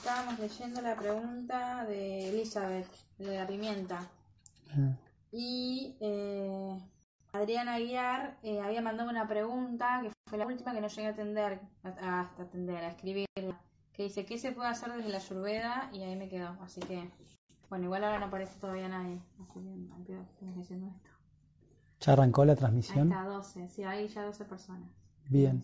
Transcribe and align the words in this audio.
estábamos 0.00 0.38
leyendo 0.38 0.80
la 0.80 0.96
pregunta 0.96 1.84
de 1.84 2.30
Elizabeth, 2.30 2.88
de 3.18 3.36
la 3.36 3.46
pimienta. 3.46 4.10
Ah, 4.70 4.96
Y 5.32 5.96
eh, 6.00 6.78
Adriana 7.32 7.74
Aguiar 7.74 8.38
eh, 8.42 8.60
había 8.60 8.80
mandado 8.82 9.10
una 9.10 9.26
pregunta 9.28 10.00
que 10.02 10.10
fue 10.28 10.38
la 10.38 10.46
última 10.46 10.72
que 10.72 10.80
no 10.80 10.88
llegué 10.88 11.08
a 11.08 11.10
atender, 11.10 11.60
a, 11.82 11.88
a 11.88 12.20
atender, 12.42 12.84
a 12.84 12.88
escribirla, 12.90 13.60
que 13.92 14.04
dice, 14.04 14.24
¿qué 14.24 14.38
se 14.38 14.52
puede 14.52 14.68
hacer 14.70 14.92
desde 14.92 15.08
la 15.10 15.18
Ayurveda? 15.18 15.90
Y 15.92 16.02
ahí 16.02 16.16
me 16.16 16.28
quedó, 16.28 16.56
así 16.62 16.80
que, 16.80 17.10
bueno, 17.68 17.84
igual 17.86 18.04
ahora 18.04 18.18
no 18.20 18.26
aparece 18.26 18.58
todavía 18.60 18.88
nadie, 18.88 19.20
así 20.60 20.74
que 20.76 20.86
esto. 20.86 21.10
¿Ya 22.00 22.12
arrancó 22.14 22.44
la 22.44 22.54
Ahí 22.54 22.58
transmisión? 22.58 23.08
está, 23.08 23.24
12, 23.24 23.68
sí, 23.70 23.84
ahí 23.84 24.06
ya 24.08 24.22
12 24.24 24.44
personas. 24.44 24.90
Bien. 25.30 25.62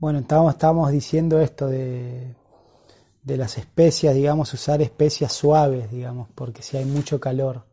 Bueno, 0.00 0.18
estábamos, 0.18 0.54
estábamos 0.54 0.90
diciendo 0.90 1.40
esto 1.40 1.68
de, 1.68 2.34
de 3.22 3.36
las 3.36 3.58
especias, 3.58 4.14
digamos, 4.14 4.52
usar 4.54 4.82
especias 4.82 5.32
suaves, 5.32 5.90
digamos, 5.90 6.28
porque 6.34 6.62
si 6.62 6.76
hay 6.76 6.84
mucho 6.86 7.20
calor, 7.20 7.64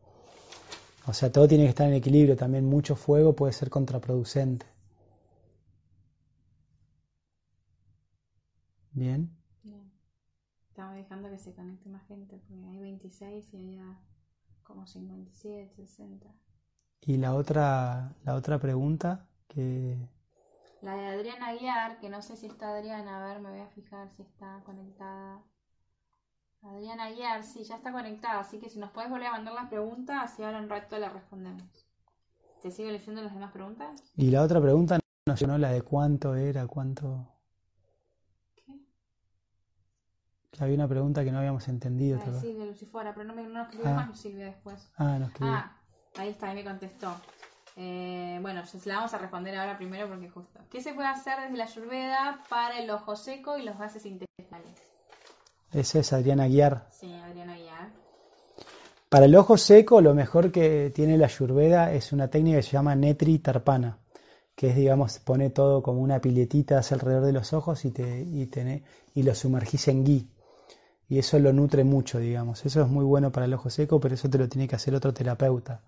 o 1.08 1.14
sea, 1.14 1.32
todo 1.32 1.48
tiene 1.48 1.64
que 1.64 1.70
estar 1.70 1.88
en 1.88 1.96
equilibrio, 1.96 2.36
también 2.38 2.66
mucho 2.66 2.96
fuego 2.96 3.34
puede 3.36 3.54
ser 3.54 3.70
contraproducente. 3.72 4.66
Bien, 8.94 9.30
Bien. 9.62 9.92
Estaba 10.70 10.94
dejando 10.96 11.30
que 11.30 11.38
se 11.38 11.54
conecte 11.54 11.90
más 11.90 12.08
gente, 12.08 12.38
porque 12.48 12.66
hay 12.70 12.80
26 12.80 13.54
y 13.54 13.58
había 13.58 14.00
como 14.64 14.88
57, 14.88 15.76
60. 15.76 16.34
y 17.02 17.18
la 17.18 17.34
otra, 17.34 18.16
la 18.24 18.36
otra 18.36 18.60
pregunta 18.60 19.28
que 19.48 19.98
La 20.82 20.96
de 20.96 21.08
Adriana 21.08 21.48
Aguiar, 21.48 22.00
que 22.00 22.10
no 22.10 22.22
sé 22.22 22.36
si 22.38 22.46
está 22.48 22.70
Adriana, 22.76 23.18
a 23.24 23.28
ver, 23.28 23.40
me 23.42 23.50
voy 23.50 23.60
a 23.62 23.68
fijar 23.68 24.10
si 24.12 24.22
está 24.22 24.62
conectada. 24.66 25.42
Adriana 26.62 27.06
Aguiar, 27.06 27.44
sí, 27.44 27.64
ya 27.64 27.76
está 27.76 27.92
conectada, 27.92 28.40
así 28.40 28.60
que 28.60 28.70
si 28.70 28.80
nos 28.80 28.92
puedes 28.92 29.10
volver 29.10 29.28
a 29.28 29.32
mandar 29.32 29.54
la 29.54 29.70
pregunta, 29.70 30.22
así 30.22 30.44
ahora 30.44 30.60
un 30.60 30.70
rato 30.70 30.98
la 31.00 31.10
respondemos. 31.10 31.86
¿Te 32.62 32.72
sigo 32.72 32.90
leyendo 32.90 33.22
las 33.22 33.34
demás 33.34 33.52
preguntas? 33.52 34.02
y 34.16 34.30
la 34.32 34.42
otra 34.42 34.60
pregunta 34.62 35.00
no 35.28 35.36
sé, 35.38 35.46
¿no? 35.46 35.58
La 35.58 35.72
de 35.72 35.82
cuánto 35.82 36.36
era, 36.36 36.66
cuánto. 36.68 37.28
¿Qué? 38.56 38.80
que 40.52 40.64
Había 40.64 40.76
una 40.76 40.88
pregunta 40.88 41.24
que 41.24 41.32
no 41.32 41.40
habíamos 41.40 41.68
entendido. 41.68 42.18
Ah, 42.22 42.26
¿te 42.26 42.40
sí, 42.40 42.54
de 42.54 42.66
Lucifora, 42.66 43.14
pero 43.14 43.26
no 43.26 43.34
me 43.36 43.44
no 43.44 43.50
nos 43.50 43.68
escribió 43.68 43.90
Ah. 43.92 44.06
más 44.06 44.18
Silvia 44.20 44.46
después. 44.46 44.90
Ah, 44.98 45.18
no 45.20 45.26
escribí. 45.26 45.52
Ah, 45.52 45.76
ahí 46.18 46.30
está, 46.30 46.48
ahí 46.50 46.56
me 46.56 46.64
contestó. 46.64 47.14
Eh, 47.80 48.40
bueno, 48.42 48.66
se 48.66 48.80
la 48.90 48.96
vamos 48.96 49.14
a 49.14 49.20
responder 49.20 49.56
ahora 49.56 49.78
primero 49.78 50.08
porque 50.10 50.30
justo. 50.30 50.60
¿Qué 50.72 50.82
se 50.82 50.94
puede 50.94 51.08
hacer 51.10 51.40
desde 51.42 51.58
la 51.58 51.66
Ayurveda 51.66 52.40
para 52.50 52.80
el 52.80 52.90
ojo 52.90 53.16
seco 53.16 53.58
y 53.58 53.64
los 53.64 53.78
gases 53.78 54.04
intestinales? 54.06 54.78
Esa 55.72 56.00
es 56.00 56.12
Adriana 56.12 56.44
Aguiar. 56.46 56.88
Sí, 56.92 57.14
Adriana 57.14 57.54
Aguiar. 57.54 57.90
Para 59.10 59.26
el 59.26 59.36
ojo 59.36 59.58
seco, 59.58 60.02
lo 60.02 60.14
mejor 60.16 60.52
que 60.52 60.92
tiene 60.94 61.18
la 61.18 61.28
Ayurveda 61.28 61.94
es 61.94 62.12
una 62.12 62.30
técnica 62.30 62.58
que 62.58 62.64
se 62.64 62.72
llama 62.72 62.96
Netri 62.96 63.38
Tarpana, 63.40 64.00
que 64.56 64.70
es, 64.72 64.76
digamos, 64.76 65.20
pone 65.20 65.50
todo 65.52 65.84
como 65.84 66.02
una 66.02 66.20
piletita 66.20 66.80
hacia 66.80 66.96
alrededor 66.96 67.26
de 67.26 67.32
los 67.34 67.54
ojos 67.54 67.86
y, 67.86 67.92
te, 67.92 68.22
y, 68.22 68.48
te- 68.48 68.84
y 69.14 69.24
lo 69.24 69.36
sumergís 69.36 69.88
en 69.88 70.04
ghee. 70.04 70.28
Y 71.10 71.20
eso 71.20 71.38
lo 71.40 71.54
nutre 71.54 71.84
mucho, 71.84 72.18
digamos. 72.20 72.66
Eso 72.66 72.82
es 72.82 72.88
muy 72.90 73.06
bueno 73.06 73.32
para 73.32 73.46
el 73.46 73.54
ojo 73.54 73.70
seco, 73.70 74.00
pero 74.00 74.16
eso 74.16 74.30
te 74.30 74.40
lo 74.40 74.50
tiene 74.50 74.68
que 74.68 74.76
hacer 74.76 74.94
otro 74.96 75.14
terapeuta. 75.14 75.84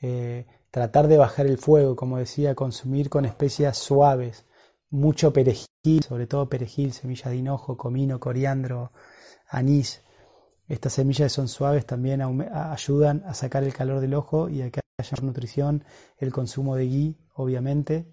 Eh, 0.00 0.46
tratar 0.70 1.08
de 1.08 1.16
bajar 1.16 1.46
el 1.46 1.58
fuego, 1.58 1.96
como 1.96 2.18
decía, 2.18 2.54
consumir 2.54 3.08
con 3.08 3.24
especias 3.24 3.78
suaves, 3.78 4.44
mucho 4.90 5.32
perejil, 5.32 6.02
sobre 6.06 6.26
todo 6.26 6.48
perejil, 6.48 6.92
semilla 6.92 7.30
de 7.30 7.36
hinojo, 7.36 7.76
comino, 7.76 8.20
coriandro, 8.20 8.92
anís. 9.48 10.02
Estas 10.68 10.94
semillas 10.94 11.32
son 11.32 11.48
suaves 11.48 11.86
también 11.86 12.20
ayudan 12.20 13.22
a 13.26 13.34
sacar 13.34 13.62
el 13.64 13.72
calor 13.72 14.00
del 14.00 14.14
ojo 14.14 14.48
y 14.48 14.62
a 14.62 14.70
que 14.70 14.80
haya 14.98 15.16
nutrición, 15.22 15.84
el 16.18 16.32
consumo 16.32 16.74
de 16.74 16.86
ghee, 16.86 17.16
obviamente. 17.34 18.06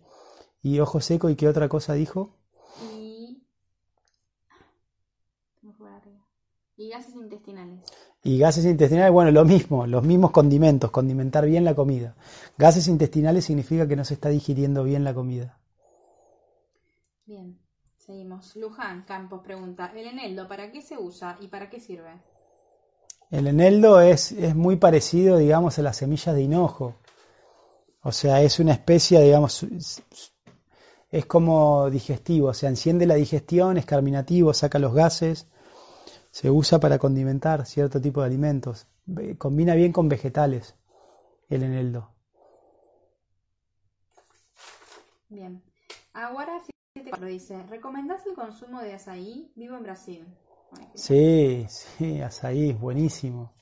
Y 0.61 0.79
ojo 0.79 1.01
seco, 1.01 1.29
¿y 1.29 1.35
qué 1.35 1.47
otra 1.47 1.67
cosa 1.67 1.94
dijo? 1.94 2.38
Y. 2.81 3.44
se 5.59 5.67
me 5.67 5.73
fue 5.73 5.85
para 5.85 5.97
arriba. 5.97 6.25
Y 6.75 6.89
gases 6.89 7.16
intestinales. 7.16 7.79
Y 8.23 8.38
gases 8.39 8.66
intestinales, 8.66 9.11
bueno, 9.11 9.31
lo 9.31 9.45
mismo, 9.45 9.85
los 9.85 10.03
mismos 10.03 10.31
condimentos, 10.31 10.91
condimentar 10.91 11.45
bien 11.45 11.63
la 11.66 11.75
comida. 11.75 12.16
Gases 12.57 12.88
intestinales 12.88 13.45
significa 13.45 13.88
que 13.88 13.95
no 13.95 14.06
se 14.06 14.16
está 14.16 14.29
digiriendo 14.29 14.83
bien 14.83 15.03
la 15.03 15.13
comida. 15.13 15.59
Bien, 17.25 17.57
seguimos. 17.97 18.56
Luján 18.56 19.03
Campos 19.03 19.41
pregunta: 19.44 19.91
¿El 19.95 20.07
eneldo 20.07 20.47
para 20.47 20.72
qué 20.72 20.81
se 20.81 20.97
usa 20.97 21.38
y 21.41 21.47
para 21.47 21.69
qué 21.69 21.79
sirve? 21.79 22.22
El 23.31 23.47
eneldo 23.47 24.00
es, 24.01 24.31
es 24.31 24.56
muy 24.56 24.75
parecido, 24.78 25.38
digamos, 25.38 25.78
a 25.79 25.81
las 25.81 25.97
semillas 25.97 26.35
de 26.35 26.44
hinojo. 26.44 26.95
O 28.01 28.12
sea, 28.12 28.41
es 28.41 28.59
una 28.59 28.73
especie, 28.73 29.19
digamos, 29.22 29.63
es- 29.63 30.03
es 31.12 31.25
como 31.25 31.89
digestivo, 31.89 32.50
o 32.50 32.53
sea, 32.53 32.69
enciende 32.69 33.06
la 33.06 33.16
digestión, 33.16 33.78
es 33.78 33.85
carminativo, 33.85 34.53
saca 34.53 34.79
los 34.79 34.94
gases, 34.94 35.47
se 36.33 36.49
usa 36.49 36.79
para 36.79 36.97
condimentar 36.97 37.63
cierto 37.67 38.01
tipo 38.01 38.21
de 38.21 38.25
alimentos. 38.25 38.88
Combina 39.38 39.75
bien 39.75 39.91
con 39.91 40.09
vegetales 40.09 40.73
el 41.47 41.61
eneldo. 41.61 42.09
Bien. 45.29 45.61
Aguara 46.11 46.59
74 46.95 47.27
dice: 47.27 47.61
¿Recomendás 47.69 48.25
el 48.25 48.33
consumo 48.33 48.81
de 48.81 48.95
azaí? 48.95 49.51
Vivo 49.55 49.77
en 49.77 49.83
Brasil. 49.83 50.25
Sí, 50.95 51.67
sí, 51.69 52.19
azaí, 52.21 52.71
es 52.71 52.79
buenísimo. 52.79 53.53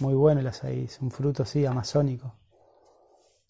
Muy 0.00 0.14
bueno 0.14 0.40
el 0.40 0.46
azaí, 0.46 0.84
es 0.84 0.98
un 1.02 1.10
fruto, 1.10 1.44
sí, 1.44 1.66
amazónico. 1.66 2.32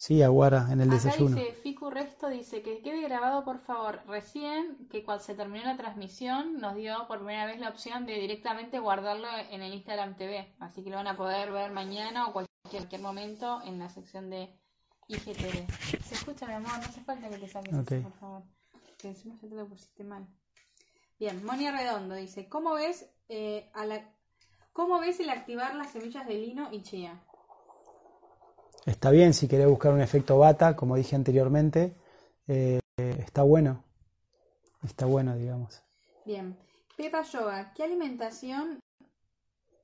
Sí, 0.01 0.23
aguara 0.23 0.69
en 0.71 0.81
el 0.81 0.89
Acá 0.93 0.95
desayuno. 1.03 1.35
dice, 1.37 1.53
Ficu 1.55 1.91
Resto 1.91 2.29
dice 2.29 2.63
que 2.63 2.81
quede 2.83 3.03
grabado 3.03 3.45
por 3.45 3.59
favor. 3.59 4.01
Recién 4.07 4.87
que 4.89 5.03
cuando 5.05 5.25
se 5.25 5.35
terminó 5.35 5.65
la 5.65 5.77
transmisión 5.77 6.61
nos 6.61 6.77
dio 6.77 7.07
por 7.09 7.19
primera 7.19 7.47
vez 7.47 7.59
la 7.59 7.69
opción 7.69 8.07
de 8.07 8.15
directamente 8.15 8.79
guardarlo 8.79 9.27
en 9.51 9.61
el 9.61 9.75
Instagram 9.75 10.17
TV. 10.17 10.55
Así 10.61 10.85
que 10.85 10.91
lo 10.91 10.97
van 10.97 11.09
a 11.09 11.17
poder 11.17 11.51
ver 11.51 11.73
mañana 11.73 12.29
o 12.29 12.33
cualquier, 12.33 12.49
cualquier 12.71 13.01
momento 13.01 13.61
en 13.65 13.81
la 13.81 13.89
sección 13.89 14.31
de 14.31 14.57
IGTV. 15.09 15.67
Se 16.05 16.15
escucha, 16.15 16.47
mi 16.47 16.53
amor, 16.55 16.71
no 16.79 16.85
hace 16.85 17.01
falta 17.03 17.29
que 17.29 17.39
te 17.39 17.49
saques 17.49 17.75
Ok. 17.75 17.91
eso, 17.93 18.03
por 18.09 18.19
favor. 18.21 18.43
Que 18.99 19.09
encima 19.09 19.35
ya 19.43 19.49
te 19.49 19.55
lo 19.57 19.67
pusiste 19.67 20.05
mal. 20.05 20.29
Bien, 21.19 21.45
Monia 21.45 21.73
Redondo 21.73 22.15
dice, 22.15 22.49
¿cómo 22.49 22.75
ves, 22.75 23.11
eh, 23.29 23.69
a 23.75 23.85
la... 23.85 24.09
¿cómo 24.73 25.01
ves 25.01 25.19
el 25.19 25.31
activar 25.31 25.75
las 25.75 25.91
semillas 25.91 26.25
de 26.29 26.35
lino 26.35 26.69
y 26.71 26.83
chía? 26.83 27.21
Está 28.87 29.11
bien 29.11 29.35
si 29.35 29.49
querés 29.49 29.69
buscar 29.69 29.93
un 29.93 30.01
efecto 30.01 30.39
bata, 30.39 30.77
como 30.77 30.97
dije 30.97 31.17
anteriormente, 31.17 31.97
eh, 32.47 32.81
está 32.97 33.43
bueno. 33.43 33.85
Está 34.83 35.07
bueno, 35.07 35.37
digamos. 35.37 35.83
Bien. 36.25 36.57
Pepa 36.97 37.23
Yoga, 37.23 37.73
¿qué 37.75 37.85
alimentación 37.85 38.81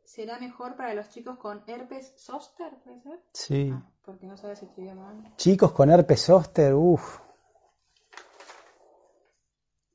será 0.05 0.38
mejor 0.38 0.77
para 0.77 0.94
los 0.94 1.09
chicos 1.10 1.38
con 1.38 1.62
herpes 1.66 2.12
zóster? 2.16 2.77
¿Puede 2.82 3.00
ser? 3.03 3.21
Sí. 3.32 3.71
Ah, 3.72 3.82
porque 4.05 4.27
no 4.27 4.37
sabes 4.37 4.62
escribir 4.62 4.94
mal. 4.94 5.34
Chicos 5.37 5.72
con 5.72 5.91
herpes 5.91 6.25
zóster, 6.25 6.75
uff. 6.75 7.21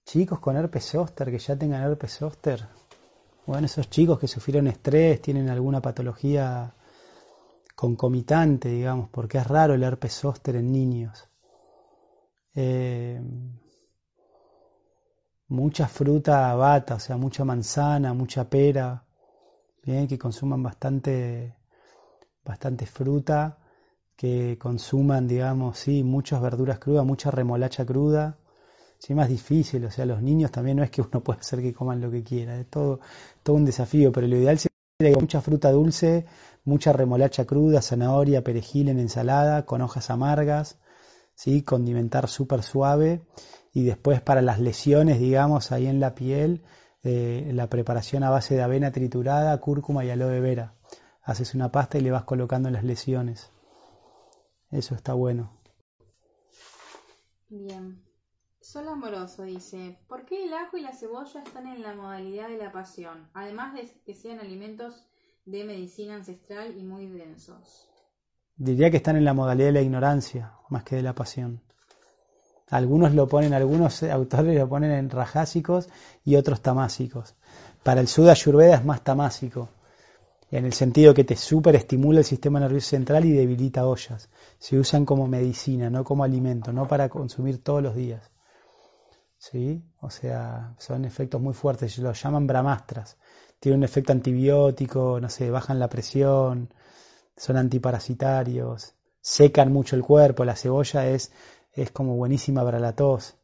Chicos 0.06 0.40
con 0.40 0.58
herpes 0.58 0.86
zóster, 0.86 1.30
que 1.30 1.40
ya 1.40 1.58
tengan 1.58 1.84
herpes 1.84 2.18
zóster. 2.18 2.68
Bueno, 3.46 3.66
esos 3.66 3.90
chicos 3.90 4.20
que 4.20 4.28
sufrieron 4.28 4.68
estrés, 4.68 5.22
tienen 5.22 5.50
alguna 5.50 5.82
patología 5.82 6.74
concomitante, 7.80 8.68
digamos, 8.68 9.08
porque 9.10 9.38
es 9.38 9.48
raro 9.48 9.74
el 9.74 9.84
herpes 9.84 10.22
en 10.48 10.70
niños. 10.70 11.30
Eh, 12.54 13.22
mucha 15.48 15.88
fruta 15.88 16.54
bata, 16.56 16.96
o 16.96 17.00
sea, 17.00 17.16
mucha 17.16 17.46
manzana, 17.46 18.14
mucha 18.14 18.50
pera, 18.50 19.06
bien, 19.82 20.10
que 20.10 20.18
consuman 20.18 20.62
bastante, 20.62 21.56
bastante 22.44 22.86
fruta, 22.86 23.58
que 24.18 24.58
consuman, 24.60 25.26
digamos, 25.26 25.80
sí, 25.80 26.04
muchas 26.04 26.42
verduras 26.42 26.80
crudas, 26.80 27.06
mucha 27.06 27.32
remolacha 27.32 27.86
cruda. 27.86 28.40
Sí, 28.98 29.16
más 29.16 29.30
difícil, 29.30 29.86
o 29.86 29.92
sea, 29.92 30.06
los 30.06 30.22
niños 30.22 30.52
también 30.52 30.76
no 30.76 30.84
es 30.84 30.92
que 30.92 31.02
uno 31.02 31.22
pueda 31.24 31.40
hacer 31.40 31.62
que 31.62 31.74
coman 31.74 32.02
lo 32.02 32.12
que 32.12 32.24
quiera, 32.26 32.60
es 32.60 32.68
todo, 32.70 33.00
todo 33.42 33.56
un 33.56 33.64
desafío, 33.64 34.12
pero 34.12 34.28
lo 34.28 34.36
ideal 34.36 34.60
sería 34.60 35.18
mucha 35.18 35.40
fruta 35.40 35.72
dulce, 35.72 36.26
mucha 36.64 36.94
remolacha 36.94 37.46
cruda, 37.46 37.82
zanahoria, 37.82 38.44
perejil 38.44 38.90
en 38.90 39.00
ensalada, 39.00 39.66
con 39.66 39.82
hojas 39.82 40.10
amargas, 40.10 40.80
condimentar 41.66 42.28
súper 42.28 42.64
suave 42.64 43.22
y 43.74 43.84
después 43.84 44.22
para 44.22 44.42
las 44.42 44.60
lesiones, 44.60 45.20
digamos, 45.20 45.72
ahí 45.72 45.88
en 45.88 46.00
la 46.00 46.14
piel, 46.14 46.64
eh, 47.04 47.52
la 47.54 47.68
preparación 47.68 48.24
a 48.24 48.30
base 48.30 48.56
de 48.56 48.62
avena 48.62 48.92
triturada, 48.92 49.58
cúrcuma 49.60 50.04
y 50.04 50.10
aloe 50.10 50.42
vera. 50.42 50.74
Haces 51.24 51.56
una 51.56 51.72
pasta 51.72 51.98
y 51.98 52.02
le 52.02 52.12
vas 52.12 52.24
colocando 52.24 52.70
las 52.70 52.84
lesiones. 52.84 53.52
Eso 54.72 54.96
está 54.96 55.14
bueno. 55.14 55.52
Bien. 57.50 58.04
Sol 58.60 58.88
Amoroso 58.88 59.44
dice, 59.44 59.98
¿por 60.08 60.26
qué 60.26 60.46
el 60.46 60.54
ajo 60.54 60.78
y 60.78 60.82
la 60.82 60.94
cebolla 60.94 61.42
están 61.42 61.66
en 61.68 61.82
la 61.82 61.96
modalidad 61.96 62.50
de 62.50 62.58
la 62.58 62.72
pasión? 62.72 63.30
Además 63.34 63.74
de 63.74 63.90
que 64.06 64.14
sean 64.14 64.40
alimentos 64.40 65.09
de 65.46 65.64
medicina 65.64 66.16
ancestral 66.16 66.78
y 66.78 66.84
muy 66.84 67.08
densos. 67.08 67.88
Diría 68.56 68.92
que 68.92 68.98
están 68.98 69.16
en 69.16 69.26
la 69.26 69.34
modalidad 69.34 69.68
de 69.68 69.74
la 69.74 69.82
ignorancia, 69.82 70.54
más 70.70 70.84
que 70.84 70.98
de 70.98 71.02
la 71.02 71.16
pasión. 71.16 71.62
Algunos 72.68 73.14
lo 73.14 73.28
ponen, 73.28 73.54
algunos 73.54 74.04
autores 74.04 74.58
lo 74.58 74.70
ponen 74.70 74.92
en 74.92 75.10
rajásicos 75.10 75.90
y 76.24 76.36
otros 76.36 76.62
tamásicos. 76.62 77.36
Para 77.84 78.02
el 78.02 78.08
Sudha 78.08 78.32
Ayurveda 78.32 78.76
es 78.76 78.86
más 78.86 79.04
tamásico, 79.04 79.70
en 80.52 80.66
el 80.66 80.74
sentido 80.74 81.14
que 81.14 81.24
te 81.24 81.36
superestimula 81.36 82.20
el 82.20 82.26
sistema 82.26 82.60
nervioso 82.60 82.90
central 82.90 83.26
y 83.26 83.32
debilita 83.32 83.88
ollas. 83.88 84.30
Se 84.58 84.78
usan 84.78 85.06
como 85.06 85.28
medicina, 85.28 85.90
no 85.90 86.04
como 86.04 86.24
alimento, 86.24 86.74
no 86.74 86.88
para 86.88 87.08
consumir 87.10 87.64
todos 87.64 87.84
los 87.84 87.96
días. 87.96 88.32
¿Sí? 89.38 89.84
O 90.02 90.10
sea, 90.10 90.76
son 90.80 91.06
efectos 91.06 91.40
muy 91.40 91.54
fuertes, 91.54 91.98
los 92.00 92.22
llaman 92.22 92.48
brahmastras. 92.48 93.18
Tienen 93.60 93.80
un 93.80 93.84
efecto 93.84 94.14
antibiótico, 94.14 95.20
no 95.20 95.30
sé, 95.30 95.50
bajan 95.52 95.80
la 95.80 95.90
presión, 95.90 96.74
son 97.36 97.58
antiparasitarios, 97.58 98.96
secan 99.22 99.72
mucho 99.72 99.96
el 99.96 100.04
cuerpo, 100.04 100.46
la 100.46 100.56
cebolla 100.56 101.08
es 101.08 101.32
es 101.74 101.92
como 101.92 102.16
buenísima 102.16 102.64
para 102.64 102.80
la 102.80 102.96
tos, 102.96 103.36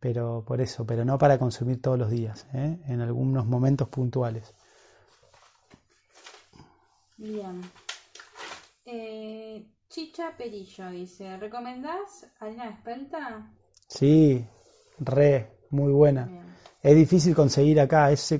pero 0.00 0.44
por 0.46 0.60
eso, 0.60 0.86
pero 0.86 1.04
no 1.04 1.18
para 1.18 1.38
consumir 1.38 1.82
todos 1.82 1.98
los 1.98 2.10
días, 2.10 2.46
¿eh? 2.54 2.78
en 2.86 3.00
algunos 3.00 3.46
momentos 3.46 3.88
puntuales. 3.88 4.54
Bien. 7.16 7.60
Eh, 8.84 9.66
Chicha 9.88 10.36
Perillo 10.36 10.90
dice, 10.90 11.36
¿recomendás 11.36 12.26
harina 12.38 12.68
espelta? 12.70 13.50
Sí, 13.88 14.46
re, 14.98 15.50
muy 15.70 15.92
buena. 15.92 16.30
Es 16.80 16.94
difícil 16.94 17.34
conseguir 17.34 17.80
acá, 17.80 18.12
ese 18.12 18.38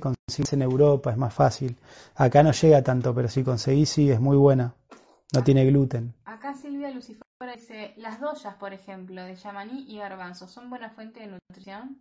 en 0.51 0.61
Europa, 0.61 1.11
es 1.11 1.17
más 1.17 1.33
fácil. 1.33 1.77
Acá 2.15 2.43
no 2.43 2.51
llega 2.51 2.81
tanto, 2.83 3.13
pero 3.13 3.27
si 3.27 3.43
conseguís 3.43 3.89
sí, 3.89 4.09
es 4.11 4.19
muy 4.19 4.37
buena. 4.37 4.73
No 5.33 5.43
tiene 5.43 5.65
gluten. 5.65 6.13
Acá 6.25 6.53
Silvia 6.55 6.89
Lucifer 6.91 7.23
dice, 7.55 7.93
las 7.97 8.19
doyas, 8.19 8.55
por 8.55 8.73
ejemplo, 8.73 9.23
de 9.23 9.35
yamaní 9.35 9.85
y 9.87 9.97
garbanzo, 9.99 10.47
¿son 10.47 10.69
buena 10.69 10.89
fuente 10.89 11.19
de 11.19 11.27
nutrición? 11.27 11.97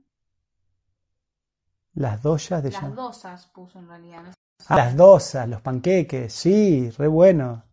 Las 1.95 2.23
doyas 2.23 2.63
de 2.63 2.71
Las 2.71 2.95
dosas 2.95 3.47
puso 3.47 3.79
en 3.79 3.89
realidad. 3.89 4.23
ah, 4.69 4.77
las 4.77 4.97
dosas, 4.97 5.49
los 5.49 5.61
panqueques, 5.61 6.33
sí, 6.33 6.91
re 6.91 7.09
bueno. 7.09 7.65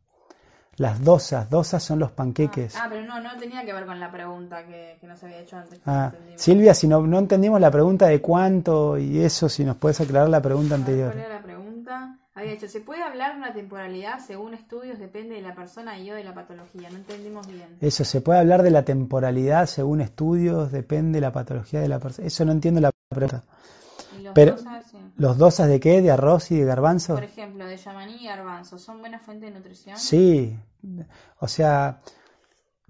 Las 0.78 1.02
dosas, 1.02 1.50
dosas 1.50 1.82
son 1.82 2.00
los 2.00 2.12
panqueques. 2.12 2.76
Ah, 2.76 2.82
ah, 2.84 2.88
pero 2.90 3.04
no, 3.06 3.22
no 3.22 3.38
tenía 3.38 3.64
que 3.64 3.72
ver 3.72 3.86
con 3.86 4.00
la 4.00 4.12
pregunta 4.12 4.66
que, 4.66 4.98
que 5.00 5.08
nos 5.08 5.24
había 5.24 5.40
hecho 5.40 5.56
antes. 5.56 5.80
Ah, 5.86 6.12
Silvia, 6.36 6.74
si 6.74 6.88
no, 6.88 7.02
no 7.08 7.18
entendimos 7.18 7.62
la 7.62 7.72
pregunta 7.72 8.08
de 8.08 8.20
cuánto 8.20 8.98
y 8.98 9.20
eso, 9.20 9.48
si 9.48 9.64
nos 9.64 9.78
puedes 9.78 10.02
aclarar 10.02 10.28
la 10.28 10.42
pregunta 10.42 10.76
anterior. 10.76 11.14
¿Cuál 11.14 11.26
era 11.26 11.36
la 11.36 11.42
pregunta? 11.42 12.18
Había 12.34 12.52
dicho, 12.52 12.68
¿se 12.68 12.82
puede 12.82 13.02
hablar 13.02 13.32
de 13.32 13.38
una 13.38 13.54
temporalidad 13.54 14.20
según 14.20 14.54
estudios? 14.54 15.00
Depende 15.00 15.36
de 15.36 15.42
la 15.42 15.56
persona 15.56 15.98
y 15.98 16.12
o 16.12 16.16
de 16.16 16.26
la 16.26 16.34
patología. 16.34 16.90
No 16.90 16.98
entendimos 16.98 17.48
bien. 17.48 17.78
Eso, 17.80 18.04
¿se 18.04 18.20
puede 18.20 18.40
hablar 18.40 18.62
de 18.62 18.72
la 18.72 18.84
temporalidad 18.84 19.68
según 19.68 20.02
estudios? 20.02 20.74
Depende 20.74 21.18
de 21.18 21.22
la 21.22 21.32
patología 21.32 21.80
de 21.80 21.88
la 21.88 22.00
persona. 22.00 22.28
Eso 22.28 22.44
no 22.44 22.52
entiendo 22.52 22.82
la 22.82 22.92
pregunta. 23.08 23.44
los 24.22 24.34
Pero, 24.34 24.52
dosas. 24.52 24.95
¿Los 25.18 25.38
dosas 25.38 25.70
de 25.70 25.80
qué? 25.80 26.02
¿De 26.02 26.12
arroz 26.12 26.52
y 26.52 26.60
de 26.60 26.66
garbanzo? 26.66 27.16
Por 27.16 27.24
ejemplo, 27.24 27.66
de 27.66 27.78
yamaní 27.78 28.16
y 28.22 28.28
garbanzo, 28.28 28.78
¿son 28.78 29.00
buena 29.00 29.20
fuente 29.20 29.46
de 29.46 29.52
nutrición? 29.52 29.98
Sí. 29.98 30.58
O 31.40 31.48
sea, 31.48 32.02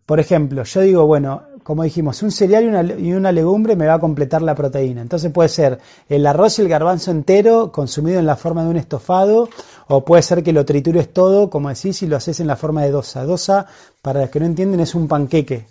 por 0.06 0.19
ejemplo, 0.19 0.63
yo 0.63 0.81
digo, 0.81 1.06
bueno, 1.06 1.44
como 1.63 1.83
dijimos, 1.83 2.24
un 2.24 2.31
cereal 2.31 2.63
y 2.63 2.68
una, 2.68 2.83
y 2.83 3.13
una, 3.13 3.31
legumbre 3.31 3.75
me 3.75 3.86
va 3.86 3.95
a 3.95 4.00
completar 4.00 4.42
la 4.42 4.56
proteína. 4.56 5.01
Entonces 5.01 5.31
puede 5.31 5.50
ser 5.50 5.80
el 6.10 6.25
arroz 6.25 6.57
y 6.57 6.63
el 6.63 6.68
garbanzo 6.68 7.12
entero 7.12 7.72
consumido 7.72 8.19
en 8.19 8.25
la 8.25 8.36
forma 8.36 8.63
de 8.63 8.69
un 8.69 8.77
estofado, 8.77 9.50
o 9.88 10.04
puede 10.04 10.24
ser 10.24 10.44
que 10.44 10.51
lo 10.51 10.66
tritures 10.66 11.13
todo, 11.13 11.50
como 11.51 11.69
decís, 11.69 12.01
y 12.01 12.07
lo 12.07 12.18
haces 12.18 12.39
en 12.39 12.48
la 12.48 12.56
forma 12.56 12.83
de 12.83 12.92
dosa. 12.92 13.24
Dosa, 13.24 13.68
para 14.01 14.22
los 14.22 14.30
que 14.30 14.39
no 14.39 14.48
entienden, 14.48 14.80
es 14.80 14.95
un 14.95 15.07
panqueque. 15.07 15.68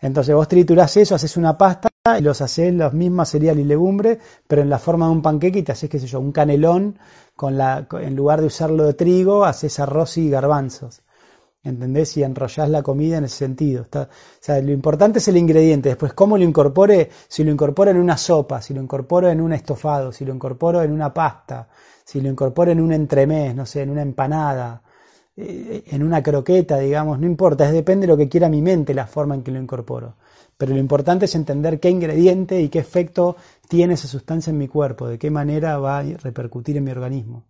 Entonces 0.00 0.34
vos 0.34 0.48
triturás 0.48 0.96
eso, 0.96 1.14
haces 1.14 1.36
una 1.36 1.56
pasta 1.56 1.88
y 2.06 2.20
los 2.20 2.42
haces 2.42 2.74
los 2.74 2.92
mismos 2.92 3.30
cereal 3.30 3.58
y 3.58 3.64
legumbre, 3.64 4.18
pero 4.46 4.60
en 4.60 4.68
la 4.68 4.78
forma 4.78 5.06
de 5.06 5.12
un 5.12 5.22
panqueque 5.22 5.60
y 5.60 5.62
te 5.62 5.72
haces, 5.72 5.88
qué 5.88 5.98
sé 5.98 6.06
yo, 6.06 6.20
un 6.20 6.32
canelón, 6.32 6.98
con 7.34 7.56
la, 7.56 7.86
en 7.92 8.14
lugar 8.14 8.42
de 8.42 8.48
usarlo 8.48 8.84
de 8.84 8.92
trigo, 8.92 9.46
haces 9.46 9.80
arroz 9.80 10.18
y 10.18 10.28
garbanzos. 10.28 11.00
¿Entendés? 11.62 12.14
Y 12.18 12.22
enrollás 12.22 12.68
la 12.68 12.82
comida 12.82 13.16
en 13.16 13.24
ese 13.24 13.36
sentido. 13.36 13.84
Está, 13.84 14.02
o 14.02 14.08
sea, 14.38 14.60
lo 14.60 14.70
importante 14.70 15.18
es 15.18 15.28
el 15.28 15.38
ingrediente. 15.38 15.88
Después, 15.88 16.12
cómo 16.12 16.36
lo 16.36 16.44
incorpore, 16.44 17.08
si 17.26 17.42
lo 17.42 17.50
incorporo 17.50 17.90
en 17.90 17.96
una 17.96 18.18
sopa, 18.18 18.60
si 18.60 18.74
lo 18.74 18.82
incorporo 18.82 19.30
en 19.30 19.40
un 19.40 19.54
estofado, 19.54 20.12
si 20.12 20.26
lo 20.26 20.34
incorporo 20.34 20.82
en 20.82 20.92
una 20.92 21.14
pasta, 21.14 21.70
si 22.04 22.20
lo 22.20 22.28
incorporo 22.28 22.70
en 22.70 22.82
un 22.82 22.92
entremés, 22.92 23.54
no 23.54 23.64
sé, 23.64 23.80
en 23.80 23.88
una 23.88 24.02
empanada, 24.02 24.82
eh, 25.38 25.84
en 25.86 26.02
una 26.02 26.22
croqueta, 26.22 26.76
digamos, 26.80 27.18
no 27.18 27.24
importa, 27.24 27.64
es 27.64 27.72
depende 27.72 28.06
de 28.06 28.12
lo 28.12 28.18
que 28.18 28.28
quiera 28.28 28.50
mi 28.50 28.60
mente 28.60 28.92
la 28.92 29.06
forma 29.06 29.34
en 29.34 29.42
que 29.42 29.52
lo 29.52 29.58
incorporo. 29.58 30.16
Pero 30.56 30.72
lo 30.72 30.78
importante 30.78 31.24
es 31.24 31.34
entender 31.34 31.80
qué 31.80 31.90
ingrediente 31.90 32.60
y 32.60 32.68
qué 32.68 32.78
efecto 32.78 33.36
tiene 33.68 33.94
esa 33.94 34.08
sustancia 34.08 34.50
en 34.50 34.58
mi 34.58 34.68
cuerpo, 34.68 35.08
de 35.08 35.18
qué 35.18 35.30
manera 35.30 35.78
va 35.78 35.98
a 35.98 36.02
repercutir 36.02 36.76
en 36.76 36.84
mi 36.84 36.90
organismo. 36.90 37.44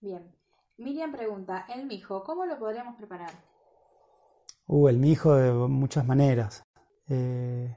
Bien. 0.00 0.34
Miriam 0.76 1.12
pregunta, 1.12 1.66
el 1.74 1.86
mijo, 1.86 2.22
¿cómo 2.22 2.46
lo 2.46 2.58
podríamos 2.58 2.96
preparar? 2.96 3.30
Uh, 4.66 4.88
el 4.88 4.98
mijo 4.98 5.34
de 5.34 5.52
muchas 5.52 6.06
maneras. 6.06 6.62
Eh, 7.08 7.76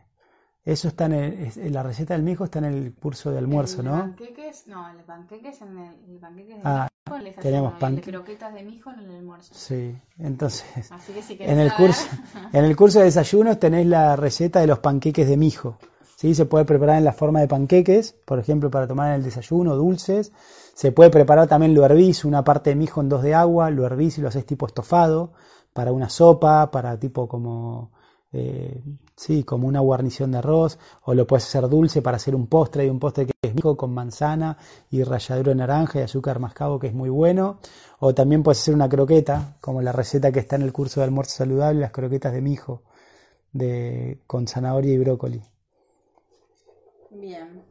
eso 0.63 0.87
está 0.87 1.05
en, 1.05 1.13
el, 1.13 1.51
en, 1.55 1.73
la 1.73 1.81
receta 1.81 2.13
del 2.13 2.23
mijo 2.23 2.43
está 2.43 2.59
en 2.59 2.65
el 2.65 2.93
curso 2.93 3.31
de 3.31 3.39
almuerzo, 3.39 3.79
el 3.79 3.85
¿no? 3.85 3.97
Panqueques, 3.99 4.67
no, 4.67 4.89
el 4.89 5.03
panqueques 5.03 5.61
en 5.61 5.77
el, 5.77 5.95
el 6.09 6.19
panqueques 6.19 6.55
de 6.57 6.61
ah, 6.63 6.87
mijo, 7.05 7.23
desayuno, 7.23 7.41
tenemos 7.41 7.73
pan... 7.73 7.93
y 7.93 7.97
el 7.97 8.01
croquetas 8.03 8.53
de 8.53 8.63
mijo 8.63 8.91
en 8.91 8.99
el 8.99 9.15
almuerzo. 9.15 9.53
Sí, 9.55 9.97
entonces 10.19 10.91
Así 10.91 11.13
que 11.13 11.21
si 11.23 11.37
en 11.39 11.59
el 11.59 11.73
curso 11.73 12.07
en 12.53 12.65
el 12.65 12.75
curso 12.75 12.99
de 12.99 13.05
desayunos 13.05 13.59
tenés 13.59 13.87
la 13.87 14.15
receta 14.15 14.59
de 14.59 14.67
los 14.67 14.79
panqueques 14.79 15.27
de 15.27 15.37
mijo. 15.37 15.77
¿sí? 16.21 16.35
Se 16.35 16.45
puede 16.45 16.65
preparar 16.65 16.99
en 16.99 17.05
la 17.05 17.13
forma 17.13 17.39
de 17.39 17.47
panqueques, 17.47 18.15
por 18.25 18.37
ejemplo, 18.37 18.69
para 18.69 18.87
tomar 18.87 19.09
en 19.09 19.15
el 19.15 19.23
desayuno, 19.23 19.75
dulces. 19.75 20.31
Se 20.75 20.91
puede 20.91 21.09
preparar 21.09 21.47
también 21.47 21.73
lo 21.73 21.83
hervís, 21.83 22.23
una 22.23 22.43
parte 22.43 22.69
de 22.69 22.75
mijo 22.75 23.01
en 23.01 23.09
dos 23.09 23.23
de 23.23 23.33
agua, 23.33 23.71
lo 23.71 23.83
hervís 23.85 24.19
y 24.19 24.21
lo 24.21 24.27
haces 24.27 24.45
tipo 24.45 24.67
estofado, 24.67 25.33
para 25.73 25.91
una 25.91 26.09
sopa, 26.09 26.69
para 26.69 26.99
tipo 26.99 27.27
como, 27.27 27.91
eh, 28.33 28.81
sí, 29.15 29.43
como 29.43 29.67
una 29.67 29.81
guarnición 29.81 30.31
de 30.31 30.37
arroz, 30.37 30.79
o 31.03 31.13
lo 31.13 31.27
puedes 31.27 31.45
hacer 31.45 31.67
dulce 31.67 32.01
para 32.01 32.17
hacer 32.17 32.35
un 32.35 32.47
postre, 32.47 32.83
hay 32.83 32.89
un 32.89 32.99
postre 32.99 33.25
que 33.25 33.33
es 33.41 33.53
mijo 33.53 33.75
con 33.75 33.93
manzana 33.93 34.57
y 34.89 35.03
ralladura 35.03 35.49
de 35.49 35.55
naranja 35.55 35.99
y 35.99 36.03
azúcar 36.03 36.39
mascabo 36.39 36.79
que 36.79 36.87
es 36.87 36.93
muy 36.93 37.09
bueno, 37.09 37.59
o 37.99 38.13
también 38.13 38.43
puedes 38.43 38.61
hacer 38.61 38.73
una 38.73 38.87
croqueta, 38.87 39.57
como 39.59 39.81
la 39.81 39.91
receta 39.91 40.31
que 40.31 40.39
está 40.39 40.55
en 40.55 40.61
el 40.61 40.71
curso 40.71 41.01
de 41.01 41.05
almuerzo 41.05 41.37
saludable, 41.37 41.81
las 41.81 41.91
croquetas 41.91 42.33
de 42.33 42.41
mijo, 42.41 42.83
de, 43.51 44.21
con 44.27 44.47
zanahoria 44.47 44.93
y 44.93 44.97
brócoli. 44.97 45.41
Bien. 47.09 47.63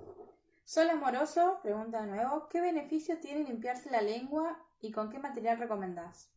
Sol 0.64 0.88
Amoroso 0.90 1.58
pregunta 1.62 2.02
de 2.02 2.12
nuevo, 2.12 2.46
¿qué 2.48 2.60
beneficio 2.60 3.18
tiene 3.18 3.42
limpiarse 3.42 3.90
la 3.90 4.02
lengua 4.02 4.56
y 4.80 4.92
con 4.92 5.10
qué 5.10 5.18
material 5.18 5.58
recomendás? 5.58 6.30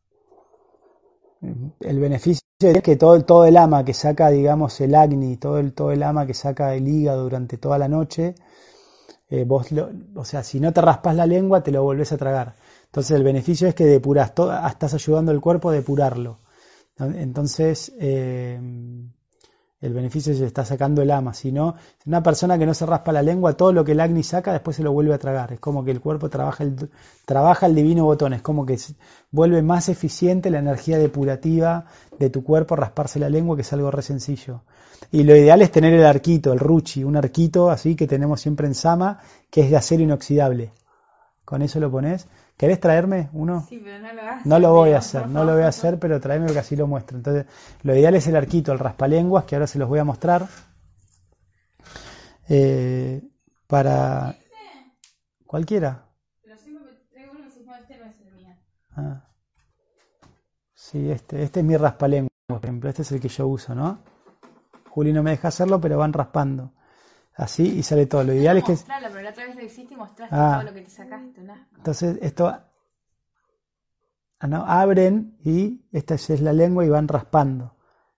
El 1.82 2.00
beneficio 2.00 2.48
que 2.84 2.96
todo, 2.96 3.20
todo 3.26 3.46
el 3.46 3.58
ama 3.58 3.84
que 3.84 3.94
saca, 3.94 4.30
digamos, 4.30 4.80
el 4.82 4.96
acné, 4.96 5.38
todo 5.38 5.60
el, 5.60 5.74
todo 5.74 5.92
el 5.92 6.04
ama 6.04 6.26
que 6.26 6.34
saca 6.34 6.74
el 6.76 6.88
hígado 6.88 7.24
durante 7.24 7.58
toda 7.58 7.78
la 7.78 7.88
noche, 7.88 8.36
eh, 9.30 9.44
vos 9.46 9.68
o 10.16 10.26
sea, 10.26 10.44
si 10.44 10.60
no 10.60 10.72
te 10.72 10.82
raspas 10.82 11.16
la 11.16 11.26
lengua, 11.26 11.64
te 11.64 11.72
lo 11.72 11.84
volvés 11.84 12.12
a 12.12 12.18
tragar. 12.18 12.56
Entonces 12.86 13.18
el 13.18 13.24
beneficio 13.24 13.68
es 13.68 13.76
que 13.76 13.86
depuras, 13.86 14.34
todo, 14.36 14.56
estás 14.68 14.94
ayudando 14.94 15.32
al 15.32 15.42
cuerpo 15.42 15.70
a 15.70 15.74
depurarlo. 15.74 16.40
Entonces, 17.00 17.92
eh, 18.00 18.60
el 19.84 19.94
beneficio 19.94 20.34
que 20.34 20.46
está 20.46 20.64
sacando 20.64 21.02
el 21.02 21.12
ama. 21.12 21.34
Si 21.34 21.52
no, 21.52 21.76
una 22.06 22.24
persona 22.24 22.58
que 22.58 22.66
no 22.66 22.74
se 22.74 22.86
raspa 22.86 23.12
la 23.12 23.22
lengua, 23.22 23.58
todo 23.58 23.74
lo 23.74 23.84
que 23.84 23.92
el 23.92 24.00
acné 24.00 24.24
saca, 24.24 24.54
después 24.54 24.78
se 24.78 24.84
lo 24.84 24.94
vuelve 24.94 25.14
a 25.14 25.18
tragar. 25.18 25.52
Es 25.52 25.60
como 25.60 25.84
que 25.84 25.92
el 25.92 26.00
cuerpo 26.00 26.30
trabaja 26.30 26.64
el, 26.64 26.90
trabaja 27.26 27.66
el 27.66 27.76
divino 27.76 28.06
botón. 28.06 28.32
Es 28.32 28.42
como 28.42 28.66
que 28.66 28.80
vuelve 29.30 29.62
más 29.62 29.90
eficiente 29.90 30.50
la 30.50 30.60
energía 30.60 30.98
depurativa 30.98 31.86
de 32.18 32.30
tu 32.30 32.46
cuerpo 32.46 32.78
rasparse 32.78 33.20
la 33.20 33.30
lengua, 33.30 33.58
que 33.58 33.64
es 33.64 33.74
algo 33.74 33.92
re 33.92 34.02
sencillo. 34.02 34.62
Y 35.12 35.24
lo 35.24 35.36
ideal 35.36 35.62
es 35.62 35.70
tener 35.70 35.94
el 35.94 36.06
arquito, 36.06 36.54
el 36.54 36.60
ruchi, 36.60 37.04
un 37.04 37.18
arquito 37.18 37.70
así 37.70 37.96
que 37.96 38.08
tenemos 38.08 38.40
siempre 38.40 38.68
en 38.68 38.76
Sama, 38.76 39.20
que 39.52 39.62
es 39.62 39.70
de 39.70 39.76
acero 39.76 40.02
inoxidable. 40.02 40.72
Con 41.44 41.62
eso 41.62 41.82
lo 41.82 41.92
pones. 41.92 42.28
¿Querés 42.58 42.80
traerme 42.80 43.30
uno? 43.34 43.66
Sí, 43.68 43.82
pero 43.84 44.00
no 44.00 44.14
lo 44.14 44.22
hagas. 44.22 44.46
No 44.46 44.60
lo 44.60 44.74
voy 44.74 44.92
a 44.92 44.98
hacer, 45.00 45.28
no 45.28 45.44
lo 45.44 45.54
voy 45.54 45.64
a 45.64 45.70
hacer, 45.70 46.00
pero 46.00 46.20
tráeme 46.20 46.46
porque 46.46 46.60
así 46.60 46.76
lo 46.76 46.88
muestro. 46.88 47.18
Entonces, 47.18 47.46
lo 47.82 47.96
ideal 47.96 48.16
es 48.16 48.28
el 48.28 48.36
arquito, 48.36 48.72
el 48.72 48.80
raspalenguas, 48.80 49.46
que 49.46 49.56
ahora 49.56 49.68
se 49.68 49.80
los 49.80 49.90
voy 49.90 50.00
a 50.00 50.04
mostrar. 50.04 50.48
Eh, 52.50 53.22
para 53.68 54.36
cualquiera. 55.48 56.06
Pero 56.44 56.58
siempre 56.58 56.94
traigo 57.12 57.32
uno 57.34 57.46
este 57.46 57.98
no 57.98 58.06
es 58.06 58.20
el 58.22 58.34
mío. 58.34 58.56
Ah. 58.96 59.28
Sí, 60.76 61.10
este, 61.10 61.42
este 61.42 61.62
es 61.62 61.66
mi 61.66 61.76
raspalenguas, 61.76 62.32
por 62.46 62.64
ejemplo. 62.64 62.90
Este 62.90 63.02
es 63.02 63.12
el 63.12 63.20
que 63.20 63.30
yo 63.30 63.48
uso, 63.48 63.74
¿no? 63.74 64.00
Juli 64.90 65.12
no 65.12 65.24
me 65.24 65.32
deja 65.32 65.48
hacerlo, 65.48 65.82
pero 65.82 65.98
van 65.98 66.14
raspando. 66.14 66.72
Así 67.36 67.80
y 67.80 67.84
sale 67.84 68.06
todo. 68.06 68.24
Lo 68.24 68.34
ideal 68.34 68.58
es 68.58 68.64
que... 68.64 68.72
Mostrarlo, 68.74 69.08
pero 69.10 69.22
la 69.22 69.30
otra 69.32 69.46
vez 69.46 69.56
lo 69.56 69.64
hiciste 69.64 69.94
y 69.94 69.98
mostraste 69.98 70.36
ah. 70.36 70.60
todo 70.60 70.70
lo 70.70 70.74
que 70.74 70.82
te 70.82 70.90
sacaste. 70.90 71.42
¿no? 71.42 71.54
Entonces 71.78 72.18
esto... 72.22 72.48
Ah, 74.40 74.48
¿no? 74.48 74.66
Abren 74.66 75.38
y 75.44 75.86
esta 75.92 76.16
es 76.16 76.42
la 76.42 76.54
lengua 76.54 76.86
y 76.86 76.90
van 76.90 77.08
raspando. 77.08 77.76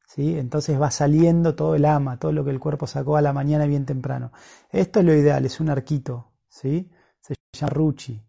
¿sí? 0.08 0.38
Entonces 0.38 0.80
va 0.82 0.92
saliendo 0.92 1.56
todo 1.56 1.76
el 1.76 1.86
ama, 1.86 2.20
todo 2.20 2.32
lo 2.32 2.44
que 2.44 2.52
el 2.52 2.60
cuerpo 2.60 2.88
sacó 2.88 3.16
a 3.16 3.22
la 3.22 3.32
mañana 3.32 3.66
bien 3.66 3.86
temprano. 3.86 4.32
Esto 4.70 5.00
es 5.00 5.06
lo 5.06 5.14
ideal, 5.14 5.46
es 5.46 5.60
un 5.60 5.70
arquito. 5.70 6.34
¿sí? 6.50 6.92
Se 7.22 7.36
llama 7.54 7.70
ruchi. 7.70 8.22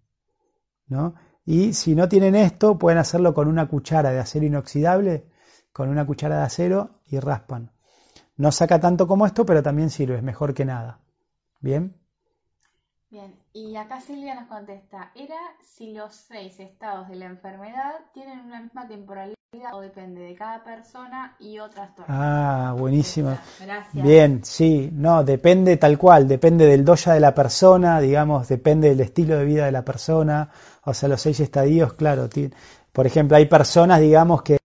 ¿no? 0.88 1.14
Y 1.45 1.75
si 1.75 1.95
no 1.95 2.09
tienen 2.09 2.35
esto, 2.35 2.78
pueden 2.78 2.99
hacerlo 2.99 3.35
con 3.35 3.49
una 3.49 3.69
cuchara 3.69 4.11
de 4.11 4.19
acero 4.19 4.47
inoxidable, 4.47 5.31
con 5.73 5.88
una 5.88 6.07
cuchara 6.07 6.38
de 6.38 6.43
acero 6.45 7.00
y 7.07 7.19
raspan. 7.19 7.75
No 8.37 8.52
saca 8.52 8.81
tanto 8.81 9.07
como 9.07 9.26
esto, 9.26 9.47
pero 9.47 9.62
también 9.62 9.90
sirve, 9.90 10.16
es 10.16 10.23
mejor 10.23 10.55
que 10.55 10.64
nada. 10.64 10.99
¿Bien? 11.61 11.95
Bien, 13.09 13.35
y 13.52 13.76
acá 13.76 14.00
Silvia 14.00 14.35
nos 14.35 14.49
contesta, 14.49 15.12
¿era 15.14 15.38
si 15.62 15.93
los 15.93 16.14
seis 16.14 16.59
estados 16.59 17.09
de 17.09 17.16
la 17.16 17.26
enfermedad 17.26 17.95
tienen 18.12 18.40
una 18.40 18.61
misma 18.61 18.88
temporalidad 18.88 19.37
o 19.73 19.81
depende 19.81 20.21
de 20.21 20.35
cada 20.35 20.62
persona 20.64 21.37
y 21.38 21.59
otras 21.61 21.90
Ah, 22.09 22.75
buenísimo. 22.76 23.38
Gracias. 23.61 24.05
Bien, 24.05 24.45
sí, 24.45 24.90
no, 24.93 25.25
depende 25.25 25.76
tal 25.76 25.97
cual, 25.97 26.28
depende 26.28 26.66
del 26.66 26.85
doya 26.85 27.14
de 27.14 27.21
la 27.21 27.35
persona, 27.35 28.00
digamos, 28.00 28.49
depende 28.49 28.88
del 28.88 29.00
estilo 29.00 29.38
de 29.38 29.45
vida 29.45 29.64
de 29.66 29.73
la 29.73 29.85
persona, 29.85 30.50
o 30.85 30.93
sea, 30.93 31.09
los 31.09 31.21
seis 31.21 31.40
estadios, 31.40 31.95
claro, 31.95 32.28
por 32.93 33.07
ejemplo, 33.07 33.37
hay 33.37 33.47
personas, 33.47 34.00
digamos, 34.00 34.43
que 34.43 34.59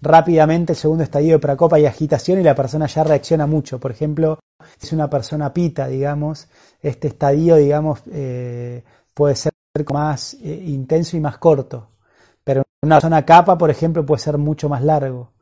rápidamente 0.00 0.72
el 0.72 0.78
segundo 0.78 1.04
estadio 1.04 1.32
de 1.32 1.38
pracopa 1.38 1.78
y 1.78 1.86
agitación 1.86 2.40
y 2.40 2.42
la 2.42 2.54
persona 2.54 2.86
ya 2.86 3.04
reacciona 3.04 3.46
mucho. 3.46 3.78
Por 3.80 3.90
ejemplo, 3.90 4.38
si 4.78 4.86
es 4.86 4.92
una 4.92 5.10
persona 5.10 5.52
pita, 5.52 5.88
digamos, 5.88 6.48
este 6.80 7.08
estadio, 7.08 7.56
digamos, 7.56 8.02
eh, 8.12 8.84
puede 9.14 9.34
ser 9.34 9.52
más 9.92 10.34
eh, 10.34 10.62
intenso 10.66 11.16
y 11.16 11.20
más 11.20 11.38
corto. 11.38 11.88
Pero 12.44 12.62
una 12.82 12.96
persona 12.96 13.24
capa, 13.24 13.58
por 13.58 13.70
ejemplo, 13.70 14.04
puede 14.04 14.20
ser 14.20 14.38
mucho 14.38 14.68
más 14.68 14.82
largo. 14.82 15.32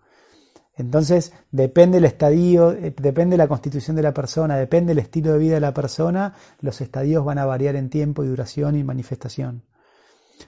Entonces, 0.77 1.33
depende 1.51 1.99
el 1.99 2.05
estadio, 2.05 2.73
eh, 2.73 2.95
depende 2.97 3.35
de 3.35 3.39
la 3.39 3.49
constitución 3.49 3.97
de 3.97 4.03
la 4.03 4.13
persona, 4.13 4.57
depende 4.57 4.91
del 4.91 4.99
estilo 4.99 5.33
de 5.33 5.39
vida 5.39 5.55
de 5.55 5.61
la 5.61 5.73
persona, 5.73 6.35
los 6.61 6.81
estadios 6.83 7.25
van 7.25 7.39
a 7.39 7.47
variar 7.47 7.77
en 7.77 7.89
tiempo 7.89 8.25
y 8.25 8.29
duración 8.29 8.77
y 8.77 8.85
manifestación. 8.85 9.63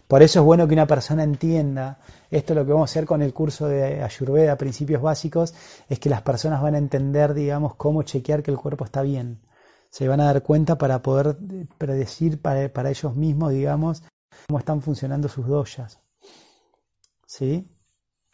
Por 0.07 0.23
eso 0.23 0.41
es 0.41 0.45
bueno 0.45 0.67
que 0.67 0.75
una 0.75 0.87
persona 0.87 1.23
entienda, 1.23 1.99
esto 2.31 2.53
es 2.53 2.59
lo 2.59 2.65
que 2.65 2.73
vamos 2.73 2.91
a 2.91 2.93
hacer 2.93 3.07
con 3.07 3.23
el 3.23 3.33
curso 3.33 3.69
de 3.69 4.03
Ayurveda, 4.03 4.57
principios 4.57 5.03
básicos, 5.03 5.55
es 5.89 5.99
que 5.99 6.09
las 6.09 6.23
personas 6.23 6.63
van 6.63 6.75
a 6.75 6.79
entender, 6.79 7.35
digamos, 7.35 7.75
cómo 7.75 8.03
chequear 8.03 8.43
que 8.43 8.51
el 8.51 8.59
cuerpo 8.59 8.85
está 8.85 9.03
bien. 9.03 9.41
Se 9.91 10.09
van 10.09 10.21
a 10.21 10.25
dar 10.25 10.43
cuenta 10.43 10.77
para 10.77 11.03
poder 11.03 11.37
predecir 11.79 12.41
para, 12.41 12.91
ellos 12.91 13.17
mismos, 13.17 13.53
digamos, 13.53 14.03
cómo 14.47 14.59
están 14.59 14.83
funcionando 14.83 15.29
sus 15.29 15.47
doyas. 15.47 16.01
¿Sí? 17.27 17.69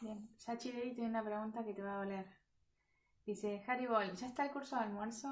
Bien, 0.01 0.29
Sachi 0.37 0.71
tiene 0.95 1.11
una 1.11 1.25
pregunta 1.25 1.65
que 1.65 1.75
te 1.75 1.83
va 1.83 1.95
a 1.95 1.99
doler. 1.99 2.27
Dice, 3.27 3.63
Haribol, 3.67 4.15
¿ya 4.15 4.27
está 4.27 4.45
el 4.45 4.51
curso 4.51 4.77
de 4.77 4.83
almuerzo? 4.83 5.29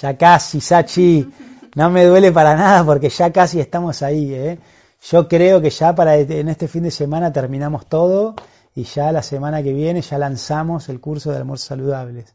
Ya 0.00 0.16
casi, 0.16 0.60
Sachi. 0.60 1.32
No 1.74 1.90
me 1.90 2.02
duele 2.04 2.32
para 2.32 2.56
nada 2.56 2.82
porque 2.82 3.10
ya 3.10 3.30
casi 3.30 3.60
estamos 3.60 4.02
ahí, 4.02 4.34
¿eh? 4.34 4.58
Yo 5.02 5.28
creo 5.28 5.60
que 5.60 5.70
ya 5.70 5.94
para 5.94 6.16
este, 6.16 6.40
en 6.40 6.48
este 6.48 6.68
fin 6.68 6.82
de 6.82 6.90
semana 6.90 7.32
terminamos 7.32 7.86
todo 7.86 8.34
y 8.74 8.84
ya 8.84 9.12
la 9.12 9.22
semana 9.22 9.62
que 9.62 9.72
viene 9.72 10.02
ya 10.02 10.18
lanzamos 10.18 10.88
el 10.88 11.00
curso 11.00 11.30
de 11.30 11.38
almuerzos 11.38 11.68
saludables. 11.68 12.34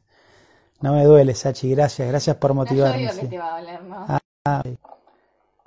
No 0.81 0.93
me 0.93 1.03
duele, 1.03 1.33
Sachi, 1.35 1.69
gracias, 1.71 2.07
gracias 2.07 2.35
por 2.37 2.53
motivarme. 2.53 3.05
No, 3.05 3.19
que 3.19 3.27
te 3.27 3.37
va 3.37 3.55
a 3.55 3.59
doler, 3.59 3.83
¿no? 3.83 4.05
Ah, 4.45 4.63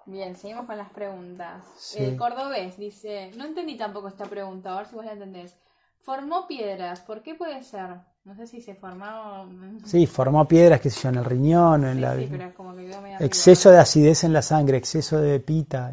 Bien, 0.07 0.37
seguimos 0.37 0.67
con 0.67 0.77
las 0.77 0.91
preguntas. 0.91 1.65
El 1.97 2.17
cordobés 2.17 2.77
dice, 2.77 3.33
no 3.37 3.45
entendí 3.45 3.77
tampoco 3.77 4.09
esta 4.09 4.27
pregunta, 4.27 4.73
a 4.73 4.77
ver 4.77 4.87
si 4.87 4.95
vos 4.95 5.05
la 5.05 5.13
entendés. 5.13 5.57
Formó 6.03 6.47
piedras, 6.47 7.01
¿por 7.01 7.23
qué 7.23 7.35
puede 7.35 7.63
ser? 7.65 7.97
No 8.25 8.37
sé 8.37 8.47
si 8.47 8.61
se 8.61 8.75
formó... 8.75 9.49
Sí, 9.85 10.07
formó 10.07 10.47
piedras, 10.47 10.81
qué 10.81 10.91
sé 10.91 11.01
yo, 11.03 11.09
en 11.09 11.17
el 11.17 11.25
riñón, 11.25 11.85
en 11.85 12.01
la... 12.01 12.15
Sí, 12.15 12.29
pero 12.31 12.55
como 12.55 12.77
que 12.77 12.89
exceso 13.19 13.71
de 13.71 13.79
acidez 13.79 14.23
en 14.23 14.33
la 14.33 14.43
sangre, 14.43 14.77
exceso 14.77 15.21
de 15.21 15.41
pita, 15.41 15.93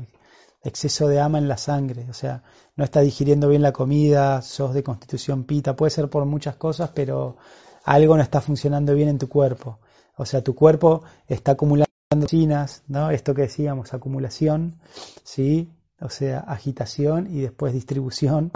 exceso 0.63 1.08
de 1.08 1.20
ama 1.20 1.38
en 1.38 1.48
la 1.48 1.58
sangre, 1.58 2.08
o 2.10 2.13
sea, 2.13 2.43
no 2.75 2.84
está 2.84 3.01
digiriendo 3.01 3.50
bien 3.50 3.62
la 3.62 3.74
comida, 3.74 4.41
sos 4.41 4.74
de 4.74 4.84
constitución 4.84 5.43
pita, 5.43 5.75
puede 5.75 5.91
ser 5.91 6.10
por 6.10 6.25
muchas 6.25 6.55
cosas, 6.55 6.91
pero 6.93 7.38
algo 7.84 8.15
no 8.15 8.24
está 8.24 8.41
funcionando 8.41 8.96
bien 8.96 9.10
en 9.10 9.17
tu 9.17 9.27
cuerpo. 9.29 9.79
O 10.15 10.25
sea, 10.25 10.43
tu 10.43 10.55
cuerpo 10.55 11.03
está 11.27 11.53
acumulando 11.53 11.93
toxinas, 12.20 12.84
¿no? 12.88 13.12
Esto 13.12 13.34
que 13.34 13.43
decíamos, 13.43 13.93
acumulación, 13.93 14.79
¿sí? 15.24 15.72
O 16.00 16.10
sea, 16.10 16.39
agitación 16.39 17.27
y 17.27 17.41
después 17.41 17.74
distribución. 17.74 18.51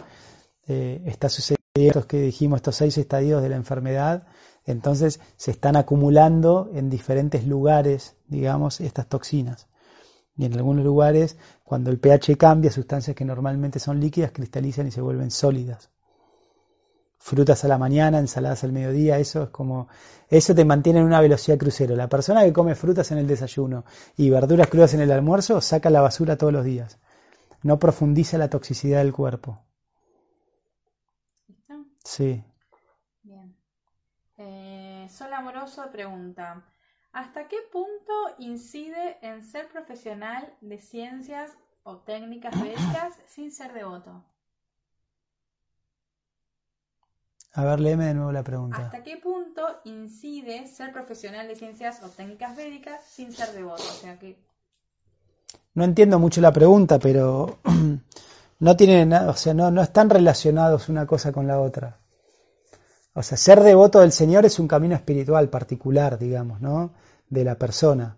Eh, 0.68 1.02
está 1.06 1.30
sucediendo 1.30 1.58
estos 1.76 2.06
que 2.06 2.22
dijimos, 2.22 2.58
estos 2.58 2.76
seis 2.76 2.98
estadios 2.98 3.42
de 3.42 3.50
la 3.50 3.56
enfermedad, 3.56 4.28
entonces 4.66 5.20
se 5.38 5.52
están 5.52 5.76
acumulando 5.76 6.70
en 6.74 6.90
diferentes 6.90 7.46
lugares, 7.46 8.16
digamos, 8.28 8.82
estas 8.82 9.08
toxinas. 9.08 9.68
Y 10.38 10.46
en 10.46 10.54
algunos 10.54 10.86
lugares, 10.86 11.36
cuando 11.64 11.90
el 11.90 12.00
pH 12.00 12.38
cambia, 12.38 12.72
sustancias 12.72 13.16
que 13.16 13.26
normalmente 13.26 13.80
son 13.80 14.00
líquidas 14.00 14.32
cristalizan 14.32 14.88
y 14.88 14.92
se 14.92 15.02
vuelven 15.02 15.32
sólidas. 15.32 15.90
Frutas 17.18 17.66
a 17.66 17.68
la 17.68 17.80
mañana, 17.80 18.20
ensaladas 18.20 18.64
al 18.64 18.72
mediodía, 18.72 19.18
eso 19.18 19.44
es 19.44 19.50
como, 19.50 19.88
eso 20.30 20.54
te 20.54 20.64
mantiene 20.64 21.00
en 21.00 21.06
una 21.06 21.20
velocidad 21.20 21.58
crucero. 21.58 21.96
La 21.96 22.08
persona 22.08 22.44
que 22.44 22.54
come 22.54 22.76
frutas 22.76 23.12
en 23.12 23.18
el 23.18 23.28
desayuno 23.28 23.84
y 24.16 24.30
verduras 24.30 24.68
crudas 24.68 24.94
en 24.94 25.02
el 25.02 25.12
almuerzo 25.12 25.60
saca 25.60 25.90
la 25.90 26.02
basura 26.02 26.38
todos 26.38 26.54
los 26.54 26.64
días. 26.64 27.00
No 27.64 27.80
profundiza 27.80 28.38
la 28.38 28.50
toxicidad 28.50 29.00
del 29.00 29.14
cuerpo. 29.14 29.60
¿Listo? 31.48 31.74
Sí. 32.04 32.44
Bien. 33.24 33.56
Eh, 34.38 35.08
Sol 35.10 35.34
Amoroso 35.34 35.90
pregunta, 35.92 36.64
¿Hasta 37.12 37.48
qué 37.48 37.58
punto 37.72 38.14
incide 38.38 39.18
en 39.22 39.44
ser 39.44 39.70
profesional 39.70 40.54
de 40.62 40.78
ciencias 40.78 41.52
o 41.84 41.98
técnicas 41.98 42.56
médicas 42.58 43.16
sin 43.28 43.52
ser 43.52 43.74
devoto? 43.74 44.24
A 47.54 47.66
ver, 47.66 47.80
léeme 47.80 48.06
de 48.06 48.14
nuevo 48.14 48.32
la 48.32 48.44
pregunta. 48.44 48.78
¿Hasta 48.78 49.02
qué 49.02 49.18
punto 49.18 49.64
incide 49.86 50.68
ser 50.68 50.92
profesional 50.94 51.48
de 51.48 51.56
ciencias 51.56 52.04
o 52.04 52.10
técnicas 52.10 52.56
médicas 52.56 53.02
sin 53.04 53.32
ser 53.32 53.52
devoto? 53.54 53.82
O 53.82 53.94
sea 54.02 54.20
que... 54.20 54.38
No 55.74 55.84
entiendo 55.84 56.20
mucho 56.20 56.40
la 56.40 56.54
pregunta, 56.54 57.00
pero 57.00 57.58
no 58.60 58.76
tienen 58.78 59.10
nada, 59.10 59.32
o 59.32 59.36
sea, 59.36 59.56
no, 59.56 59.72
no 59.72 59.82
están 59.82 60.10
relacionados 60.10 60.88
una 60.90 61.08
cosa 61.08 61.32
con 61.32 61.48
la 61.48 61.60
otra. 61.60 61.98
O 63.18 63.24
sea, 63.24 63.36
ser 63.36 63.62
devoto 63.64 64.02
del 64.02 64.12
Señor 64.12 64.46
es 64.46 64.60
un 64.60 64.68
camino 64.68 64.94
espiritual 64.94 65.50
particular, 65.50 66.20
digamos, 66.20 66.62
¿no? 66.62 66.92
De 67.32 67.44
la 67.44 67.56
persona. 67.56 68.16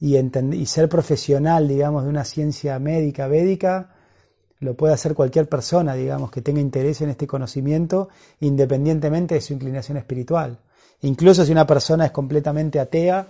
Y, 0.00 0.16
y 0.16 0.66
ser 0.66 0.88
profesional, 0.88 1.68
digamos, 1.68 2.02
de 2.02 2.08
una 2.08 2.24
ciencia 2.24 2.80
médica, 2.80 3.28
védica, 3.28 3.94
lo 4.58 4.74
puede 4.74 4.92
hacer 4.92 5.14
cualquier 5.14 5.48
persona, 5.48 5.94
digamos, 5.94 6.32
que 6.32 6.42
tenga 6.42 6.60
interés 6.60 7.00
en 7.00 7.10
este 7.10 7.28
conocimiento, 7.28 8.08
independientemente 8.40 9.36
de 9.36 9.40
su 9.40 9.52
inclinación 9.52 9.98
espiritual. 9.98 10.58
Incluso 11.02 11.44
si 11.44 11.52
una 11.52 11.64
persona 11.64 12.06
es 12.06 12.10
completamente 12.10 12.80
atea, 12.80 13.28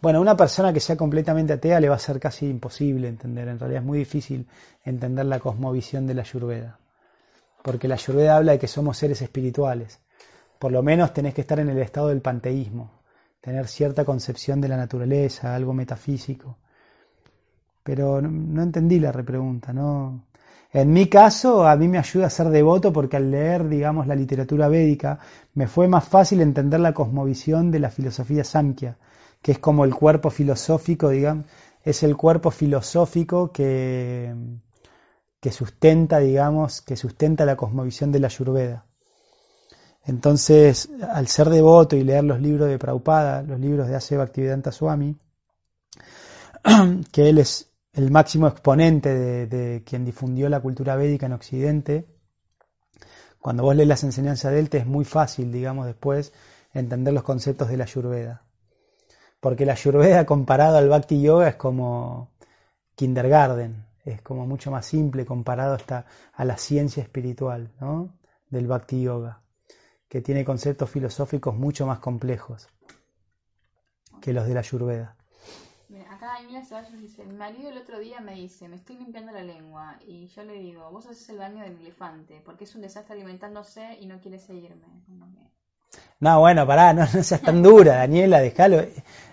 bueno, 0.00 0.22
una 0.22 0.38
persona 0.38 0.72
que 0.72 0.80
sea 0.80 0.96
completamente 0.96 1.52
atea 1.52 1.80
le 1.80 1.90
va 1.90 1.96
a 1.96 1.98
ser 1.98 2.18
casi 2.18 2.48
imposible 2.48 3.08
entender, 3.08 3.46
en 3.48 3.58
realidad 3.58 3.82
es 3.82 3.86
muy 3.86 3.98
difícil 3.98 4.48
entender 4.84 5.26
la 5.26 5.38
cosmovisión 5.38 6.06
de 6.06 6.14
la 6.14 6.22
Ayurveda, 6.22 6.78
porque 7.62 7.88
la 7.88 7.96
Ayurveda 7.96 8.38
habla 8.38 8.52
de 8.52 8.58
que 8.58 8.68
somos 8.68 8.96
seres 8.96 9.20
espirituales 9.20 10.00
por 10.58 10.72
lo 10.72 10.82
menos 10.82 11.12
tenés 11.12 11.34
que 11.34 11.42
estar 11.42 11.58
en 11.60 11.68
el 11.68 11.78
estado 11.78 12.08
del 12.08 12.22
panteísmo, 12.22 12.90
tener 13.40 13.68
cierta 13.68 14.04
concepción 14.04 14.60
de 14.60 14.68
la 14.68 14.76
naturaleza, 14.76 15.54
algo 15.54 15.72
metafísico. 15.72 16.56
Pero 17.82 18.20
no, 18.20 18.62
entendí 18.62 18.98
la 18.98 19.12
repregunta, 19.12 19.72
¿no? 19.72 20.26
En 20.72 20.92
mi 20.92 21.08
caso, 21.08 21.66
a 21.66 21.76
mí 21.76 21.88
me 21.88 21.98
ayuda 21.98 22.26
a 22.26 22.30
ser 22.30 22.48
devoto 22.48 22.92
porque 22.92 23.16
al 23.16 23.30
leer, 23.30 23.68
digamos, 23.68 24.06
la 24.06 24.16
literatura 24.16 24.68
védica, 24.68 25.20
me 25.54 25.68
fue 25.68 25.88
más 25.88 26.04
fácil 26.04 26.40
entender 26.40 26.80
la 26.80 26.92
cosmovisión 26.92 27.70
de 27.70 27.78
la 27.78 27.90
filosofía 27.90 28.44
Samkhya, 28.44 28.98
que 29.40 29.52
es 29.52 29.58
como 29.58 29.84
el 29.84 29.94
cuerpo 29.94 30.30
filosófico, 30.30 31.10
digamos, 31.10 31.46
es 31.84 32.02
el 32.02 32.16
cuerpo 32.16 32.50
filosófico 32.50 33.52
que, 33.52 34.34
que 35.40 35.52
sustenta, 35.52 36.18
digamos, 36.18 36.82
que 36.82 36.96
sustenta 36.96 37.44
la 37.44 37.56
cosmovisión 37.56 38.10
de 38.10 38.18
la 38.20 38.26
Ayurveda. 38.26 38.86
Entonces, 40.06 40.88
al 41.12 41.26
ser 41.26 41.50
devoto 41.50 41.96
y 41.96 42.04
leer 42.04 42.22
los 42.22 42.40
libros 42.40 42.68
de 42.68 42.78
Prabhupada, 42.78 43.42
los 43.42 43.58
libros 43.58 43.88
de 43.88 43.96
Ase 43.96 44.16
Bhaktivedanta 44.16 44.70
Swami, 44.70 45.16
que 47.12 47.28
él 47.28 47.38
es 47.38 47.72
el 47.92 48.12
máximo 48.12 48.46
exponente 48.46 49.46
de, 49.48 49.82
quien 49.84 50.04
difundió 50.04 50.48
la 50.48 50.60
cultura 50.60 50.94
védica 50.94 51.26
en 51.26 51.32
Occidente, 51.32 52.06
cuando 53.40 53.64
vos 53.64 53.74
lees 53.74 53.88
las 53.88 54.04
enseñanzas 54.04 54.52
de 54.52 54.60
él 54.60 54.70
te 54.70 54.78
es 54.78 54.86
muy 54.86 55.04
fácil, 55.04 55.50
digamos, 55.50 55.86
después 55.86 56.32
entender 56.72 57.12
los 57.12 57.24
conceptos 57.24 57.68
de 57.68 57.76
la 57.76 57.84
Ayurveda. 57.84 58.44
Porque 59.40 59.66
la 59.66 59.72
Ayurveda 59.72 60.24
comparado 60.24 60.76
al 60.78 60.88
Bhakti 60.88 61.20
Yoga 61.20 61.48
es 61.48 61.56
como 61.56 62.30
kindergarten, 62.94 63.86
es 64.04 64.22
como 64.22 64.46
mucho 64.46 64.70
más 64.70 64.86
simple 64.86 65.26
comparado 65.26 65.74
hasta 65.74 66.06
a 66.32 66.44
la 66.44 66.56
ciencia 66.58 67.02
espiritual 67.02 67.72
¿no? 67.80 68.14
del 68.50 68.68
Bhakti 68.68 69.02
Yoga, 69.02 69.40
que 70.08 70.20
tiene 70.20 70.44
conceptos 70.44 70.90
filosóficos 70.90 71.54
mucho 71.56 71.86
más 71.86 71.98
complejos 71.98 72.68
que 74.20 74.32
los 74.32 74.46
de 74.46 74.54
la 74.54 74.60
Ayurveda. 74.60 75.16
acá 76.10 76.26
Daniela 76.26 76.64
Ceballos 76.64 77.00
dice, 77.00 77.24
mi 77.24 77.34
marido 77.34 77.70
el 77.70 77.78
otro 77.78 77.98
día 77.98 78.20
me 78.20 78.34
dice, 78.34 78.68
me 78.68 78.76
estoy 78.76 78.96
limpiando 78.96 79.32
la 79.32 79.42
lengua, 79.42 79.98
y 80.06 80.26
yo 80.28 80.42
le 80.44 80.54
digo, 80.54 80.90
vos 80.90 81.06
haces 81.06 81.28
el 81.28 81.38
baño 81.38 81.62
del 81.62 81.78
elefante, 81.78 82.40
porque 82.44 82.64
es 82.64 82.74
un 82.74 82.82
desastre 82.82 83.14
alimentándose 83.14 83.96
y 84.00 84.06
no 84.06 84.20
quiere 84.20 84.38
seguirme. 84.38 84.86
No, 86.18 86.40
bueno, 86.40 86.66
pará, 86.66 86.92
no, 86.94 87.02
no 87.12 87.22
seas 87.22 87.42
tan 87.42 87.62
dura, 87.62 87.96
Daniela, 87.96 88.40
déjalo. 88.40 88.82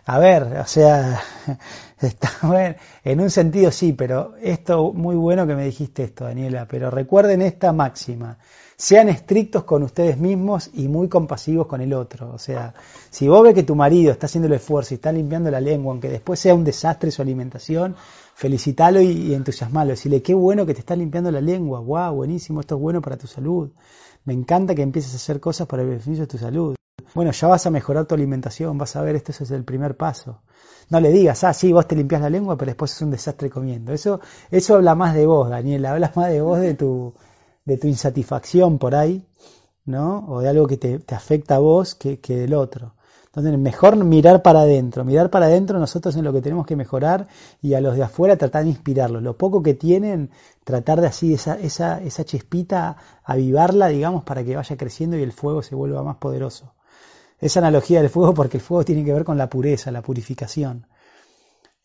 A 0.06 0.20
ver, 0.20 0.44
o 0.44 0.66
sea, 0.68 1.22
está 2.02 2.30
bueno. 2.42 2.76
En 3.06 3.22
un 3.22 3.30
sentido 3.30 3.72
sí, 3.72 3.94
pero 3.94 4.34
esto, 4.42 4.92
muy 4.92 5.16
bueno 5.16 5.48
que 5.48 5.56
me 5.56 5.64
dijiste 5.66 6.04
esto, 6.04 6.26
Daniela, 6.26 6.68
pero 6.68 6.92
recuerden 6.92 7.42
esta 7.42 7.72
máxima. 7.72 8.38
Sean 8.76 9.08
estrictos 9.08 9.64
con 9.64 9.84
ustedes 9.84 10.18
mismos 10.18 10.70
y 10.74 10.90
muy 10.90 11.08
compasivos 11.08 11.68
con 11.68 11.80
el 11.80 11.94
otro. 11.94 12.34
O 12.34 12.38
sea, 12.38 12.74
si 13.10 13.30
vos 13.30 13.44
ves 13.44 13.54
que 13.54 13.64
tu 13.64 13.76
marido 13.76 14.12
está 14.12 14.26
haciendo 14.26 14.48
el 14.48 14.54
esfuerzo 14.54 14.94
y 14.94 14.96
está 14.96 15.12
limpiando 15.12 15.50
la 15.52 15.62
lengua, 15.62 15.94
aunque 15.94 16.10
después 16.10 16.40
sea 16.40 16.54
un 16.54 16.66
desastre 16.66 17.12
su 17.12 17.22
alimentación, 17.22 17.96
felicitalo 18.36 19.00
y, 19.00 19.08
y 19.08 19.34
entusiasmalo. 19.36 19.92
Decirle, 19.92 20.22
qué 20.22 20.34
bueno 20.34 20.66
que 20.66 20.74
te 20.74 20.82
está 20.82 20.98
limpiando 20.98 21.32
la 21.32 21.40
lengua. 21.40 21.80
Wow, 21.80 22.16
buenísimo, 22.16 22.60
esto 22.60 22.76
es 22.76 22.82
bueno 22.82 23.02
para 23.02 23.16
tu 23.16 23.28
salud. 23.28 23.72
Me 24.26 24.34
encanta 24.34 24.76
que 24.76 24.82
empieces 24.82 25.14
a 25.14 25.18
hacer 25.18 25.40
cosas 25.40 25.68
para 25.68 25.84
el 25.84 25.90
beneficio 25.90 26.22
de 26.22 26.28
tu 26.28 26.38
salud. 26.38 26.76
Bueno, 27.14 27.32
ya 27.32 27.48
vas 27.48 27.66
a 27.66 27.70
mejorar 27.70 28.06
tu 28.06 28.16
alimentación, 28.16 28.78
vas 28.78 28.96
a 28.96 29.02
ver, 29.02 29.16
esto 29.16 29.32
es 29.32 29.52
el 29.52 29.64
primer 29.64 29.98
paso. 29.98 30.42
No 30.90 31.00
le 31.00 31.12
digas, 31.12 31.44
ah, 31.44 31.54
sí, 31.54 31.72
vos 31.72 31.88
te 31.88 31.96
limpias 31.96 32.22
la 32.22 32.30
lengua, 32.30 32.58
pero 32.58 32.70
después 32.70 32.92
es 32.92 33.02
un 33.02 33.12
desastre 33.12 33.50
comiendo. 33.50 33.94
Eso, 33.94 34.20
eso 34.50 34.76
habla 34.76 34.96
más 34.96 35.14
de 35.14 35.26
vos, 35.26 35.50
Daniel, 35.50 35.86
habla 35.86 36.12
más 36.16 36.30
de 36.30 36.42
vos, 36.42 36.60
de 36.60 36.74
tu, 36.74 37.14
de 37.66 37.78
tu 37.78 37.88
insatisfacción 37.88 38.80
por 38.80 38.96
ahí, 38.96 39.26
¿no? 39.86 40.26
O 40.28 40.42
de 40.42 40.50
algo 40.50 40.68
que 40.68 40.78
te, 40.78 41.04
afecta 41.16 41.56
a 41.56 41.60
vos 41.60 41.96
que 41.96 42.18
del 42.28 42.54
otro. 42.54 42.96
Entonces, 43.36 43.58
mejor 43.58 43.96
mirar 43.98 44.44
para 44.44 44.62
adentro, 44.62 45.04
mirar 45.04 45.32
para 45.32 45.48
adentro 45.48 45.80
nosotros 45.80 46.16
en 46.16 46.24
lo 46.24 46.32
que 46.32 46.42
tenemos 46.42 46.68
que 46.68 46.76
mejorar 46.76 47.28
y 47.64 47.74
a 47.74 47.82
los 47.82 47.96
de 47.96 48.04
afuera 48.04 48.38
tratar 48.38 48.64
de 48.64 48.70
inspirarlos. 48.70 49.24
Lo 49.24 49.40
poco 49.40 49.64
que 49.64 49.74
tienen, 49.74 50.30
tratar 50.64 51.02
de 51.02 51.08
así 51.08 51.34
esa, 51.34 51.60
esa, 51.60 52.00
esa 52.04 52.26
chispita, 52.26 52.96
avivarla, 53.24 53.88
digamos, 53.88 54.24
para 54.24 54.44
que 54.44 54.56
vaya 54.56 54.78
creciendo 54.78 55.18
y 55.18 55.24
el 55.24 55.32
fuego 55.32 55.64
se 55.64 55.74
vuelva 55.74 56.04
más 56.04 56.18
poderoso. 56.18 56.76
Esa 57.40 57.60
analogía 57.60 58.02
del 58.02 58.12
fuego 58.12 58.36
porque 58.36 58.58
el 58.58 58.62
fuego 58.62 58.86
tiene 58.86 59.04
que 59.04 59.14
ver 59.14 59.24
con 59.24 59.40
la 59.40 59.50
pureza, 59.50 59.90
la 59.90 60.04
purificación. 60.04 60.86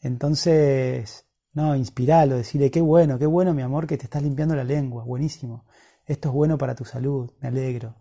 Entonces, 0.02 1.24
no, 1.54 1.74
inspiralo, 1.74 2.36
decirle, 2.36 2.70
qué 2.70 2.82
bueno, 2.82 3.18
qué 3.18 3.26
bueno 3.26 3.54
mi 3.54 3.62
amor 3.62 3.86
que 3.86 3.96
te 3.96 4.04
estás 4.04 4.22
limpiando 4.22 4.54
la 4.54 4.64
lengua, 4.64 5.02
buenísimo. 5.02 5.64
Esto 6.04 6.28
es 6.28 6.34
bueno 6.34 6.58
para 6.58 6.74
tu 6.74 6.84
salud, 6.84 7.30
me 7.40 7.48
alegro. 7.48 7.94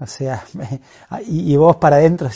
O 0.00 0.06
sea, 0.06 0.44
y, 1.26 1.56
vos 1.56 1.76
para 1.76 1.96
adentro, 1.96 2.28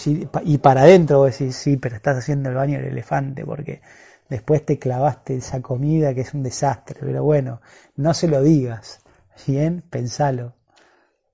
y 0.45 0.59
para 0.59 0.83
adentro 0.83 1.19
vos 1.19 1.39
decís, 1.39 1.57
sí, 1.57 1.77
pero 1.77 1.97
estás 1.97 2.19
haciendo 2.19 2.49
el 2.49 2.57
baño 2.57 2.79
del 2.79 2.89
elefante 2.89 3.45
porque 3.45 3.81
después 4.29 4.65
te 4.65 4.79
clavaste 4.79 5.37
esa 5.37 5.61
comida 5.63 6.15
que 6.15 6.23
es 6.23 6.35
un 6.35 6.43
desastre. 6.43 6.99
Pero 7.01 7.23
bueno, 7.23 7.61
no 7.97 8.15
se 8.15 8.29
lo 8.29 8.43
digas, 8.43 9.01
¿bien? 9.47 9.83
Pensalo. 9.89 10.55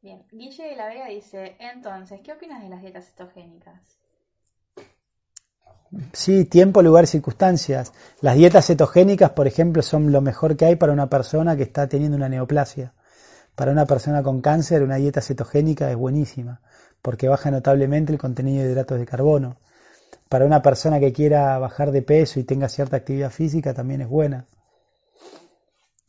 Bien, 0.03 0.23
Guille 0.31 0.65
de 0.65 0.77
la 0.77 0.87
Vega 0.87 1.09
dice, 1.09 1.57
entonces, 1.59 2.21
¿qué 2.23 2.33
opinas 2.33 2.63
de 2.63 2.69
las 2.69 2.83
dietas 2.83 3.07
cetogénicas? 3.07 3.99
Sí, 6.13 6.45
tiempo, 6.45 6.83
lugar, 6.83 7.07
circunstancias. 7.07 7.93
Las 8.21 8.37
dietas 8.37 8.67
cetogénicas, 8.67 9.31
por 9.31 9.47
ejemplo, 9.47 9.83
son 9.83 10.13
lo 10.13 10.21
mejor 10.21 10.57
que 10.57 10.67
hay 10.67 10.77
para 10.77 10.93
una 10.93 11.09
persona 11.09 11.57
que 11.57 11.63
está 11.63 11.89
teniendo 11.89 12.17
una 12.17 12.29
neoplasia. 12.29 12.93
Para 13.59 13.73
una 13.73 13.87
persona 13.87 14.23
con 14.23 14.41
cáncer, 14.41 14.85
una 14.85 14.99
dieta 14.99 15.21
cetogénica 15.21 15.91
es 15.91 15.97
buenísima, 15.97 16.61
porque 17.03 17.29
baja 17.29 17.51
notablemente 17.51 18.13
el 18.13 18.19
contenido 18.19 18.63
de 18.63 18.71
hidratos 18.71 19.01
de 19.01 19.05
carbono. 19.05 19.57
Para 20.29 20.47
una 20.47 20.63
persona 20.63 21.01
que 21.01 21.13
quiera 21.13 21.59
bajar 21.59 21.91
de 21.91 22.03
peso 22.03 22.39
y 22.39 22.45
tenga 22.45 22.69
cierta 22.69 22.99
actividad 22.99 23.33
física, 23.33 23.75
también 23.75 24.01
es 24.03 24.09
buena. 24.09 24.47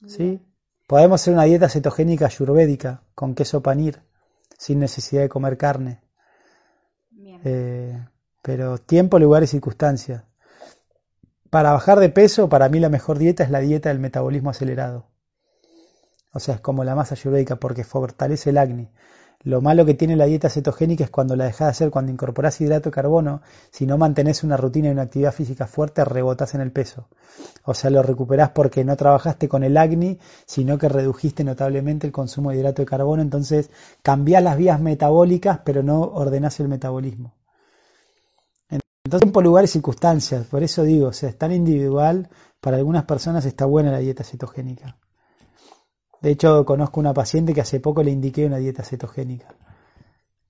¿Sí? 0.05 0.45
Podemos 0.85 1.19
hacer 1.19 1.33
una 1.33 1.45
dieta 1.45 1.69
cetogénica 1.69 2.27
ayurvédica 2.27 3.01
con 3.15 3.33
queso 3.33 3.63
panir, 3.63 3.99
sin 4.55 4.79
necesidad 4.79 5.23
de 5.23 5.29
comer 5.29 5.57
carne. 5.57 6.01
Eh, 7.43 7.99
pero 8.43 8.77
tiempo, 8.77 9.17
lugar 9.17 9.41
y 9.41 9.47
circunstancias. 9.47 10.21
Para 11.49 11.71
bajar 11.71 11.99
de 11.99 12.09
peso, 12.09 12.47
para 12.47 12.69
mí 12.69 12.79
la 12.79 12.89
mejor 12.89 13.17
dieta 13.17 13.43
es 13.43 13.49
la 13.49 13.59
dieta 13.59 13.89
del 13.89 13.97
metabolismo 13.97 14.51
acelerado. 14.51 15.07
O 16.31 16.39
sea, 16.39 16.55
es 16.55 16.61
como 16.61 16.83
la 16.83 16.95
masa 16.95 17.15
ayurvédica 17.15 17.55
porque 17.55 17.83
fortalece 17.83 18.51
el 18.51 18.57
acné. 18.57 18.91
Lo 19.41 19.61
malo 19.61 19.85
que 19.85 19.93
tiene 19.93 20.17
la 20.17 20.25
dieta 20.25 20.49
cetogénica 20.49 21.05
es 21.05 21.09
cuando 21.09 21.37
la 21.37 21.45
dejas 21.45 21.67
de 21.67 21.71
hacer, 21.71 21.91
cuando 21.91 22.11
incorporas 22.11 22.59
hidrato 22.59 22.89
de 22.89 22.93
carbono, 22.93 23.41
si 23.71 23.85
no 23.85 23.97
mantenés 23.97 24.43
una 24.43 24.57
rutina 24.57 24.89
y 24.89 24.91
una 24.91 25.03
actividad 25.03 25.31
física 25.31 25.65
fuerte, 25.65 26.03
rebotás 26.03 26.55
en 26.55 26.61
el 26.61 26.73
peso. 26.73 27.07
O 27.63 27.73
sea, 27.73 27.89
lo 27.89 28.03
recuperás 28.03 28.49
porque 28.49 28.83
no 28.83 28.97
trabajaste 28.97 29.47
con 29.47 29.63
el 29.63 29.77
acné, 29.77 30.19
sino 30.45 30.77
que 30.77 30.89
redujiste 30.89 31.45
notablemente 31.45 32.05
el 32.05 32.11
consumo 32.11 32.51
de 32.51 32.57
hidrato 32.57 32.81
de 32.81 32.87
carbono, 32.87 33.21
entonces 33.21 33.69
cambiás 34.03 34.43
las 34.43 34.57
vías 34.57 34.81
metabólicas, 34.81 35.61
pero 35.63 35.83
no 35.83 36.01
ordenás 36.01 36.59
el 36.59 36.67
metabolismo. 36.67 37.33
Entonces, 38.69 39.21
tiempo, 39.21 39.41
lugar 39.41 39.63
y 39.63 39.67
circunstancias, 39.67 40.45
por 40.47 40.63
eso 40.63 40.83
digo, 40.83 41.07
o 41.07 41.13
sea, 41.13 41.29
es 41.29 41.37
tan 41.37 41.53
individual, 41.53 42.29
para 42.59 42.75
algunas 42.75 43.05
personas 43.05 43.45
está 43.45 43.65
buena 43.65 43.89
la 43.89 43.99
dieta 43.99 44.25
cetogénica. 44.25 44.97
De 46.21 46.31
hecho, 46.31 46.65
conozco 46.65 46.99
una 46.99 47.13
paciente 47.13 47.53
que 47.53 47.61
hace 47.61 47.79
poco 47.79 48.03
le 48.03 48.11
indiqué 48.11 48.45
una 48.45 48.57
dieta 48.57 48.83
cetogénica, 48.83 49.55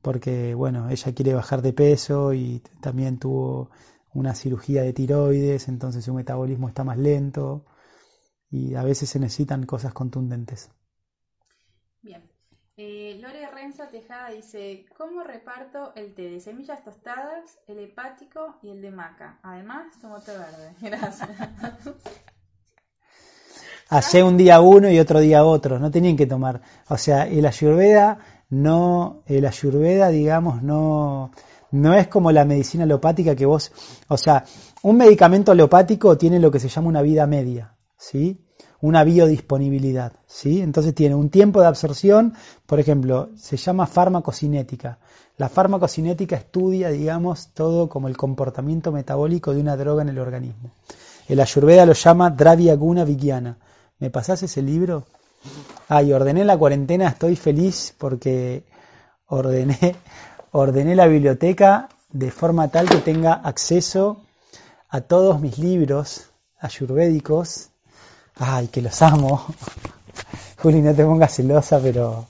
porque, 0.01 0.55
bueno, 0.55 0.89
ella 0.89 1.13
quiere 1.13 1.33
bajar 1.33 1.61
de 1.61 1.73
peso 1.73 2.33
y 2.33 2.63
también 2.81 3.19
tuvo 3.19 3.69
una 4.13 4.33
cirugía 4.33 4.81
de 4.81 4.93
tiroides, 4.93 5.67
entonces 5.67 6.03
su 6.03 6.13
metabolismo 6.13 6.67
está 6.67 6.83
más 6.83 6.97
lento 6.97 7.65
y 8.49 8.75
a 8.75 8.83
veces 8.83 9.09
se 9.09 9.19
necesitan 9.19 9.65
cosas 9.65 9.93
contundentes. 9.93 10.71
Bien. 12.01 12.27
Eh, 12.77 13.19
Lore 13.21 13.45
Renza 13.51 13.89
Tejada 13.89 14.29
dice, 14.29 14.85
¿cómo 14.97 15.21
reparto 15.23 15.93
el 15.95 16.15
té 16.15 16.29
de 16.29 16.39
semillas 16.39 16.83
tostadas, 16.83 17.59
el 17.67 17.79
hepático 17.79 18.57
y 18.63 18.69
el 18.69 18.81
de 18.81 18.89
maca? 18.89 19.37
Además, 19.43 19.99
tomo 19.99 20.21
té 20.21 20.31
verde. 20.31 20.75
Gracias. 20.81 21.29
Hace 23.89 24.23
un 24.23 24.37
día 24.37 24.61
uno 24.61 24.89
y 24.89 24.99
otro 24.99 25.19
día 25.19 25.43
otro, 25.43 25.79
no 25.79 25.91
tenían 25.91 26.15
que 26.15 26.25
tomar. 26.25 26.61
O 26.87 26.97
sea, 26.97 27.27
el 27.27 27.45
ayurveda 27.45 28.19
no, 28.49 29.21
el 29.27 29.45
ayurveda, 29.45 30.09
digamos, 30.09 30.63
no, 30.63 31.31
no 31.71 31.93
es 31.93 32.07
como 32.07 32.31
la 32.31 32.45
medicina 32.45 32.83
alopática 32.83 33.35
que 33.35 33.45
vos, 33.45 33.71
o 34.07 34.17
sea, 34.17 34.43
un 34.81 34.97
medicamento 34.97 35.51
alopático 35.51 36.17
tiene 36.17 36.39
lo 36.39 36.51
que 36.51 36.59
se 36.59 36.69
llama 36.69 36.87
una 36.87 37.01
vida 37.01 37.27
media, 37.27 37.75
¿sí? 37.97 38.41
Una 38.81 39.03
biodisponibilidad, 39.03 40.13
¿sí? 40.25 40.61
Entonces 40.61 40.95
tiene 40.95 41.13
un 41.13 41.29
tiempo 41.29 41.61
de 41.61 41.67
absorción, 41.67 42.33
por 42.65 42.79
ejemplo, 42.79 43.29
se 43.35 43.57
llama 43.57 43.85
farmacocinética. 43.85 44.99
La 45.37 45.49
farmacocinética 45.49 46.35
estudia, 46.35 46.89
digamos, 46.89 47.49
todo 47.53 47.87
como 47.87 48.07
el 48.07 48.17
comportamiento 48.17 48.91
metabólico 48.91 49.53
de 49.53 49.61
una 49.61 49.77
droga 49.77 50.01
en 50.01 50.09
el 50.09 50.19
organismo. 50.19 50.71
El 51.27 51.39
ayurveda 51.39 51.85
lo 51.85 51.93
llama 51.93 52.31
Dravya 52.31 52.75
Guna 52.75 53.03
Vigyana. 53.03 53.57
¿Me 53.99 54.09
pasás 54.09 54.41
ese 54.43 54.61
libro? 54.61 55.03
Ah, 55.89 56.01
y 56.01 56.13
ordené 56.13 56.45
la 56.45 56.57
cuarentena, 56.57 57.09
estoy 57.09 57.35
feliz 57.35 57.93
porque 57.97 58.63
ordené, 59.27 59.95
ordené 60.51 60.95
la 60.95 61.07
biblioteca 61.07 61.89
de 62.09 62.31
forma 62.31 62.69
tal 62.69 62.87
que 62.87 62.99
tenga 62.99 63.33
acceso 63.33 64.21
a 64.87 65.01
todos 65.01 65.41
mis 65.41 65.59
libros 65.59 66.29
ayurvédicos. 66.59 67.71
Ay, 68.35 68.69
que 68.69 68.81
los 68.81 69.01
amo. 69.01 69.45
Juli, 70.61 70.81
no 70.81 70.93
te 70.93 71.03
pongas 71.03 71.35
celosa, 71.35 71.79
pero 71.81 72.25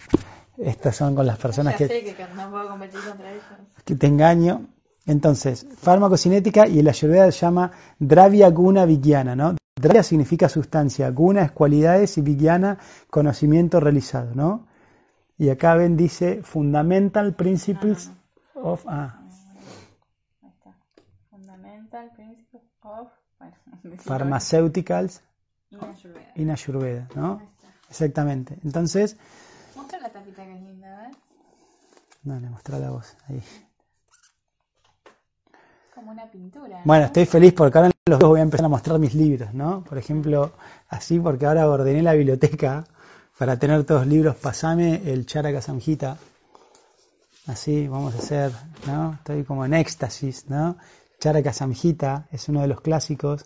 estas 0.58 0.96
son 0.96 1.14
con 1.16 1.28
las 1.28 1.38
personas 1.38 1.76
que, 1.76 1.88
que, 1.88 2.28
no 2.36 2.50
puedo 2.50 2.68
competir 2.68 3.00
contra 3.08 3.32
ellos. 3.32 3.44
que 3.86 3.96
te 3.96 4.08
engaño. 4.08 4.66
Entonces, 5.06 5.68
farmacocinética 5.80 6.68
y 6.68 6.80
el 6.80 6.88
ayurveda 6.88 7.32
se 7.32 7.40
llama 7.40 7.72
Dravya 8.00 8.50
Guna 8.50 8.86
Vigyana, 8.86 9.36
¿no? 9.36 9.59
Dravya 9.80 10.04
significa 10.04 10.50
sustancia, 10.50 11.10
guna 11.10 11.44
es 11.44 11.52
cualidades 11.52 12.18
y 12.18 12.22
vigyana 12.22 12.80
conocimiento 13.10 13.80
realizado, 13.80 14.36
¿no? 14.36 14.68
Y 15.38 15.50
acá 15.50 15.76
ven 15.76 15.96
dice 15.96 16.44
Fundamental 16.44 17.34
Principles 17.34 18.12
of 18.56 18.86
ah. 18.88 19.22
Fundamental 21.30 22.12
Principles 22.14 22.64
of 22.82 23.08
Pharmaceuticals 24.06 25.22
in 26.36 26.52
Ayurveda, 26.52 27.08
¿no? 27.16 27.42
Exactamente. 27.90 28.58
Entonces, 28.64 29.16
Muestra 29.76 30.00
la 30.00 30.10
tapita 30.10 30.44
que 30.44 30.56
es 30.56 30.62
linda, 30.62 31.10
Dale, 32.22 32.50
mostrá 32.50 32.80
la 32.80 32.90
voz. 32.92 33.16
Ahí. 33.30 33.42
Como 35.96 36.12
una 36.12 36.30
pintura. 36.30 36.82
Bueno, 36.84 37.04
¿no? 37.04 37.06
estoy 37.06 37.26
feliz 37.26 37.54
porque 37.54 37.78
ahora 37.78 37.92
los 38.10 38.20
voy 38.20 38.40
a 38.40 38.44
empezar 38.44 38.66
a 38.66 38.70
mostrar 38.70 39.00
mis 39.00 39.14
libros, 39.14 39.54
¿no? 39.54 39.84
Por 39.84 39.98
ejemplo, 39.98 40.52
así 40.90 41.20
porque 41.20 41.46
ahora 41.46 41.70
ordené 41.70 42.02
la 42.04 42.14
biblioteca 42.14 42.86
para 43.38 43.58
tener 43.58 43.84
todos 43.86 44.02
los 44.02 44.10
libros. 44.10 44.36
Pasame 44.36 45.02
el 45.06 45.26
Charaka 45.26 45.62
Samhita. 45.62 46.18
Así 47.48 47.88
vamos 47.88 48.14
a 48.16 48.18
hacer, 48.18 48.52
¿no? 48.86 49.14
Estoy 49.14 49.44
como 49.44 49.66
en 49.66 49.74
éxtasis, 49.74 50.50
¿no? 50.50 50.78
Charaka 51.20 51.54
Samhita 51.54 52.28
es 52.32 52.50
uno 52.50 52.62
de 52.62 52.68
los 52.68 52.82
clásicos 52.82 53.46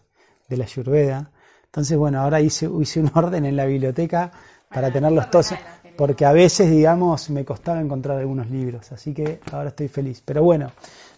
de 0.50 0.58
la 0.58 0.66
Ayurveda. 0.66 1.30
Entonces, 1.66 1.98
bueno, 1.98 2.22
ahora 2.22 2.42
hice, 2.42 2.70
hice 2.82 3.00
un 3.00 3.12
orden 3.14 3.46
en 3.46 3.56
la 3.56 3.66
biblioteca 3.66 4.32
para 4.70 4.92
tenerlos 4.92 5.30
todos, 5.30 5.54
porque 5.96 6.26
a 6.26 6.32
veces, 6.32 6.70
digamos, 6.70 7.30
me 7.30 7.46
costaba 7.46 7.80
encontrar 7.80 8.18
algunos 8.18 8.50
libros, 8.50 8.92
así 8.92 9.14
que 9.14 9.40
ahora 9.52 9.70
estoy 9.70 9.88
feliz. 9.88 10.22
Pero 10.26 10.44
bueno, 10.44 10.72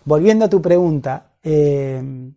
volviendo 0.03 0.45
a 0.45 0.49
tu 0.49 0.61
pregunta, 0.61 1.31
eh, 1.43 2.31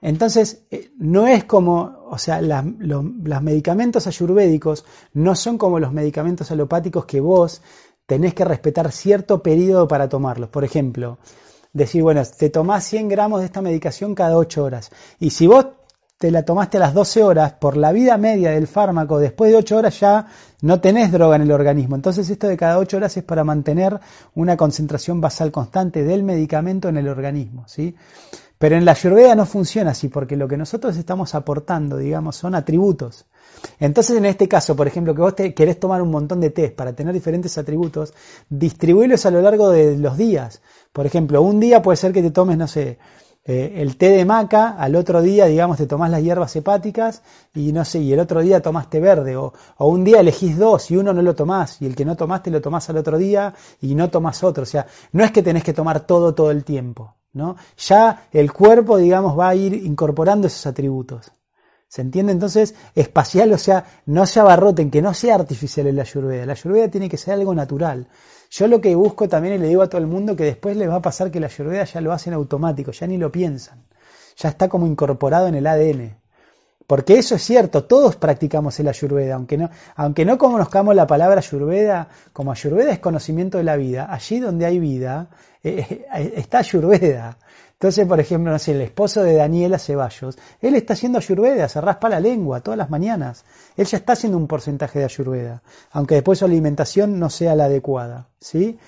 entonces, 0.00 0.64
eh, 0.70 0.90
no 0.98 1.26
es 1.26 1.44
como, 1.44 2.04
o 2.08 2.18
sea, 2.18 2.40
los 2.40 3.42
medicamentos 3.42 4.06
ayurvédicos 4.06 4.84
no 5.12 5.34
son 5.34 5.58
como 5.58 5.80
los 5.80 5.92
medicamentos 5.92 6.50
alopáticos 6.50 7.04
que 7.04 7.20
vos 7.20 7.62
tenés 8.06 8.34
que 8.34 8.44
respetar 8.44 8.90
cierto 8.92 9.42
periodo 9.42 9.88
para 9.88 10.08
tomarlos. 10.08 10.48
Por 10.50 10.64
ejemplo, 10.64 11.18
decir, 11.72 12.02
bueno, 12.02 12.22
te 12.24 12.50
tomás 12.50 12.84
100 12.84 13.08
gramos 13.08 13.40
de 13.40 13.46
esta 13.46 13.60
medicación 13.60 14.14
cada 14.14 14.36
8 14.36 14.64
horas. 14.64 14.90
Y 15.18 15.30
si 15.30 15.46
vos 15.46 15.66
te 16.18 16.30
la 16.32 16.44
tomaste 16.44 16.78
a 16.78 16.80
las 16.80 16.94
12 16.94 17.22
horas, 17.22 17.52
por 17.52 17.76
la 17.76 17.92
vida 17.92 18.16
media 18.16 18.50
del 18.50 18.66
fármaco, 18.66 19.18
después 19.18 19.52
de 19.52 19.58
8 19.58 19.76
horas 19.76 20.00
ya 20.00 20.26
no 20.62 20.80
tenés 20.80 21.12
droga 21.12 21.36
en 21.36 21.42
el 21.42 21.52
organismo. 21.52 21.94
Entonces 21.94 22.28
esto 22.28 22.48
de 22.48 22.56
cada 22.56 22.78
8 22.78 22.96
horas 22.96 23.16
es 23.16 23.22
para 23.22 23.44
mantener 23.44 24.00
una 24.34 24.56
concentración 24.56 25.20
basal 25.20 25.52
constante 25.52 26.02
del 26.02 26.24
medicamento 26.24 26.88
en 26.88 26.96
el 26.96 27.08
organismo, 27.08 27.64
¿sí? 27.68 27.94
Pero 28.58 28.76
en 28.76 28.84
la 28.84 28.92
Ayurveda 28.92 29.34
no 29.34 29.46
funciona 29.46 29.92
así, 29.92 30.08
porque 30.08 30.36
lo 30.36 30.48
que 30.48 30.56
nosotros 30.56 30.96
estamos 30.96 31.34
aportando, 31.34 31.96
digamos, 31.96 32.36
son 32.36 32.54
atributos. 32.54 33.26
Entonces, 33.78 34.16
en 34.16 34.26
este 34.26 34.48
caso, 34.48 34.74
por 34.74 34.86
ejemplo, 34.86 35.14
que 35.14 35.20
vos 35.20 35.36
te 35.36 35.54
querés 35.54 35.78
tomar 35.78 36.02
un 36.02 36.10
montón 36.10 36.40
de 36.40 36.50
test 36.50 36.74
para 36.74 36.92
tener 36.92 37.14
diferentes 37.14 37.56
atributos, 37.56 38.14
distribuirlos 38.48 39.26
a 39.26 39.30
lo 39.30 39.40
largo 39.40 39.70
de 39.70 39.96
los 39.96 40.16
días. 40.16 40.60
Por 40.92 41.06
ejemplo, 41.06 41.40
un 41.42 41.60
día 41.60 41.82
puede 41.82 41.96
ser 41.96 42.12
que 42.12 42.22
te 42.22 42.30
tomes, 42.30 42.58
no 42.58 42.66
sé, 42.66 42.98
eh, 43.44 43.80
el 43.80 43.96
té 43.96 44.10
de 44.10 44.24
maca, 44.24 44.76
al 44.78 44.94
otro 44.94 45.22
día, 45.22 45.46
digamos, 45.46 45.78
te 45.78 45.86
tomás 45.86 46.10
las 46.10 46.22
hierbas 46.22 46.54
hepáticas 46.54 47.22
y 47.54 47.72
no 47.72 47.82
sé, 47.84 48.00
y 48.00 48.12
el 48.12 48.20
otro 48.20 48.42
día 48.42 48.60
tomaste 48.60 49.00
verde, 49.00 49.36
o, 49.36 49.54
o 49.78 49.88
un 49.88 50.04
día 50.04 50.20
elegís 50.20 50.58
dos 50.58 50.90
y 50.90 50.96
uno 50.98 51.14
no 51.14 51.22
lo 51.22 51.34
tomás, 51.34 51.80
y 51.80 51.86
el 51.86 51.96
que 51.96 52.04
no 52.04 52.14
tomaste 52.14 52.50
lo 52.50 52.60
tomás 52.60 52.90
al 52.90 52.98
otro 52.98 53.16
día 53.16 53.54
y 53.80 53.94
no 53.94 54.10
tomás 54.10 54.44
otro. 54.44 54.64
O 54.64 54.66
sea, 54.66 54.86
no 55.12 55.24
es 55.24 55.32
que 55.32 55.42
tenés 55.42 55.64
que 55.64 55.72
tomar 55.72 56.00
todo 56.00 56.34
todo 56.34 56.50
el 56.50 56.62
tiempo, 56.64 57.14
Ya 57.32 58.28
el 58.32 58.52
cuerpo, 58.52 58.96
digamos, 58.96 59.38
va 59.38 59.48
a 59.48 59.54
ir 59.54 59.74
incorporando 59.74 60.46
esos 60.46 60.66
atributos. 60.66 61.30
¿Se 61.88 62.02
entiende? 62.02 62.32
Entonces, 62.32 62.74
espacial, 62.94 63.52
o 63.52 63.58
sea, 63.58 63.84
no 64.04 64.26
se 64.26 64.40
abarroten, 64.40 64.90
que 64.90 65.00
no 65.00 65.14
sea 65.14 65.36
artificial 65.36 65.86
en 65.86 65.96
la 65.96 66.02
ayurveda. 66.02 66.44
La 66.44 66.52
ayurveda 66.52 66.88
tiene 66.88 67.08
que 67.08 67.16
ser 67.16 67.34
algo 67.34 67.54
natural. 67.54 68.08
Yo 68.50 68.66
lo 68.66 68.80
que 68.80 68.94
busco 68.94 69.28
también 69.28 69.54
y 69.54 69.58
le 69.58 69.68
digo 69.68 69.82
a 69.82 69.88
todo 69.88 70.00
el 70.00 70.06
mundo 70.06 70.36
que 70.36 70.44
después 70.44 70.76
les 70.76 70.88
va 70.88 70.96
a 70.96 71.02
pasar 71.02 71.30
que 71.30 71.40
la 71.40 71.46
ayurveda 71.46 71.84
ya 71.84 72.00
lo 72.02 72.12
hacen 72.12 72.34
automático, 72.34 72.92
ya 72.92 73.06
ni 73.06 73.16
lo 73.16 73.32
piensan. 73.32 73.84
Ya 74.36 74.50
está 74.50 74.68
como 74.68 74.86
incorporado 74.86 75.48
en 75.48 75.54
el 75.54 75.66
ADN. 75.66 76.18
Porque 76.86 77.18
eso 77.18 77.34
es 77.34 77.42
cierto, 77.42 77.84
todos 77.84 78.16
practicamos 78.16 78.80
el 78.80 78.88
ayurveda, 78.88 79.34
aunque 79.34 79.58
no, 79.58 79.68
aunque 79.94 80.24
no 80.24 80.38
conozcamos 80.38 80.94
la 80.94 81.06
palabra 81.06 81.38
ayurveda, 81.38 82.08
como 82.32 82.50
ayurveda 82.50 82.92
es 82.92 82.98
conocimiento 82.98 83.58
de 83.58 83.64
la 83.64 83.76
vida, 83.76 84.08
allí 84.10 84.40
donde 84.40 84.64
hay 84.64 84.78
vida 84.78 85.28
eh, 85.62 86.06
eh, 86.14 86.32
está 86.36 86.58
ayurveda. 86.58 87.38
Entonces, 87.72 88.08
por 88.08 88.18
ejemplo, 88.18 88.54
el 88.54 88.80
esposo 88.80 89.22
de 89.22 89.34
Daniela 89.34 89.78
Ceballos, 89.78 90.36
él 90.60 90.74
está 90.74 90.94
haciendo 90.94 91.18
ayurveda, 91.18 91.68
se 91.68 91.80
raspa 91.80 92.08
la 92.08 92.18
lengua 92.18 92.60
todas 92.60 92.76
las 92.76 92.90
mañanas. 92.90 93.44
Él 93.76 93.86
ya 93.86 93.98
está 93.98 94.14
haciendo 94.14 94.36
un 94.36 94.48
porcentaje 94.48 94.98
de 94.98 95.04
ayurveda, 95.04 95.62
aunque 95.92 96.16
después 96.16 96.40
su 96.40 96.44
alimentación 96.44 97.20
no 97.20 97.30
sea 97.30 97.54
la 97.54 97.66
adecuada, 97.66 98.30
¿sí? 98.40 98.78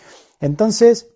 Entonces, 0.41 1.07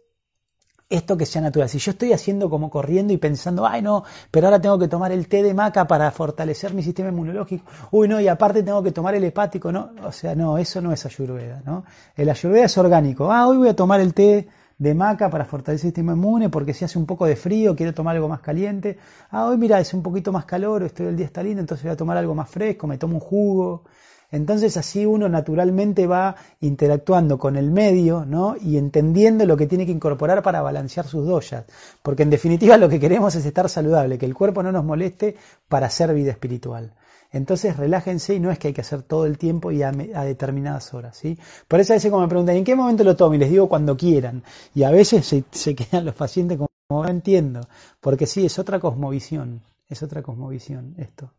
esto 0.88 1.16
que 1.16 1.26
sea 1.26 1.42
natural. 1.42 1.68
Si 1.68 1.78
yo 1.78 1.90
estoy 1.90 2.12
haciendo 2.12 2.48
como 2.48 2.70
corriendo 2.70 3.12
y 3.12 3.16
pensando, 3.16 3.66
ay 3.66 3.82
no, 3.82 4.04
pero 4.30 4.46
ahora 4.46 4.60
tengo 4.60 4.78
que 4.78 4.86
tomar 4.86 5.10
el 5.12 5.26
té 5.28 5.42
de 5.42 5.54
maca 5.54 5.86
para 5.86 6.10
fortalecer 6.10 6.74
mi 6.74 6.82
sistema 6.82 7.08
inmunológico, 7.08 7.64
uy 7.90 8.06
no, 8.06 8.20
y 8.20 8.28
aparte 8.28 8.62
tengo 8.62 8.82
que 8.82 8.92
tomar 8.92 9.14
el 9.14 9.24
hepático, 9.24 9.72
no, 9.72 9.90
o 10.04 10.12
sea, 10.12 10.34
no, 10.34 10.58
eso 10.58 10.80
no 10.80 10.92
es 10.92 11.04
ayurveda, 11.06 11.62
¿no? 11.64 11.84
El 12.14 12.28
ayurveda 12.28 12.66
es 12.66 12.78
orgánico. 12.78 13.32
Ah, 13.32 13.48
hoy 13.48 13.56
voy 13.56 13.68
a 13.68 13.76
tomar 13.76 14.00
el 14.00 14.14
té 14.14 14.46
de 14.78 14.94
maca 14.94 15.30
para 15.30 15.44
fortalecer 15.44 15.86
el 15.86 15.94
sistema 15.94 16.12
inmune 16.12 16.48
porque 16.48 16.74
si 16.74 16.84
hace 16.84 16.98
un 16.98 17.06
poco 17.06 17.26
de 17.26 17.36
frío 17.36 17.76
quiero 17.76 17.94
tomar 17.94 18.16
algo 18.16 18.28
más 18.28 18.40
caliente. 18.40 18.98
Ah, 19.30 19.46
hoy 19.46 19.56
mira, 19.56 19.80
es 19.80 19.94
un 19.94 20.02
poquito 20.02 20.32
más 20.32 20.44
calor, 20.44 20.82
estoy 20.82 21.06
el 21.06 21.16
día 21.16 21.26
está 21.26 21.42
lindo, 21.42 21.60
entonces 21.60 21.84
voy 21.84 21.92
a 21.92 21.96
tomar 21.96 22.16
algo 22.16 22.34
más 22.34 22.48
fresco, 22.50 22.86
me 22.86 22.98
tomo 22.98 23.14
un 23.14 23.20
jugo. 23.20 23.84
Entonces 24.30 24.76
así 24.76 25.06
uno 25.06 25.28
naturalmente 25.28 26.08
va 26.08 26.34
interactuando 26.60 27.38
con 27.38 27.54
el 27.54 27.70
medio 27.70 28.24
¿no? 28.24 28.56
y 28.60 28.78
entendiendo 28.78 29.46
lo 29.46 29.56
que 29.56 29.68
tiene 29.68 29.86
que 29.86 29.92
incorporar 29.92 30.42
para 30.42 30.60
balancear 30.60 31.06
sus 31.06 31.24
doyas. 31.24 31.66
Porque 32.02 32.24
en 32.24 32.30
definitiva 32.30 32.76
lo 32.76 32.88
que 32.88 32.98
queremos 32.98 33.36
es 33.36 33.46
estar 33.46 33.68
saludable, 33.68 34.18
que 34.18 34.26
el 34.26 34.34
cuerpo 34.34 34.64
no 34.64 34.72
nos 34.72 34.84
moleste 34.84 35.36
para 35.68 35.86
hacer 35.86 36.12
vida 36.14 36.32
espiritual. 36.32 36.94
Entonces 37.34 37.76
relájense 37.76 38.36
y 38.36 38.40
no 38.40 38.52
es 38.52 38.60
que 38.60 38.68
hay 38.68 38.74
que 38.74 38.82
hacer 38.82 39.02
todo 39.02 39.26
el 39.26 39.38
tiempo 39.38 39.72
y 39.72 39.82
a, 39.82 39.88
a 39.88 40.24
determinadas 40.24 40.94
horas. 40.94 41.16
¿sí? 41.16 41.36
Por 41.66 41.80
eso 41.80 41.92
a 41.92 41.96
veces 41.96 42.08
como 42.08 42.22
me 42.22 42.28
preguntan, 42.28 42.54
¿en 42.54 42.62
qué 42.62 42.76
momento 42.76 43.02
lo 43.02 43.16
tomo? 43.16 43.34
Y 43.34 43.38
les 43.38 43.50
digo 43.50 43.68
cuando 43.68 43.96
quieran. 43.96 44.44
Y 44.72 44.84
a 44.84 44.92
veces 44.92 45.26
se, 45.26 45.42
se 45.50 45.74
quedan 45.74 46.04
los 46.04 46.14
pacientes 46.14 46.58
como, 46.58 46.68
no 46.90 47.08
entiendo. 47.08 47.66
Porque 48.00 48.26
sí, 48.26 48.46
es 48.46 48.56
otra 48.60 48.78
cosmovisión. 48.78 49.62
Es 49.88 50.04
otra 50.04 50.22
cosmovisión 50.22 50.94
esto. 50.96 51.32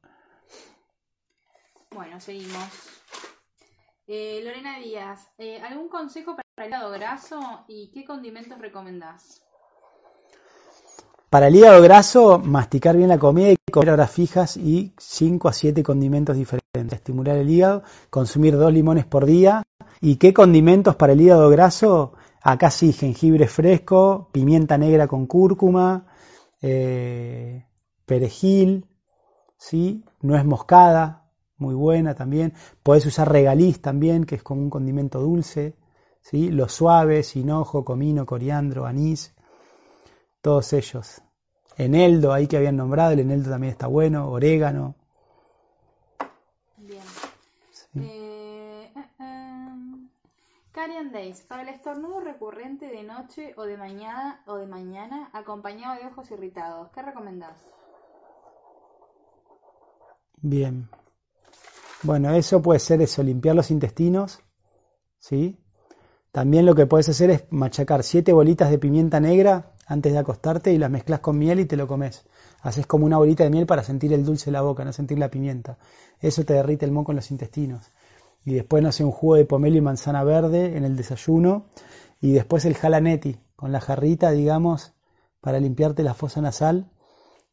Bueno, 1.91 2.19
seguimos. 2.19 2.69
Eh, 4.05 4.41
Lorena 4.43 4.77
Díaz, 4.79 5.31
eh, 5.37 5.61
¿algún 5.61 5.87
consejo 5.87 6.35
para 6.35 6.43
el 6.57 6.67
hígado 6.67 6.91
graso 6.91 7.63
y 7.69 7.89
qué 7.93 8.03
condimentos 8.03 8.59
recomendás? 8.59 9.44
Para 11.35 11.49
el 11.49 11.55
hígado 11.57 11.81
graso, 11.81 12.39
masticar 12.39 12.95
bien 12.95 13.09
la 13.09 13.19
comida 13.19 13.51
y 13.51 13.57
comer 13.69 13.89
horas 13.89 14.09
fijas 14.09 14.55
y 14.55 14.93
5 14.97 15.49
a 15.49 15.51
7 15.51 15.83
condimentos 15.83 16.37
diferentes. 16.37 16.93
Estimular 16.93 17.35
el 17.35 17.49
hígado, 17.49 17.83
consumir 18.09 18.55
dos 18.55 18.71
limones 18.71 19.05
por 19.05 19.25
día. 19.25 19.61
¿Y 19.99 20.15
qué 20.15 20.33
condimentos 20.33 20.95
para 20.95 21.11
el 21.11 21.19
hígado 21.19 21.49
graso? 21.49 22.13
Acá 22.41 22.71
sí, 22.71 22.93
jengibre 22.93 23.49
fresco, 23.49 24.29
pimienta 24.31 24.77
negra 24.77 25.07
con 25.07 25.25
cúrcuma, 25.25 26.07
eh, 26.61 27.65
perejil, 28.05 28.85
¿sí? 29.57 30.05
nuez 30.21 30.45
moscada, 30.45 31.29
muy 31.57 31.75
buena 31.75 32.15
también. 32.15 32.53
Podés 32.81 33.05
usar 33.07 33.29
regaliz 33.29 33.81
también, 33.81 34.23
que 34.23 34.35
es 34.35 34.41
como 34.41 34.61
un 34.61 34.69
condimento 34.69 35.19
dulce. 35.19 35.75
¿sí? 36.21 36.49
Los 36.49 36.71
suaves, 36.71 37.35
hinojo, 37.35 37.83
comino, 37.83 38.25
coriandro, 38.25 38.85
anís, 38.85 39.35
todos 40.41 40.71
ellos. 40.71 41.24
Eneldo, 41.77 42.31
ahí 42.31 42.47
que 42.47 42.57
habían 42.57 42.77
nombrado, 42.77 43.11
el 43.11 43.19
eneldo 43.19 43.49
también 43.49 43.71
está 43.71 43.87
bueno, 43.87 44.29
orégano. 44.29 44.95
Bien. 46.77 47.03
Eh, 47.95 48.91
eh, 48.95 49.05
eh. 49.19 50.07
Karian 50.71 51.11
Days, 51.11 51.41
para 51.41 51.63
el 51.63 51.69
estornudo 51.69 52.21
recurrente 52.21 52.87
de 52.87 53.03
noche 53.03 53.53
o 53.57 53.63
de 53.63 53.77
mañana 53.77 54.41
o 54.45 54.55
de 54.55 54.67
mañana 54.67 55.29
acompañado 55.33 55.99
de 55.99 56.07
ojos 56.07 56.31
irritados, 56.31 56.89
¿qué 56.91 57.01
recomendás? 57.01 57.57
Bien. 60.41 60.89
Bueno, 62.03 62.33
eso 62.35 62.61
puede 62.61 62.79
ser 62.79 63.01
eso, 63.01 63.23
limpiar 63.23 63.55
los 63.55 63.71
intestinos, 63.71 64.39
¿sí? 65.17 65.57
También 66.35 66.65
lo 66.65 66.75
que 66.75 66.85
puedes 66.85 67.07
hacer 67.07 67.29
es 67.29 67.45
machacar 67.49 68.03
siete 68.03 68.33
bolitas 68.33 68.69
de 68.69 68.77
pimienta 68.77 69.21
negra 69.21 69.71
antes 69.87 70.11
de 70.11 70.19
acostarte 70.19 70.73
y 70.73 70.77
las 70.77 70.91
mezclas 70.91 71.21
con 71.21 71.37
miel 71.37 71.61
y 71.61 71.65
te 71.65 71.77
lo 71.77 71.87
comes. 71.87 72.25
Haces 72.61 72.85
como 72.85 73.05
una 73.05 73.17
bolita 73.17 73.45
de 73.45 73.49
miel 73.49 73.65
para 73.65 73.85
sentir 73.85 74.11
el 74.11 74.25
dulce 74.25 74.49
en 74.49 74.55
la 74.55 74.61
boca, 74.61 74.83
no 74.83 74.91
sentir 74.91 75.17
la 75.17 75.29
pimienta. 75.29 75.77
Eso 76.19 76.43
te 76.43 76.51
derrite 76.51 76.83
el 76.83 76.91
moco 76.91 77.13
en 77.13 77.15
los 77.15 77.31
intestinos. 77.31 77.89
Y 78.43 78.53
después, 78.53 78.83
no 78.83 78.91
sé, 78.91 79.05
un 79.05 79.11
jugo 79.11 79.35
de 79.35 79.45
pomelo 79.45 79.77
y 79.77 79.81
manzana 79.81 80.25
verde 80.25 80.75
en 80.75 80.83
el 80.83 80.97
desayuno. 80.97 81.67
Y 82.19 82.33
después 82.33 82.65
el 82.65 82.75
jalaneti, 82.75 83.37
con 83.55 83.71
la 83.71 83.79
jarrita, 83.79 84.31
digamos, 84.31 84.91
para 85.39 85.61
limpiarte 85.61 86.03
la 86.03 86.15
fosa 86.15 86.41
nasal, 86.41 86.91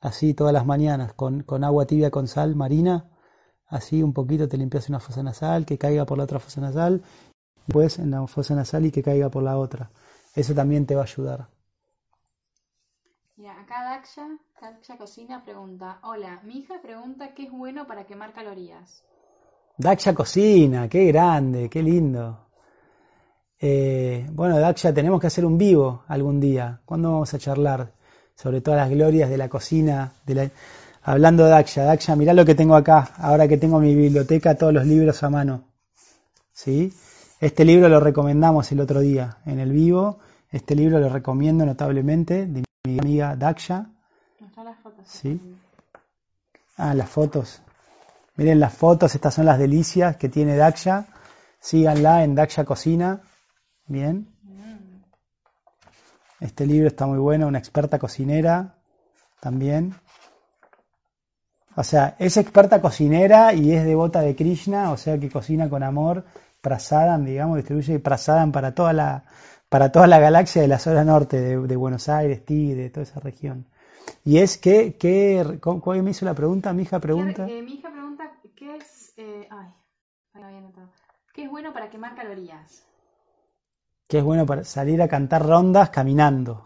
así 0.01 0.35
todas 0.35 0.53
las 0.53 0.67
mañanas, 0.67 1.13
con, 1.13 1.45
con 1.45 1.63
agua 1.63 1.87
tibia 1.87 2.11
con 2.11 2.27
sal 2.27 2.57
marina, 2.57 3.09
así 3.69 4.03
un 4.03 4.13
poquito 4.13 4.49
te 4.49 4.57
limpias 4.57 4.89
una 4.89 4.99
fosa 4.99 5.23
nasal, 5.23 5.67
que 5.67 5.79
caiga 5.79 6.05
por 6.05 6.19
la 6.19 6.25
otra 6.25 6.41
fosa 6.41 6.61
nasal, 6.61 7.05
después 7.67 7.99
en 7.99 8.11
la 8.11 8.27
fosa 8.27 8.55
nasal 8.55 8.87
y 8.87 8.91
que 8.91 9.03
caiga 9.03 9.29
por 9.29 9.43
la 9.43 9.59
otra. 9.59 9.91
Eso 10.35 10.55
también 10.55 10.87
te 10.87 10.95
va 10.95 11.03
a 11.03 11.05
ayudar. 11.05 11.49
Mira, 13.37 13.61
acá 13.61 13.83
Daksha, 13.83 14.29
Daksha 14.61 14.97
Cocina 14.97 15.43
pregunta, 15.45 15.99
hola, 16.03 16.41
mi 16.45 16.59
hija 16.59 16.81
pregunta 16.83 17.35
qué 17.35 17.45
es 17.45 17.51
bueno 17.51 17.87
para 17.87 18.05
quemar 18.05 18.33
calorías. 18.33 19.03
Daksha 19.79 20.15
Cocina, 20.15 20.89
qué 20.89 21.07
grande, 21.07 21.69
qué 21.69 21.83
lindo. 21.83 22.47
Eh, 23.59 24.27
bueno, 24.33 24.59
Daksha, 24.59 24.93
tenemos 24.93 25.21
que 25.21 25.29
hacer 25.29 25.45
un 25.45 25.57
vivo 25.57 26.05
algún 26.09 26.41
día. 26.41 26.81
¿Cuándo 26.85 27.13
vamos 27.13 27.33
a 27.33 27.39
charlar 27.39 27.93
sobre 28.35 28.61
todas 28.61 28.81
las 28.81 28.91
glorias 28.91 29.31
de 29.31 29.37
la 29.37 29.49
cocina? 29.49 30.13
De 30.27 30.35
la... 30.35 30.51
Hablando 31.03 31.45
de 31.45 31.51
Daksha, 31.51 31.85
Daksha, 31.85 32.17
mirá 32.17 32.35
lo 32.35 32.45
que 32.45 32.55
tengo 32.55 32.77
acá, 32.77 33.13
ahora 33.19 33.49
que 33.49 33.57
tengo 33.57 33.81
mi 33.81 33.95
biblioteca, 33.95 34.57
todos 34.57 34.73
los 34.73 34.87
libros 34.87 35.23
a 35.23 35.31
mano. 35.31 35.65
¿Sí? 36.53 36.93
Este 37.43 37.65
libro 37.65 37.89
lo 37.89 37.99
recomendamos 37.99 38.71
el 38.71 38.79
otro 38.79 39.01
día 39.01 39.39
en 39.47 39.59
el 39.59 39.73
vivo. 39.73 40.21
Este 40.53 40.77
libro 40.77 41.01
lo 41.01 41.09
recomiendo 41.09 41.67
notablemente 41.67 42.47
de 42.47 42.63
mi 42.85 42.99
amiga 43.01 43.35
Daksha. 43.35 43.91
las 44.65 44.79
fotos. 44.79 45.09
¿Sí? 45.09 45.41
Ah, 46.77 46.95
las 46.95 47.11
fotos. 47.11 47.61
Miren 48.37 48.61
las 48.61 48.73
fotos, 48.73 49.17
estas 49.17 49.35
son 49.35 49.47
las 49.47 49.59
delicias 49.59 50.17
que 50.19 50.29
tiene 50.29 50.55
Daksha. 50.55 51.07
Síganla 51.59 52.23
en 52.23 52.37
Daksha 52.37 52.65
Cocina. 52.65 53.23
Bien. 53.89 54.29
Este 56.39 56.65
libro 56.65 56.87
está 56.87 57.07
muy 57.07 57.19
bueno, 57.19 57.49
una 57.49 57.59
experta 57.59 57.99
cocinera 57.99 58.77
también. 59.41 59.97
O 61.75 61.83
sea, 61.83 62.15
es 62.21 62.37
experta 62.37 62.81
cocinera 62.81 63.53
y 63.53 63.73
es 63.73 63.85
devota 63.85 64.21
de 64.21 64.37
Krishna, 64.37 64.93
o 64.93 64.97
sea 64.97 65.19
que 65.19 65.29
cocina 65.29 65.69
con 65.69 65.83
amor. 65.83 66.25
Prasadam, 66.63 67.25
digamos, 67.25 67.57
distribuye 67.57 67.99
Prasadam 67.99 68.53
para 68.53 68.73
toda 68.73 68.93
la, 68.93 69.25
para 69.69 69.91
toda 69.91 70.07
la 70.07 70.21
galaxia 70.21 70.63
de 70.63 70.69
la 70.69 70.79
zona 70.79 71.05
norte, 71.05 71.41
de, 71.41 71.77
Buenos 71.77 72.09
Aires, 72.09 72.45
Tigre, 72.45 72.83
de 72.83 72.91
toda 72.91 73.03
esa 73.03 73.21
región. 73.21 73.67
Y 74.25 74.39
es 74.39 74.59
que, 74.59 74.97
que 74.97 75.59
¿cómo, 75.61 75.83
me 76.03 76.13
hizo 76.13 76.25
la 76.25 76.35
pregunta? 76.35 76.73
Mi 76.73 76.85
hija 76.85 77.01
pregunta. 77.01 77.47
Eh, 77.49 77.63
mi 77.63 77.75
hija 77.75 77.91
pregunta, 77.91 78.31
¿qué 78.55 78.77
es, 78.77 79.13
eh, 79.17 79.49
ay, 79.51 79.73
¿qué 81.35 81.45
es 81.45 81.51
bueno 81.51 81.73
para 81.73 81.91
quemar 81.91 82.15
calorías? 82.15 82.85
¿Qué 84.07 84.19
es 84.19 84.25
bueno 84.25 84.47
para 84.47 84.63
salir 84.63 85.03
a 85.03 85.09
cantar 85.09 85.45
rondas 85.45 85.91
caminando? 85.91 86.65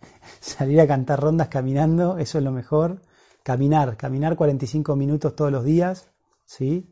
salir 0.40 0.80
a 0.80 0.86
cantar 0.86 1.20
rondas 1.20 1.48
caminando, 1.48 2.16
eso 2.16 2.38
es 2.38 2.44
lo 2.44 2.52
mejor. 2.52 3.02
Caminar, 3.42 3.98
caminar 3.98 4.36
45 4.36 4.96
minutos 4.96 5.36
todos 5.36 5.52
los 5.52 5.64
días, 5.64 6.10
¿sí? 6.46 6.88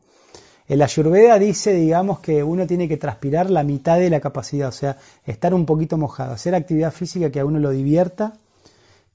El 0.69 0.83
Ayurveda 0.83 1.39
dice, 1.39 1.73
digamos, 1.73 2.19
que 2.19 2.43
uno 2.43 2.67
tiene 2.67 2.87
que 2.87 2.97
transpirar 2.97 3.49
la 3.49 3.63
mitad 3.63 3.97
de 3.97 4.11
la 4.11 4.19
capacidad, 4.19 4.69
o 4.69 4.71
sea, 4.71 4.97
estar 5.25 5.55
un 5.55 5.65
poquito 5.65 5.97
mojado, 5.97 6.33
hacer 6.33 6.53
actividad 6.53 6.93
física 6.93 7.31
que 7.31 7.39
a 7.39 7.45
uno 7.45 7.57
lo 7.57 7.71
divierta, 7.71 8.33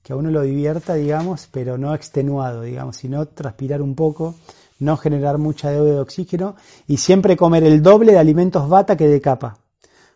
que 0.02 0.12
a 0.12 0.16
uno 0.16 0.32
lo 0.32 0.42
divierta, 0.42 0.94
digamos, 0.94 1.48
pero 1.52 1.78
no 1.78 1.94
extenuado, 1.94 2.62
digamos, 2.62 2.96
sino 2.96 3.26
transpirar 3.26 3.82
un 3.82 3.94
poco, 3.94 4.34
no 4.80 4.96
generar 4.96 5.38
mucha 5.38 5.70
deuda 5.70 5.92
de 5.92 6.00
oxígeno 6.00 6.56
y 6.88 6.96
siempre 6.96 7.36
comer 7.36 7.62
el 7.62 7.82
doble 7.82 8.10
de 8.10 8.18
alimentos 8.18 8.68
bata 8.68 8.96
que 8.96 9.06
de 9.06 9.20
capa. 9.20 9.58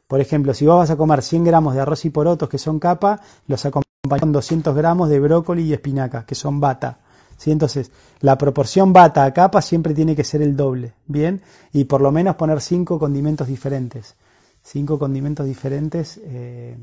Por 0.08 0.20
ejemplo, 0.20 0.54
si 0.54 0.66
vos 0.66 0.78
vas 0.78 0.90
a 0.90 0.96
comer 0.96 1.22
100 1.22 1.44
gramos 1.44 1.76
de 1.76 1.80
arroz 1.80 2.04
y 2.04 2.10
porotos 2.10 2.48
que 2.48 2.58
son 2.58 2.80
capa, 2.80 3.20
los 3.46 3.64
acompañan 3.64 4.18
con 4.18 4.32
200 4.32 4.74
gramos 4.74 5.08
de 5.08 5.20
brócoli 5.20 5.62
y 5.62 5.72
espinacas 5.72 6.24
que 6.24 6.34
son 6.34 6.58
bata. 6.58 6.98
¿Sí? 7.38 7.50
Entonces, 7.50 7.90
la 8.20 8.36
proporción 8.36 8.92
bata 8.92 9.24
a 9.24 9.32
capa 9.32 9.62
siempre 9.62 9.94
tiene 9.94 10.14
que 10.14 10.24
ser 10.24 10.42
el 10.42 10.56
doble, 10.56 10.92
¿bien? 11.06 11.40
Y 11.72 11.84
por 11.84 12.02
lo 12.02 12.12
menos 12.12 12.36
poner 12.36 12.60
cinco 12.60 12.98
condimentos 12.98 13.48
diferentes. 13.48 14.16
Cinco 14.62 14.98
condimentos 14.98 15.46
diferentes, 15.46 16.20
eh, 16.22 16.76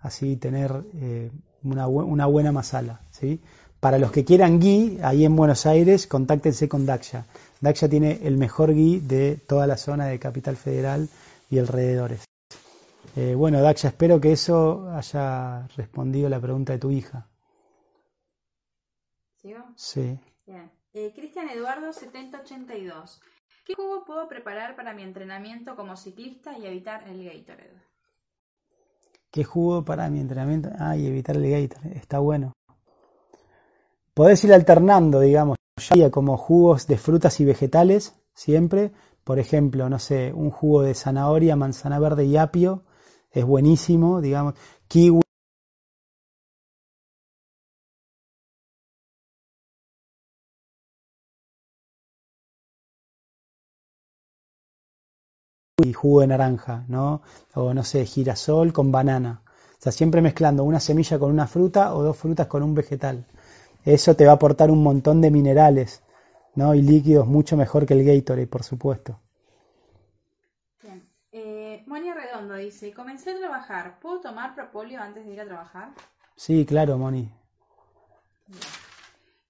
así 0.00 0.36
tener 0.36 0.84
eh, 0.94 1.30
una, 1.64 2.26
buena 2.26 2.52
masala, 2.52 3.00
¿sí? 3.10 3.40
Para 3.80 3.98
los 3.98 4.12
que 4.12 4.24
quieran 4.24 4.60
ghee, 4.60 4.98
ahí 5.02 5.24
en 5.24 5.34
Buenos 5.34 5.66
Aires, 5.66 6.06
contáctense 6.06 6.68
con 6.68 6.84
Daksha. 6.84 7.26
Daksha 7.60 7.88
tiene 7.88 8.20
el 8.22 8.36
mejor 8.36 8.74
ghee 8.74 9.00
de 9.00 9.36
toda 9.36 9.66
la 9.66 9.76
zona 9.76 10.06
de 10.06 10.18
Capital 10.18 10.56
Federal 10.56 11.08
y 11.50 11.58
alrededores. 11.58 12.24
Eh, 13.16 13.34
bueno, 13.34 13.60
Daksha, 13.60 13.88
espero 13.88 14.20
que 14.20 14.32
eso 14.32 14.90
haya 14.92 15.66
respondido 15.76 16.28
la 16.28 16.40
pregunta 16.40 16.72
de 16.72 16.78
tu 16.78 16.90
hija. 16.90 17.26
Sí. 19.76 20.18
Eh, 20.94 21.12
Cristian 21.14 21.48
Eduardo 21.48 21.92
7082. 21.92 23.20
¿Qué 23.64 23.74
jugo 23.74 24.04
puedo 24.04 24.28
preparar 24.28 24.74
para 24.74 24.94
mi 24.94 25.02
entrenamiento 25.02 25.76
como 25.76 25.96
ciclista 25.96 26.58
y 26.58 26.66
evitar 26.66 27.06
el 27.08 27.22
Gatorade? 27.24 27.82
¿Qué 29.30 29.44
jugo 29.44 29.84
para 29.84 30.08
mi 30.08 30.20
entrenamiento? 30.20 30.70
Ah, 30.78 30.96
y 30.96 31.06
evitar 31.06 31.36
el 31.36 31.50
Gatorade. 31.50 31.96
Está 31.96 32.18
bueno. 32.18 32.54
Podés 34.14 34.42
ir 34.44 34.52
alternando, 34.52 35.20
digamos, 35.20 35.56
ya 35.94 36.10
como 36.10 36.36
jugos 36.36 36.86
de 36.86 36.98
frutas 36.98 37.38
y 37.40 37.44
vegetales, 37.44 38.14
siempre. 38.34 38.92
Por 39.22 39.38
ejemplo, 39.38 39.88
no 39.88 39.98
sé, 39.98 40.32
un 40.32 40.50
jugo 40.50 40.82
de 40.82 40.94
zanahoria, 40.94 41.54
manzana 41.54 41.98
verde 41.98 42.24
y 42.24 42.36
apio. 42.36 42.82
Es 43.30 43.44
buenísimo, 43.44 44.20
digamos. 44.20 44.54
Kiwi 44.88 45.20
y 55.84 55.92
jugo 55.92 56.20
de 56.20 56.26
naranja, 56.26 56.84
¿no? 56.88 57.22
O 57.54 57.72
no 57.72 57.84
sé, 57.84 58.04
girasol 58.04 58.72
con 58.72 58.90
banana. 58.90 59.42
O 59.46 59.82
sea, 59.82 59.92
siempre 59.92 60.20
mezclando 60.20 60.64
una 60.64 60.80
semilla 60.80 61.18
con 61.18 61.30
una 61.30 61.46
fruta 61.46 61.94
o 61.94 62.02
dos 62.02 62.16
frutas 62.16 62.48
con 62.48 62.62
un 62.62 62.74
vegetal. 62.74 63.24
Eso 63.84 64.16
te 64.16 64.24
va 64.24 64.32
a 64.32 64.34
aportar 64.34 64.70
un 64.70 64.82
montón 64.82 65.20
de 65.20 65.30
minerales, 65.30 66.02
¿no? 66.56 66.74
Y 66.74 66.82
líquidos 66.82 67.26
mucho 67.26 67.56
mejor 67.56 67.86
que 67.86 67.94
el 67.94 68.04
Gatorade, 68.04 68.48
por 68.48 68.64
supuesto. 68.64 69.20
Bien. 70.82 71.08
Eh, 71.30 71.84
Moni 71.86 72.12
Redondo 72.12 72.54
dice, 72.54 72.92
comencé 72.92 73.30
a 73.30 73.38
trabajar, 73.38 74.00
¿puedo 74.00 74.20
tomar 74.20 74.54
propóleo 74.54 75.00
antes 75.00 75.24
de 75.24 75.32
ir 75.32 75.40
a 75.40 75.46
trabajar? 75.46 75.92
Sí, 76.34 76.66
claro, 76.66 76.98
Moni. 76.98 77.30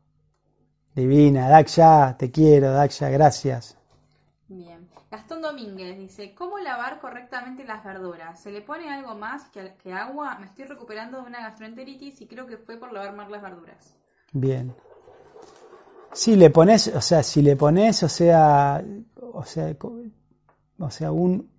Divina, 0.95 1.49
Daksha, 1.49 2.17
te 2.17 2.31
quiero, 2.31 2.71
Daksha, 2.71 3.11
gracias. 3.11 3.77
Bien. 4.49 4.87
Gastón 5.11 5.41
Domínguez 5.41 5.99
dice, 5.99 6.35
¿cómo 6.35 6.59
lavar 6.59 7.01
correctamente 7.01 7.65
las 7.65 7.83
verduras? 7.83 8.41
¿Se 8.43 8.51
le 8.51 8.61
pone 8.61 8.91
algo 8.91 9.15
más 9.15 9.49
que, 9.49 9.93
agua? 9.93 10.39
Me 10.39 10.47
estoy 10.47 10.67
recuperando 10.67 11.21
de 11.23 11.29
una 11.29 11.41
gastroenteritis 11.41 12.21
y 12.21 12.27
creo 12.27 12.47
que 12.47 12.59
fue 12.59 12.77
por 12.77 12.93
lavar 12.93 13.15
mal 13.15 13.31
las 13.31 13.43
verduras. 13.43 13.95
Bien. 14.33 14.75
Si 16.13 16.37
le 16.37 16.51
pones, 16.51 16.89
o 16.89 17.01
sea, 17.01 17.23
si 17.23 17.41
le 17.41 17.57
pones, 17.57 18.03
o 18.03 18.09
sea, 18.09 18.85
o 19.33 19.45
sea, 19.45 19.75
o 20.79 20.91
sea, 20.91 21.11
un, 21.11 21.51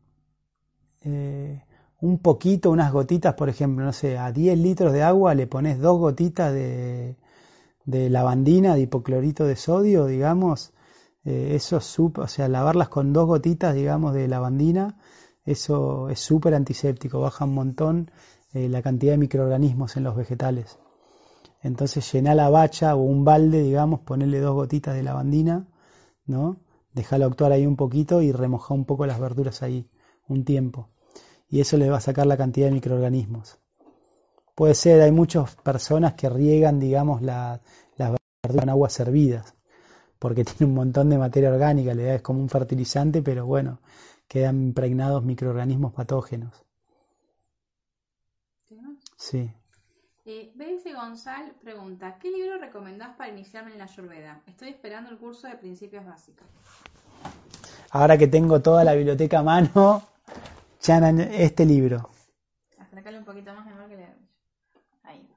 eh, 1.02 1.63
un 2.02 2.19
poquito, 2.19 2.69
unas 2.69 2.91
gotitas, 2.91 3.34
por 3.34 3.50
ejemplo, 3.50 3.84
no 3.84 3.93
sé, 3.93 4.17
a 4.17 4.32
10 4.32 4.60
litros 4.60 4.93
de 4.93 5.02
agua 5.02 5.34
le 5.34 5.48
pones 5.48 5.80
dos 5.80 5.98
gotitas 5.98 6.54
de, 6.54 7.17
de 7.86 8.10
lavandina, 8.12 8.76
de 8.76 8.82
hipoclorito 8.82 9.45
de 9.45 9.56
sodio, 9.56 10.06
digamos, 10.06 10.75
eh, 11.26 11.56
eso 11.56 11.78
es 11.78 12.00
o 12.00 12.28
sea, 12.28 12.48
lavarlas 12.48 12.90
con 12.90 13.12
dos 13.12 13.26
gotitas, 13.26 13.74
digamos, 13.74 14.14
de 14.14 14.28
lavandina, 14.28 14.98
eso 15.44 16.10
es 16.10 16.20
súper 16.20 16.54
antiséptico, 16.54 17.20
baja 17.20 17.46
un 17.46 17.54
montón 17.56 18.12
eh, 18.54 18.70
la 18.70 18.82
cantidad 18.82 19.14
de 19.14 19.18
microorganismos 19.18 19.98
en 19.98 20.04
los 20.04 20.16
vegetales. 20.16 20.78
Entonces 21.62 22.12
llená 22.12 22.36
la 22.36 22.50
bacha 22.50 22.96
o 22.96 23.02
un 23.02 23.26
balde, 23.26 23.64
digamos, 23.64 24.02
ponerle 24.02 24.40
dos 24.40 24.54
gotitas 24.54 24.96
de 24.96 25.02
lavandina, 25.02 25.68
¿no? 26.28 26.58
Déjalo 26.94 27.26
actuar 27.26 27.52
ahí 27.52 27.66
un 27.66 27.76
poquito 27.76 28.22
y 28.22 28.32
remoja 28.32 28.74
un 28.74 28.86
poco 28.86 29.06
las 29.08 29.20
verduras 29.20 29.64
ahí, 29.64 29.90
un 30.28 30.46
tiempo. 30.46 30.90
Y 31.50 31.60
eso 31.60 31.78
le 31.78 31.90
va 31.90 31.98
a 31.98 32.02
sacar 32.02 32.28
la 32.28 32.38
cantidad 32.38 32.68
de 32.68 32.74
microorganismos. 32.74 33.60
Puede 34.54 34.76
ser, 34.76 35.02
hay 35.02 35.12
muchas 35.12 35.56
personas 35.56 36.14
que 36.14 36.30
riegan, 36.30 36.80
digamos, 36.80 37.22
las 37.24 37.62
verduras 37.98 38.64
en 38.64 38.70
aguas 38.70 38.94
servidas, 38.94 39.55
porque 40.26 40.44
tiene 40.44 40.66
un 40.66 40.74
montón 40.74 41.08
de 41.12 41.20
materia 41.20 41.52
orgánica, 41.52 41.94
le 41.94 42.06
da 42.06 42.16
es 42.16 42.24
como 42.24 42.40
un 42.40 42.50
fertilizante, 42.50 43.22
pero 43.22 43.46
bueno, 43.46 43.78
quedan 44.28 44.60
impregnados 44.64 45.24
microorganismos 45.24 45.94
patógenos. 45.94 46.66
Sí. 49.18 49.54
Eh, 50.26 50.52
BS 50.56 50.92
Gonzal 50.96 51.54
pregunta, 51.62 52.18
¿qué 52.18 52.32
libro 52.32 52.58
recomendás 52.58 53.16
para 53.16 53.30
iniciarme 53.30 53.74
en 53.74 53.78
la 53.78 53.84
Ayurveda? 53.84 54.42
Estoy 54.48 54.70
esperando 54.70 55.12
el 55.12 55.20
curso 55.20 55.48
de 55.48 55.58
principios 55.58 56.04
básicos. 56.04 56.48
Ahora 57.92 58.18
que 58.18 58.26
tengo 58.26 58.64
toda 58.64 58.84
la 58.84 58.96
biblioteca 58.96 59.38
a 59.38 59.44
mano, 59.44 60.02
este 60.82 61.68
libro. 61.68 62.10
Acercarle 62.80 63.20
un 63.20 63.26
poquito 63.26 63.54
más 63.54 63.64
mejor 63.68 63.88
que 63.90 63.98
le 63.98 64.08
Ahí. 65.04 65.30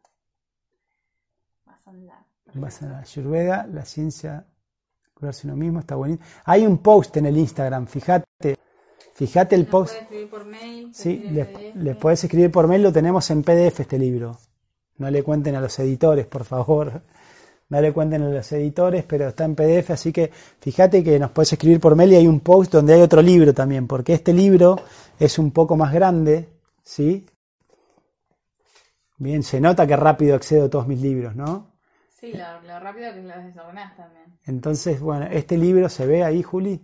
Vas 2.54 2.82
a 2.82 2.86
la 2.86 2.98
Ayurveda, 3.00 3.66
la 3.66 3.84
ciencia, 3.84 4.46
curarse 5.18 5.46
uno 5.46 5.56
mismo, 5.56 5.80
está 5.80 5.96
bonito. 5.96 6.22
Hay 6.44 6.64
un 6.64 6.78
post 6.78 7.16
en 7.16 7.26
el 7.26 7.36
Instagram, 7.36 7.86
fíjate. 7.86 8.56
Fíjate 9.14 9.56
el 9.56 9.66
post. 9.66 9.94
Puedes 9.94 10.02
escribir 10.02 10.30
por 10.30 10.44
mail, 10.44 10.90
sí, 10.94 11.24
les, 11.74 11.96
puedes 11.96 12.22
escribir 12.22 12.52
por 12.52 12.68
mail, 12.68 12.84
lo 12.84 12.92
tenemos 12.92 13.28
en 13.30 13.42
PDF 13.42 13.80
este 13.80 13.98
libro. 13.98 14.38
No 14.98 15.10
le 15.10 15.24
cuenten 15.24 15.56
a 15.56 15.60
los 15.60 15.76
editores, 15.80 16.26
por 16.26 16.44
favor. 16.44 17.02
No 17.70 17.82
le 17.82 17.92
cuenten 17.92 18.22
a 18.22 18.30
los 18.30 18.50
editores, 18.52 19.04
pero 19.04 19.28
está 19.28 19.44
en 19.44 19.54
PDF, 19.54 19.90
así 19.90 20.10
que 20.10 20.30
fíjate 20.58 21.04
que 21.04 21.18
nos 21.18 21.32
puedes 21.32 21.52
escribir 21.52 21.78
por 21.80 21.96
mail 21.96 22.12
y 22.12 22.16
hay 22.16 22.26
un 22.26 22.40
post 22.40 22.72
donde 22.72 22.94
hay 22.94 23.02
otro 23.02 23.20
libro 23.20 23.52
también, 23.52 23.86
porque 23.86 24.14
este 24.14 24.32
libro 24.32 24.80
es 25.18 25.38
un 25.38 25.50
poco 25.50 25.76
más 25.76 25.92
grande, 25.92 26.48
¿sí? 26.82 27.26
Bien, 29.18 29.42
se 29.42 29.60
nota 29.60 29.86
que 29.86 29.96
rápido 29.96 30.34
accedo 30.34 30.64
a 30.64 30.70
todos 30.70 30.88
mis 30.88 31.02
libros, 31.02 31.36
¿no? 31.36 31.77
Sí, 32.18 32.32
lo, 32.32 32.80
rápido 32.80 33.14
que 33.14 33.22
los 33.22 33.44
desordenás 33.44 33.96
también. 33.96 34.38
Entonces, 34.44 35.00
bueno, 35.00 35.26
este 35.26 35.56
libro 35.56 35.88
se 35.88 36.04
ve 36.04 36.24
ahí, 36.24 36.42
Juli. 36.42 36.80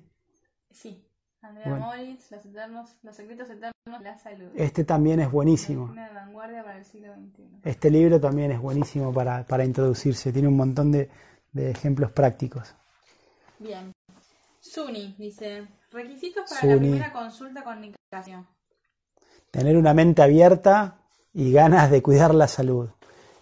Sí. 0.70 1.05
Andrea 1.42 1.75
Moritz, 1.75 2.31
los, 2.31 2.47
eternos, 2.47 2.97
los 3.03 3.16
secretos 3.16 3.51
eternos 3.51 3.75
de 3.85 4.05
la 4.05 4.16
salud. 4.16 4.51
Este 4.55 4.85
también 4.85 5.20
es 5.20 5.31
buenísimo. 5.31 5.85
Una 5.85 6.11
vanguardia 6.11 6.62
para 6.64 6.79
el 6.79 6.85
siglo 6.85 7.12
XXI. 7.14 7.61
Este 7.64 7.90
libro 7.90 8.20
también 8.20 8.53
es 8.53 8.61
buenísimo 8.61 9.12
para, 9.12 9.44
para 9.44 9.64
introducirse. 9.64 10.33
Tiene 10.33 10.49
un 10.49 10.57
montón 10.57 10.92
de, 10.92 11.11
de 11.53 11.70
ejemplos 11.70 12.12
prácticos. 12.12 12.75
Bien. 13.59 13.92
Suni 14.61 15.14
dice, 15.18 15.66
requisitos 15.90 16.44
para 16.49 16.75
la 16.75 16.79
primera 16.79 17.12
consulta 17.12 17.62
con 17.64 17.81
Nicasio. 17.81 18.47
Tener 19.51 19.77
una 19.77 19.94
mente 19.94 20.23
abierta 20.23 20.99
y 21.33 21.53
ganas 21.53 21.90
de 21.90 22.03
cuidar 22.03 22.35
la 22.35 22.49
salud. 22.49 22.88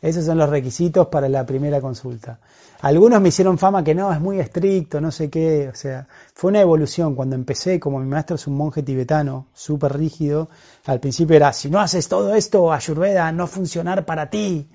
Esos 0.03 0.25
son 0.25 0.37
los 0.37 0.51
requisitos 0.51 1.07
para 1.07 1.29
la 1.29 1.47
primera 1.47 1.81
consulta. 1.81 2.41
Algunos 2.81 3.21
me 3.21 3.29
hicieron 3.29 3.57
fama 3.57 3.85
que 3.85 3.95
no, 3.95 4.13
es 4.13 4.21
muy 4.21 4.41
estricto, 4.41 5.01
no 5.01 5.13
sé 5.13 5.31
qué. 5.31 5.69
O 5.69 5.77
sea, 5.77 6.09
fue 6.35 6.51
una 6.51 6.61
evolución. 6.61 7.15
Cuando 7.15 7.37
empecé, 7.37 7.79
como 7.79 8.01
mi 8.01 8.07
maestro 8.07 8.35
es 8.35 8.49
un 8.49 8.57
monje 8.57 8.83
tibetano, 8.83 9.47
súper 9.55 9.97
rígido, 9.97 10.49
al 10.87 10.99
principio 10.99 11.37
era, 11.37 11.53
si 11.53 11.71
no 11.71 11.79
haces 11.79 12.09
todo 12.09 12.35
esto, 12.35 12.73
Ayurveda, 12.73 13.31
no 13.31 13.47
funcionar 13.47 14.05
para 14.05 14.29
ti. 14.29 14.69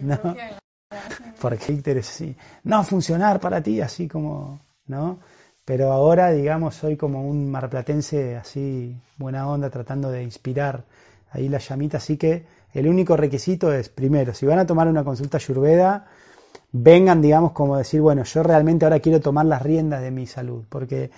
¿No? 0.00 0.18
Porque 1.40 2.02
sí, 2.02 2.36
no 2.64 2.82
funcionar 2.82 3.38
para 3.38 3.62
ti, 3.62 3.80
así 3.80 4.08
como, 4.08 4.60
¿no? 4.86 5.20
Pero 5.64 5.92
ahora, 5.92 6.32
digamos, 6.32 6.74
soy 6.74 6.96
como 6.96 7.28
un 7.28 7.50
marplatense 7.50 8.36
así, 8.36 8.96
buena 9.16 9.48
onda, 9.48 9.70
tratando 9.70 10.10
de 10.10 10.24
inspirar 10.24 10.84
ahí 11.30 11.48
la 11.48 11.58
llamita. 11.58 11.98
Así 11.98 12.16
que 12.16 12.46
el 12.72 12.88
único 12.88 13.16
requisito 13.16 13.72
es, 13.72 13.88
primero, 13.88 14.34
si 14.34 14.46
van 14.46 14.58
a 14.58 14.66
tomar 14.66 14.88
una 14.88 15.04
consulta 15.04 15.38
Ayurveda, 15.38 16.06
vengan, 16.72 17.20
digamos, 17.20 17.52
como 17.52 17.76
decir, 17.76 18.00
bueno, 18.00 18.24
yo 18.24 18.42
realmente 18.42 18.84
ahora 18.84 19.00
quiero 19.00 19.20
tomar 19.20 19.46
las 19.46 19.62
riendas 19.62 20.02
de 20.02 20.10
mi 20.10 20.26
salud, 20.26 20.64
porque 20.68 21.10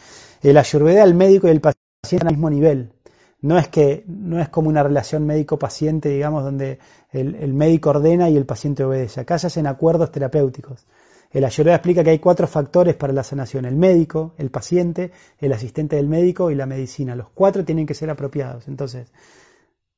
el 0.42 0.56
ayurveda, 0.56 1.04
el 1.04 1.14
médico 1.14 1.46
y 1.46 1.52
el 1.52 1.60
paciente 1.60 1.80
están 2.02 2.28
al 2.28 2.34
mismo 2.34 2.50
nivel. 2.50 2.92
No 3.40 3.58
es 3.58 3.68
que 3.68 4.04
no 4.06 4.40
es 4.40 4.48
como 4.48 4.68
una 4.68 4.82
relación 4.82 5.26
médico-paciente, 5.26 6.08
digamos, 6.08 6.44
donde 6.44 6.78
el, 7.12 7.52
médico 7.52 7.90
ordena 7.90 8.30
y 8.30 8.36
el 8.36 8.46
paciente 8.46 8.84
obedece. 8.84 9.20
Acá 9.20 9.38
se 9.38 9.48
hacen 9.48 9.66
acuerdos 9.66 10.10
terapéuticos. 10.10 10.86
El 11.30 11.44
ayurveda 11.44 11.74
explica 11.74 12.02
que 12.02 12.10
hay 12.10 12.20
cuatro 12.20 12.46
factores 12.46 12.94
para 12.94 13.12
la 13.12 13.22
sanación: 13.22 13.66
el 13.66 13.76
médico, 13.76 14.32
el 14.38 14.50
paciente, 14.50 15.12
el 15.38 15.52
asistente 15.52 15.96
del 15.96 16.08
médico 16.08 16.50
y 16.50 16.54
la 16.54 16.64
medicina. 16.64 17.14
Los 17.14 17.28
cuatro 17.34 17.66
tienen 17.66 17.86
que 17.86 17.92
ser 17.92 18.08
apropiados. 18.08 18.66
Entonces, 18.66 19.08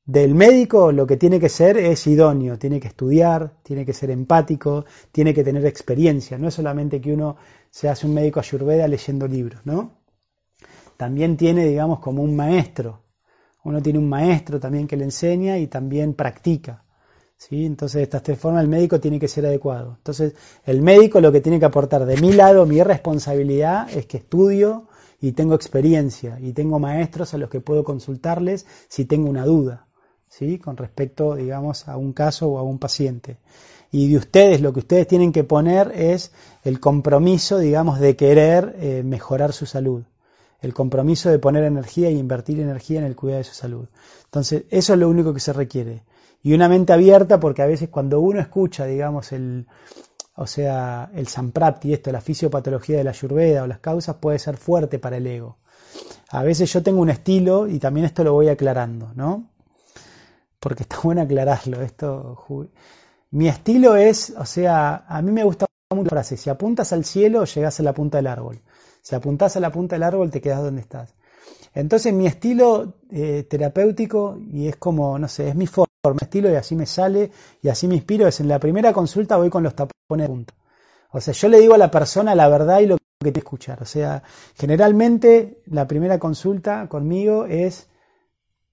del 0.07 0.33
médico 0.35 0.93
lo 0.93 1.05
que 1.05 1.17
tiene 1.17 1.37
que 1.37 1.49
ser 1.49 1.77
es 1.77 2.07
idóneo, 2.07 2.57
tiene 2.57 2.79
que 2.79 2.87
estudiar, 2.87 3.57
tiene 3.61 3.85
que 3.85 3.91
ser 3.91 4.09
empático, 4.09 4.85
tiene 5.11 5.33
que 5.33 5.43
tener 5.43 5.65
experiencia, 5.65 6.37
no 6.37 6.47
es 6.47 6.53
solamente 6.53 7.01
que 7.01 7.13
uno 7.13 7.35
se 7.69 7.89
hace 7.89 8.07
un 8.07 8.13
médico 8.13 8.39
ayurveda 8.39 8.87
leyendo 8.87 9.27
libros, 9.27 9.61
¿no? 9.65 9.97
También 10.95 11.35
tiene, 11.35 11.65
digamos, 11.65 11.99
como 11.99 12.23
un 12.23 12.35
maestro. 12.35 13.03
Uno 13.65 13.81
tiene 13.81 13.99
un 13.99 14.07
maestro 14.07 14.61
también 14.61 14.87
que 14.87 14.95
le 14.95 15.03
enseña 15.03 15.57
y 15.57 15.67
también 15.67 16.13
practica. 16.13 16.85
¿sí? 17.35 17.65
Entonces, 17.65 18.09
de 18.09 18.17
esta 18.17 18.35
forma, 18.37 18.61
el 18.61 18.69
médico 18.69 19.01
tiene 19.01 19.19
que 19.19 19.27
ser 19.27 19.45
adecuado. 19.45 19.95
Entonces, 19.97 20.35
el 20.65 20.81
médico 20.81 21.19
lo 21.19 21.33
que 21.33 21.41
tiene 21.41 21.59
que 21.59 21.65
aportar 21.65 22.05
de 22.05 22.15
mi 22.17 22.31
lado, 22.31 22.65
mi 22.65 22.81
responsabilidad 22.81 23.89
es 23.95 24.05
que 24.05 24.17
estudio 24.17 24.87
y 25.19 25.33
tengo 25.33 25.53
experiencia 25.53 26.39
y 26.39 26.53
tengo 26.53 26.79
maestros 26.79 27.33
a 27.33 27.37
los 27.37 27.49
que 27.49 27.59
puedo 27.59 27.83
consultarles 27.83 28.65
si 28.87 29.03
tengo 29.03 29.29
una 29.29 29.45
duda. 29.45 29.86
¿Sí? 30.37 30.59
con 30.59 30.77
respecto, 30.77 31.35
digamos, 31.35 31.87
a 31.87 31.97
un 31.97 32.13
caso 32.13 32.49
o 32.49 32.57
a 32.57 32.63
un 32.63 32.79
paciente. 32.79 33.37
Y 33.91 34.11
de 34.11 34.17
ustedes 34.17 34.61
lo 34.61 34.73
que 34.73 34.79
ustedes 34.79 35.07
tienen 35.07 35.31
que 35.31 35.43
poner 35.43 35.91
es 35.95 36.31
el 36.63 36.79
compromiso, 36.79 37.57
digamos, 37.57 37.99
de 37.99 38.15
querer 38.15 38.75
eh, 38.79 39.01
mejorar 39.03 39.53
su 39.53 39.65
salud. 39.65 40.03
El 40.61 40.73
compromiso 40.73 41.29
de 41.29 41.39
poner 41.39 41.63
energía 41.63 42.09
e 42.09 42.13
invertir 42.13 42.59
energía 42.59 42.99
en 42.99 43.05
el 43.05 43.15
cuidado 43.15 43.39
de 43.39 43.43
su 43.45 43.53
salud. 43.53 43.87
Entonces, 44.25 44.63
eso 44.69 44.93
es 44.93 44.99
lo 44.99 45.09
único 45.09 45.33
que 45.33 45.39
se 45.39 45.53
requiere. 45.53 46.03
Y 46.43 46.53
una 46.53 46.67
mente 46.67 46.93
abierta, 46.93 47.39
porque 47.39 47.61
a 47.61 47.67
veces 47.67 47.89
cuando 47.89 48.19
uno 48.19 48.39
escucha, 48.39 48.85
digamos, 48.85 49.31
el, 49.31 49.67
o 50.35 50.47
sea, 50.47 51.09
el 51.13 51.27
samprapti, 51.27 51.93
esto, 51.93 52.11
la 52.11 52.21
fisiopatología 52.21 52.97
de 52.97 53.03
la 53.03 53.11
ayurveda 53.11 53.63
o 53.63 53.67
las 53.67 53.79
causas, 53.79 54.17
puede 54.17 54.39
ser 54.39 54.57
fuerte 54.57 54.99
para 54.99 55.17
el 55.17 55.27
ego. 55.27 55.57
A 56.29 56.43
veces 56.43 56.71
yo 56.73 56.83
tengo 56.83 57.01
un 57.01 57.09
estilo, 57.09 57.67
y 57.67 57.79
también 57.79 58.05
esto 58.05 58.23
lo 58.23 58.33
voy 58.33 58.49
aclarando, 58.49 59.13
¿no? 59.15 59.45
Porque 60.59 60.83
está 60.83 60.99
bueno 61.01 61.21
aclararlo. 61.21 61.81
Esto, 61.81 62.37
mi 63.31 63.47
estilo 63.47 63.95
es, 63.95 64.33
o 64.37 64.45
sea, 64.45 65.05
a 65.07 65.21
mí 65.21 65.31
me 65.31 65.43
gusta 65.43 65.65
mucho 65.91 66.03
la 66.05 66.09
frase, 66.09 66.37
si 66.37 66.49
apuntas 66.49 66.91
al 66.93 67.05
cielo, 67.05 67.45
llegas 67.45 67.79
a 67.79 67.83
la 67.83 67.93
punta 67.93 68.17
del 68.17 68.27
árbol. 68.27 68.59
Si 69.01 69.15
apuntas 69.15 69.55
a 69.55 69.59
la 69.59 69.71
punta 69.71 69.95
del 69.95 70.03
árbol, 70.03 70.31
te 70.31 70.41
quedas 70.41 70.61
donde 70.61 70.81
estás. 70.81 71.13
Entonces 71.73 72.13
mi 72.13 72.27
estilo 72.27 72.95
eh, 73.11 73.45
terapéutico, 73.49 74.37
y 74.51 74.67
es 74.67 74.75
como, 74.77 75.17
no 75.17 75.27
sé, 75.27 75.49
es 75.49 75.55
mi 75.55 75.67
forma, 75.67 75.87
mi 76.03 76.17
estilo, 76.21 76.51
y 76.51 76.55
así 76.55 76.75
me 76.75 76.85
sale, 76.85 77.31
y 77.61 77.69
así 77.69 77.87
me 77.87 77.95
inspiro, 77.95 78.27
es 78.27 78.39
en 78.39 78.47
la 78.47 78.59
primera 78.59 78.91
consulta 78.93 79.37
voy 79.37 79.49
con 79.49 79.63
los 79.63 79.75
tapones 79.75 80.27
de 80.27 80.27
punta. 80.27 80.53
O 81.11 81.21
sea, 81.21 81.33
yo 81.33 81.47
le 81.47 81.59
digo 81.59 81.73
a 81.73 81.77
la 81.77 81.91
persona 81.91 82.35
la 82.35 82.49
verdad 82.49 82.79
y 82.79 82.87
lo 82.87 82.97
que 82.97 83.31
que 83.31 83.39
escuchar. 83.39 83.81
O 83.81 83.85
sea, 83.85 84.23
generalmente 84.55 85.61
la 85.65 85.87
primera 85.87 86.19
consulta 86.19 86.87
conmigo 86.87 87.45
es 87.45 87.87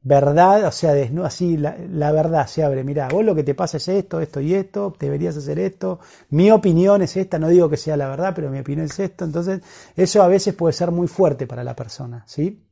verdad, 0.05 0.67
o 0.67 0.71
sea, 0.71 0.93
así 1.25 1.57
la, 1.57 2.13
verdad 2.13 2.47
se 2.47 2.63
abre, 2.63 2.85
mira, 2.85 3.09
vos 3.09 3.25
lo 3.25 3.35
que 3.35 3.43
te 3.43 3.55
pasa 3.55 3.79
es 3.79 3.89
esto, 3.89 4.21
esto 4.21 4.41
y 4.41 4.55
esto, 4.55 4.95
deberías 5.01 5.37
hacer 5.37 5.59
esto, 5.59 5.99
mi 6.29 6.51
opinión 6.51 7.01
es 7.01 7.17
esta, 7.17 7.39
no 7.39 7.49
digo 7.49 7.71
que 7.71 7.79
sea 7.79 7.97
la 7.97 8.09
verdad, 8.09 8.33
pero 8.35 8.51
mi 8.51 8.59
opinión 8.59 8.85
es 8.85 9.01
esto, 9.01 9.25
entonces 9.25 9.63
eso 9.97 10.23
a 10.23 10.29
veces 10.29 10.55
puede 10.55 10.75
ser 10.75 10.91
muy 10.91 11.09
fuerte 11.09 11.47
para 11.47 11.65
la 11.65 11.75
persona, 11.75 12.23
¿sí? 12.27 12.64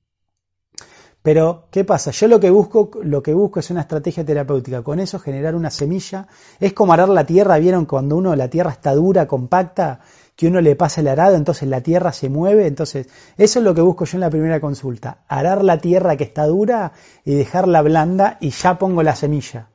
Pero, 1.22 1.68
¿qué 1.70 1.84
pasa? 1.84 2.10
Yo 2.10 2.26
lo 2.26 2.40
que 2.40 2.50
busco, 2.50 2.90
lo 3.02 3.22
que 3.22 3.32
busco 3.32 3.60
es 3.60 3.70
una 3.70 3.82
estrategia 3.82 4.24
terapéutica. 4.24 4.82
Con 4.82 4.98
eso 4.98 5.20
generar 5.20 5.54
una 5.54 5.70
semilla. 5.70 6.26
Es 6.58 6.72
como 6.72 6.92
arar 6.92 7.08
la 7.08 7.24
tierra, 7.24 7.58
¿vieron? 7.58 7.86
Cuando 7.86 8.16
uno, 8.16 8.34
la 8.34 8.48
tierra 8.48 8.72
está 8.72 8.92
dura, 8.94 9.28
compacta, 9.28 10.00
que 10.34 10.48
uno 10.48 10.60
le 10.60 10.74
pasa 10.74 11.00
el 11.00 11.08
arado, 11.08 11.36
entonces 11.36 11.68
la 11.68 11.80
tierra 11.80 12.12
se 12.12 12.28
mueve. 12.28 12.66
Entonces, 12.66 13.06
eso 13.36 13.58
es 13.60 13.64
lo 13.64 13.74
que 13.74 13.82
busco 13.82 14.04
yo 14.04 14.16
en 14.16 14.22
la 14.22 14.30
primera 14.30 14.60
consulta. 14.60 15.18
Arar 15.28 15.62
la 15.62 15.78
tierra 15.78 16.16
que 16.16 16.24
está 16.24 16.46
dura 16.46 16.92
y 17.24 17.34
dejarla 17.34 17.82
blanda 17.82 18.38
y 18.40 18.50
ya 18.50 18.78
pongo 18.78 19.04
la 19.04 19.14
semilla 19.14 19.68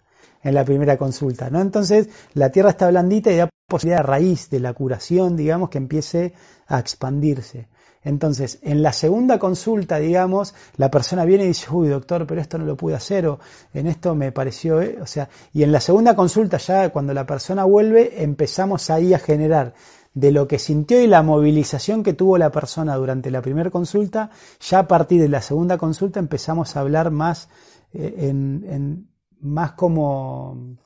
en 0.44 0.54
la 0.54 0.66
primera 0.66 0.98
consulta, 0.98 1.50
¿no? 1.50 1.62
Entonces, 1.62 2.10
la 2.34 2.52
tierra 2.52 2.72
está 2.72 2.90
blandita 2.90 3.32
y 3.32 3.38
da 3.38 3.50
posibilidad 3.68 4.00
de 4.00 4.08
raíz 4.08 4.50
de 4.50 4.60
la 4.60 4.74
curación, 4.74 5.36
digamos, 5.36 5.70
que 5.70 5.78
empiece 5.78 6.34
a 6.68 6.80
expandirse. 6.80 7.68
Entonces, 8.08 8.60
en 8.62 8.82
la 8.82 8.94
segunda 8.94 9.38
consulta, 9.38 10.00
digamos, 10.00 10.56
la 10.78 10.90
persona 10.90 11.26
viene 11.26 11.44
y 11.44 11.48
dice, 11.48 11.68
uy, 11.72 11.90
doctor, 11.90 12.26
pero 12.26 12.40
esto 12.40 12.58
no 12.58 12.66
lo 12.66 12.78
pude 12.78 12.96
hacer, 12.96 13.28
o 13.28 13.40
en 13.74 13.88
esto 13.88 14.16
me 14.16 14.32
pareció, 14.32 14.82
¿eh? 14.82 14.98
o 15.02 15.06
sea, 15.06 15.28
y 15.52 15.64
en 15.64 15.74
la 15.74 15.82
segunda 15.82 16.16
consulta, 16.16 16.58
ya 16.58 16.90
cuando 16.90 17.14
la 17.14 17.26
persona 17.26 17.66
vuelve, 17.66 18.24
empezamos 18.24 18.90
ahí 18.90 19.14
a 19.14 19.20
generar 19.20 19.74
de 20.14 20.32
lo 20.32 20.48
que 20.48 20.58
sintió 20.58 21.02
y 21.02 21.08
la 21.08 21.22
movilización 21.22 22.02
que 22.02 22.14
tuvo 22.14 22.38
la 22.38 22.50
persona 22.50 22.96
durante 22.96 23.30
la 23.30 23.42
primera 23.42 23.72
consulta, 23.72 24.30
ya 24.62 24.80
a 24.80 24.88
partir 24.88 25.22
de 25.22 25.28
la 25.28 25.42
segunda 25.42 25.78
consulta 25.78 26.20
empezamos 26.20 26.78
a 26.78 26.80
hablar 26.80 27.12
más, 27.12 27.50
eh, 27.92 28.30
en, 28.30 29.10
más 29.42 29.74
como, 29.74 30.78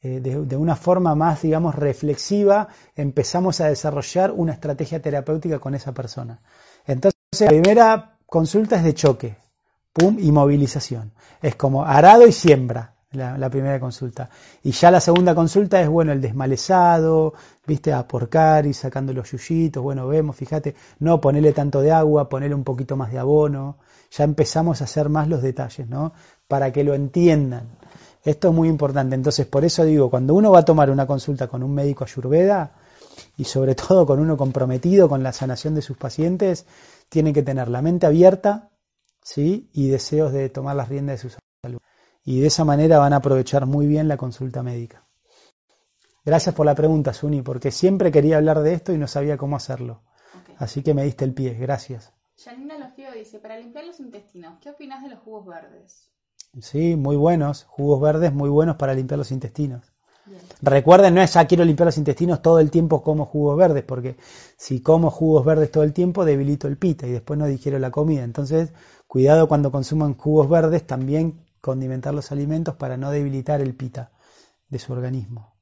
eh, 0.00 0.20
de, 0.20 0.56
una 0.56 0.76
forma 0.76 1.16
más, 1.16 1.42
digamos, 1.42 1.74
reflexiva, 1.74 2.68
empezamos 2.94 3.60
a 3.60 3.66
desarrollar 3.66 4.30
una 4.30 4.52
estrategia 4.52 5.02
terapéutica 5.02 5.58
con 5.58 5.74
esa 5.74 5.92
persona. 5.92 6.40
Entonces, 6.86 7.18
la 7.40 7.48
primera 7.48 8.16
consulta 8.26 8.76
es 8.76 8.84
de 8.84 8.94
choque, 8.94 9.36
pum, 9.92 10.16
y 10.20 10.30
movilización. 10.30 11.12
Es 11.42 11.56
como 11.56 11.84
arado 11.84 12.26
y 12.26 12.32
siembra. 12.32 12.94
La, 13.12 13.48
primera 13.48 13.80
consulta. 13.80 14.28
Y 14.62 14.72
ya 14.72 14.90
la 14.90 15.00
segunda 15.00 15.34
consulta 15.34 15.80
es, 15.80 15.88
bueno, 15.88 16.12
el 16.12 16.20
desmalezado, 16.20 17.32
viste, 17.66 17.90
a 17.90 18.06
porcar 18.06 18.66
y 18.66 18.74
sacando 18.74 19.14
los 19.14 19.30
yuyitos, 19.32 19.82
bueno, 19.82 20.06
vemos, 20.06 20.36
fíjate, 20.36 20.74
no 20.98 21.18
ponerle 21.18 21.54
tanto 21.54 21.80
de 21.80 21.90
agua, 21.90 22.28
ponerle 22.28 22.54
un 22.54 22.64
poquito 22.64 22.98
más 22.98 23.10
de 23.10 23.18
abono, 23.18 23.78
ya 24.10 24.24
empezamos 24.24 24.82
a 24.82 24.84
hacer 24.84 25.08
más 25.08 25.26
los 25.26 25.40
detalles, 25.40 25.88
¿no? 25.88 26.12
Para 26.48 26.70
que 26.70 26.84
lo 26.84 26.94
entiendan. 26.94 27.77
Esto 28.24 28.48
es 28.48 28.54
muy 28.54 28.68
importante. 28.68 29.14
Entonces, 29.14 29.46
por 29.46 29.64
eso 29.64 29.84
digo, 29.84 30.10
cuando 30.10 30.34
uno 30.34 30.50
va 30.50 30.60
a 30.60 30.64
tomar 30.64 30.90
una 30.90 31.06
consulta 31.06 31.48
con 31.48 31.62
un 31.62 31.74
médico 31.74 32.04
ayurveda, 32.04 32.72
y 33.36 33.44
sobre 33.44 33.74
todo 33.74 34.06
con 34.06 34.20
uno 34.20 34.36
comprometido 34.36 35.08
con 35.08 35.22
la 35.22 35.32
sanación 35.32 35.74
de 35.74 35.82
sus 35.82 35.96
pacientes, 35.96 36.66
tiene 37.08 37.32
que 37.32 37.42
tener 37.42 37.68
la 37.68 37.82
mente 37.82 38.06
abierta, 38.06 38.70
¿sí? 39.22 39.70
Y 39.72 39.88
deseos 39.88 40.32
de 40.32 40.48
tomar 40.48 40.76
las 40.76 40.88
riendas 40.88 41.22
de 41.22 41.30
su 41.30 41.36
salud. 41.62 41.80
Y 42.24 42.40
de 42.40 42.48
esa 42.48 42.64
manera 42.64 42.98
van 42.98 43.12
a 43.12 43.16
aprovechar 43.16 43.66
muy 43.66 43.86
bien 43.86 44.08
la 44.08 44.16
consulta 44.16 44.62
médica. 44.62 45.04
Gracias 46.24 46.54
por 46.54 46.66
la 46.66 46.74
pregunta, 46.74 47.14
Suni, 47.14 47.40
porque 47.40 47.70
siempre 47.70 48.12
quería 48.12 48.36
hablar 48.36 48.60
de 48.60 48.74
esto 48.74 48.92
y 48.92 48.98
no 48.98 49.06
sabía 49.06 49.38
cómo 49.38 49.56
hacerlo. 49.56 50.02
Así 50.58 50.82
que 50.82 50.92
me 50.92 51.04
diste 51.04 51.24
el 51.24 51.32
pie, 51.32 51.54
gracias. 51.54 52.12
Janina 52.36 52.76
Lofío 52.76 53.12
dice, 53.12 53.38
para 53.38 53.58
limpiar 53.58 53.86
los 53.86 53.98
intestinos, 53.98 54.58
¿qué 54.60 54.70
opinas 54.70 55.02
de 55.02 55.08
los 55.08 55.20
jugos 55.20 55.46
verdes? 55.46 56.10
Sí, 56.60 56.96
muy 56.96 57.16
buenos, 57.16 57.64
jugos 57.64 58.00
verdes 58.00 58.32
muy 58.32 58.48
buenos 58.48 58.76
para 58.76 58.94
limpiar 58.94 59.18
los 59.18 59.30
intestinos. 59.32 59.92
Recuerden, 60.60 61.14
no 61.14 61.22
es 61.22 61.34
ya 61.34 61.46
quiero 61.46 61.64
limpiar 61.64 61.86
los 61.86 61.98
intestinos 61.98 62.42
todo 62.42 62.58
el 62.58 62.70
tiempo 62.70 63.02
como 63.02 63.26
jugos 63.26 63.56
verdes, 63.56 63.84
porque 63.84 64.16
si 64.56 64.82
como 64.82 65.10
jugos 65.10 65.44
verdes 65.44 65.70
todo 65.70 65.84
el 65.84 65.92
tiempo 65.92 66.24
debilito 66.24 66.66
el 66.66 66.76
pita 66.76 67.06
y 67.06 67.12
después 67.12 67.38
no 67.38 67.46
digiero 67.46 67.78
la 67.78 67.90
comida. 67.90 68.24
Entonces, 68.24 68.72
cuidado 69.06 69.48
cuando 69.48 69.70
consuman 69.70 70.14
jugos 70.14 70.48
verdes, 70.48 70.86
también 70.86 71.44
condimentar 71.60 72.14
los 72.14 72.32
alimentos 72.32 72.74
para 72.74 72.96
no 72.96 73.10
debilitar 73.10 73.60
el 73.60 73.74
pita 73.74 74.10
de 74.68 74.78
su 74.78 74.92
organismo. 74.92 75.54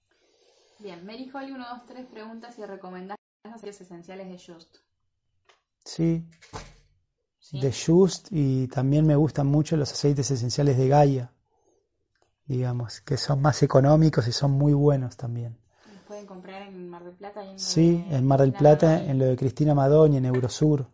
Bien, 0.78 1.04
Mary 1.04 1.30
Holly, 1.32 1.52
1, 1.52 1.66
2, 1.68 1.86
3 1.86 2.06
preguntas 2.06 2.58
y 2.58 2.64
recomendás 2.64 3.16
los 3.44 3.54
aceites 3.54 3.80
esenciales 3.82 4.28
de 4.28 4.54
Just. 4.54 4.76
Sí, 5.84 6.26
de 7.52 7.72
Just 7.72 8.28
y 8.30 8.68
también 8.68 9.06
me 9.06 9.16
gustan 9.16 9.46
mucho 9.46 9.76
los 9.76 9.92
aceites 9.92 10.30
esenciales 10.30 10.76
de 10.76 10.88
Gaia, 10.88 11.32
digamos, 12.46 13.00
que 13.00 13.16
son 13.16 13.40
más 13.40 13.62
económicos 13.62 14.26
y 14.28 14.32
son 14.32 14.52
muy 14.52 14.72
buenos 14.72 15.16
también. 15.16 15.56
¿Los 15.92 16.02
pueden 16.02 16.26
comprar 16.26 16.62
en 16.62 16.88
Mar 16.88 17.04
del 17.04 17.14
Plata? 17.14 17.44
Y 17.44 17.50
en 17.50 17.58
sí, 17.58 18.04
en 18.10 18.26
Mar 18.26 18.40
del 18.40 18.52
Plata, 18.52 19.04
en 19.04 19.18
lo 19.18 19.26
de 19.26 19.36
Cristina 19.36 19.74
Madoni, 19.74 20.16
en 20.16 20.24
Eurosur. 20.24 20.88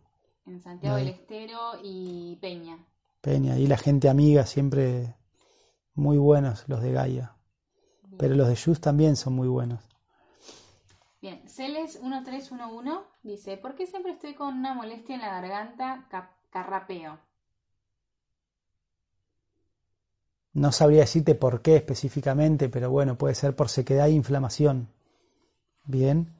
En 0.45 0.61
Santiago 0.61 0.97
del 0.97 1.09
Estero 1.09 1.59
y 1.83 2.37
Peña. 2.41 2.77
Peña, 3.21 3.57
y 3.57 3.67
la 3.67 3.77
gente 3.77 4.09
amiga 4.09 4.45
siempre 4.45 5.15
muy 5.95 6.17
buenos 6.17 6.65
los 6.67 6.81
de 6.81 6.91
Gaia. 6.91 7.35
Pero 8.17 8.35
los 8.35 8.47
de 8.47 8.55
Just 8.55 8.83
también 8.83 9.15
son 9.15 9.33
muy 9.33 9.47
buenos. 9.47 9.81
Bien, 11.21 11.41
Celes1311 11.45 13.01
dice, 13.23 13.57
¿por 13.57 13.75
qué 13.75 13.87
siempre 13.87 14.11
estoy 14.11 14.35
con 14.35 14.57
una 14.57 14.73
molestia 14.73 15.15
en 15.15 15.21
la 15.21 15.41
garganta? 15.41 16.05
Carrapeo. 16.53 17.17
No 20.53 20.71
sabría 20.71 20.99
decirte 20.99 21.33
por 21.33 21.63
qué 21.63 21.77
específicamente, 21.77 22.69
pero 22.69 22.91
bueno, 22.91 23.17
puede 23.17 23.33
ser 23.33 23.55
por 23.55 23.69
sequedad 23.69 24.07
e 24.07 24.11
inflamación. 24.11 24.87
Bien, 25.85 26.31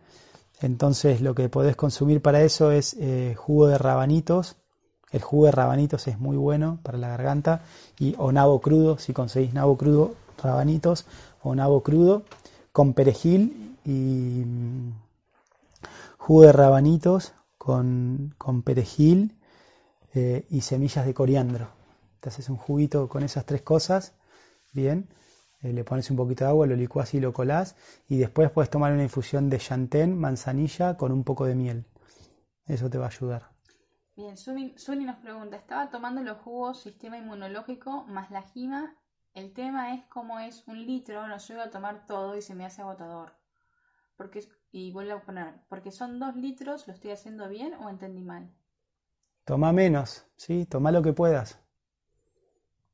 entonces 0.61 1.19
lo 1.21 1.33
que 1.33 1.49
podés 1.49 1.75
consumir 1.75 2.21
para 2.21 2.43
eso 2.43 2.71
es 2.71 2.95
eh, 2.99 3.33
jugo 3.35 3.65
de 3.65 3.79
rabanitos. 3.79 4.55
El 5.11 5.23
jugo 5.23 5.45
de 5.45 5.51
rabanitos 5.51 6.07
es 6.07 6.19
muy 6.19 6.37
bueno 6.37 6.79
para 6.83 6.99
la 6.99 7.09
garganta 7.09 7.63
y 7.97 8.13
o 8.19 8.31
nabo 8.31 8.61
crudo, 8.61 8.99
si 8.99 9.13
conseguís 9.13 9.53
nabo 9.53 9.77
crudo, 9.77 10.13
rabanitos 10.41 11.07
o 11.41 11.55
nabo 11.55 11.81
crudo 11.81 12.23
con 12.71 12.93
perejil 12.93 13.77
y 13.83 14.43
mm, 14.45 14.93
jugo 16.19 16.43
de 16.43 16.51
rabanitos 16.51 17.33
con, 17.57 18.35
con 18.37 18.61
perejil 18.61 19.35
eh, 20.13 20.45
y 20.49 20.61
semillas 20.61 21.05
de 21.05 21.13
coriandro. 21.13 21.69
Te 22.19 22.29
haces 22.29 22.49
un 22.49 22.57
juguito 22.57 23.09
con 23.09 23.23
esas 23.23 23.45
tres 23.45 23.61
cosas, 23.61 24.13
bien, 24.71 25.09
eh, 25.61 25.73
le 25.73 25.83
pones 25.83 26.11
un 26.11 26.17
poquito 26.17 26.43
de 26.43 26.49
agua, 26.49 26.67
lo 26.67 26.75
licuás 26.75 27.13
y 27.13 27.19
lo 27.19 27.33
colás, 27.33 27.75
y 28.07 28.17
después 28.17 28.51
puedes 28.51 28.69
tomar 28.69 28.91
una 28.91 29.03
infusión 29.03 29.49
de 29.49 29.57
chantén, 29.57 30.17
manzanilla 30.17 30.97
con 30.97 31.11
un 31.11 31.23
poco 31.23 31.45
de 31.45 31.55
miel. 31.55 31.85
Eso 32.65 32.89
te 32.89 32.97
va 32.97 33.05
a 33.05 33.09
ayudar. 33.09 33.49
Bien, 34.15 34.37
Suni, 34.37 34.75
nos 35.05 35.17
pregunta, 35.17 35.55
estaba 35.55 35.89
tomando 35.89 36.21
los 36.21 36.37
jugos 36.39 36.81
sistema 36.81 37.17
inmunológico 37.17 38.03
más 38.03 38.29
la 38.29 38.43
gima. 38.43 38.95
El 39.33 39.53
tema 39.53 39.95
es 39.95 40.05
cómo 40.05 40.39
es 40.39 40.63
un 40.67 40.85
litro, 40.85 41.27
no 41.27 41.37
llego 41.37 41.61
a 41.61 41.71
tomar 41.71 42.05
todo 42.05 42.37
y 42.37 42.41
se 42.41 42.53
me 42.53 42.65
hace 42.65 42.83
agotador. 42.83 43.33
Porque, 44.15 44.47
y 44.71 44.91
vuelvo 44.91 45.13
a 45.13 45.21
poner, 45.23 45.55
porque 45.67 45.91
son 45.91 46.19
dos 46.19 46.35
litros, 46.35 46.87
¿lo 46.87 46.93
estoy 46.93 47.11
haciendo 47.11 47.49
bien 47.49 47.73
o 47.73 47.89
entendí 47.89 48.21
mal? 48.21 48.53
Toma 49.45 49.73
menos, 49.73 50.25
¿sí? 50.37 50.65
Toma 50.65 50.91
lo 50.91 51.01
que 51.01 51.13
puedas. 51.13 51.59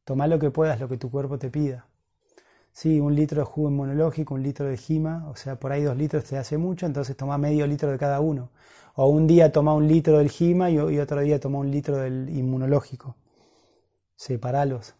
Toma 0.03 0.27
lo 0.27 0.39
que 0.39 0.49
puedas, 0.49 0.79
lo 0.79 0.89
que 0.89 0.97
tu 0.97 1.11
cuerpo 1.11 1.37
te 1.37 1.49
pida. 1.49 1.85
Sí, 2.71 2.99
un 2.99 3.15
litro 3.15 3.41
de 3.41 3.45
jugo 3.45 3.69
inmunológico, 3.69 4.33
un 4.33 4.41
litro 4.41 4.65
de 4.65 4.77
gima, 4.77 5.27
o 5.29 5.35
sea, 5.35 5.59
por 5.59 5.71
ahí 5.71 5.83
dos 5.83 5.97
litros 5.97 6.23
te 6.23 6.37
hace 6.37 6.57
mucho, 6.57 6.85
entonces 6.85 7.15
toma 7.15 7.37
medio 7.37 7.67
litro 7.67 7.91
de 7.91 7.97
cada 7.97 8.19
uno. 8.19 8.49
O 8.95 9.07
un 9.07 9.27
día 9.27 9.51
toma 9.51 9.73
un 9.73 9.87
litro 9.87 10.17
del 10.17 10.29
gima 10.29 10.69
y, 10.69 10.79
otro 10.79 11.21
día 11.21 11.39
toma 11.39 11.59
un 11.59 11.71
litro 11.71 11.97
del 11.97 12.29
inmunológico. 12.29 13.15
Separalos. 14.15 14.95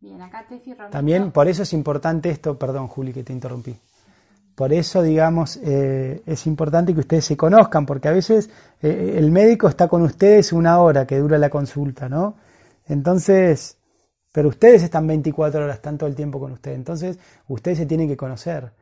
Bien, 0.00 0.20
acá 0.22 0.46
te 0.46 0.60
También 0.90 1.32
por 1.32 1.48
eso 1.48 1.62
es 1.62 1.72
importante 1.72 2.30
esto, 2.30 2.58
perdón 2.58 2.86
Juli 2.86 3.12
que 3.12 3.24
te 3.24 3.32
interrumpí. 3.32 3.76
Por 4.58 4.72
eso, 4.72 5.02
digamos, 5.04 5.56
eh, 5.62 6.20
es 6.26 6.48
importante 6.48 6.92
que 6.92 6.98
ustedes 6.98 7.24
se 7.24 7.36
conozcan, 7.36 7.86
porque 7.86 8.08
a 8.08 8.10
veces 8.10 8.50
eh, 8.82 9.14
el 9.16 9.30
médico 9.30 9.68
está 9.68 9.86
con 9.86 10.02
ustedes 10.02 10.52
una 10.52 10.80
hora 10.80 11.06
que 11.06 11.16
dura 11.16 11.38
la 11.38 11.48
consulta, 11.48 12.08
¿no? 12.08 12.34
Entonces, 12.88 13.76
pero 14.32 14.48
ustedes 14.48 14.82
están 14.82 15.06
24 15.06 15.62
horas, 15.62 15.76
están 15.76 15.96
todo 15.96 16.08
el 16.08 16.16
tiempo 16.16 16.40
con 16.40 16.50
ustedes. 16.50 16.76
Entonces, 16.76 17.20
ustedes 17.46 17.78
se 17.78 17.86
tienen 17.86 18.08
que 18.08 18.16
conocer. 18.16 18.72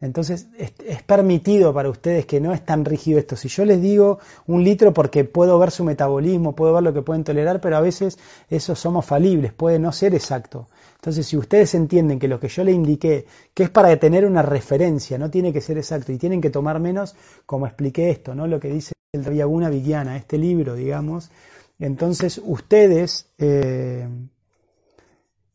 Entonces, 0.00 0.48
es, 0.58 1.02
permitido 1.04 1.72
para 1.72 1.88
ustedes 1.88 2.26
que 2.26 2.40
no 2.40 2.52
es 2.52 2.64
tan 2.64 2.84
rígido 2.84 3.18
esto. 3.18 3.36
Si 3.36 3.48
yo 3.48 3.64
les 3.64 3.80
digo 3.80 4.18
un 4.46 4.62
litro 4.62 4.92
porque 4.92 5.24
puedo 5.24 5.58
ver 5.58 5.70
su 5.70 5.84
metabolismo, 5.84 6.54
puedo 6.54 6.74
ver 6.74 6.82
lo 6.82 6.92
que 6.92 7.02
pueden 7.02 7.24
tolerar, 7.24 7.60
pero 7.60 7.76
a 7.76 7.80
veces 7.80 8.18
eso 8.50 8.74
somos 8.74 9.06
falibles, 9.06 9.52
puede 9.52 9.78
no 9.78 9.92
ser 9.92 10.14
exacto. 10.14 10.68
Entonces, 10.96 11.26
si 11.26 11.36
ustedes 11.36 11.74
entienden 11.74 12.18
que 12.18 12.28
lo 12.28 12.40
que 12.40 12.48
yo 12.48 12.64
le 12.64 12.72
indiqué, 12.72 13.26
que 13.52 13.64
es 13.64 13.70
para 13.70 13.94
tener 13.98 14.26
una 14.26 14.42
referencia, 14.42 15.18
no 15.18 15.30
tiene 15.30 15.52
que 15.52 15.60
ser 15.60 15.78
exacto 15.78 16.12
y 16.12 16.18
tienen 16.18 16.40
que 16.40 16.50
tomar 16.50 16.80
menos, 16.80 17.14
como 17.46 17.66
expliqué 17.66 18.10
esto, 18.10 18.34
¿no? 18.34 18.46
Lo 18.46 18.58
que 18.58 18.68
dice 18.68 18.94
el 19.12 19.22
Villaguna 19.22 19.70
Vigiana, 19.70 20.16
este 20.16 20.38
libro, 20.38 20.74
digamos. 20.74 21.30
Entonces, 21.78 22.40
ustedes, 22.44 23.26
eh, 23.38 24.08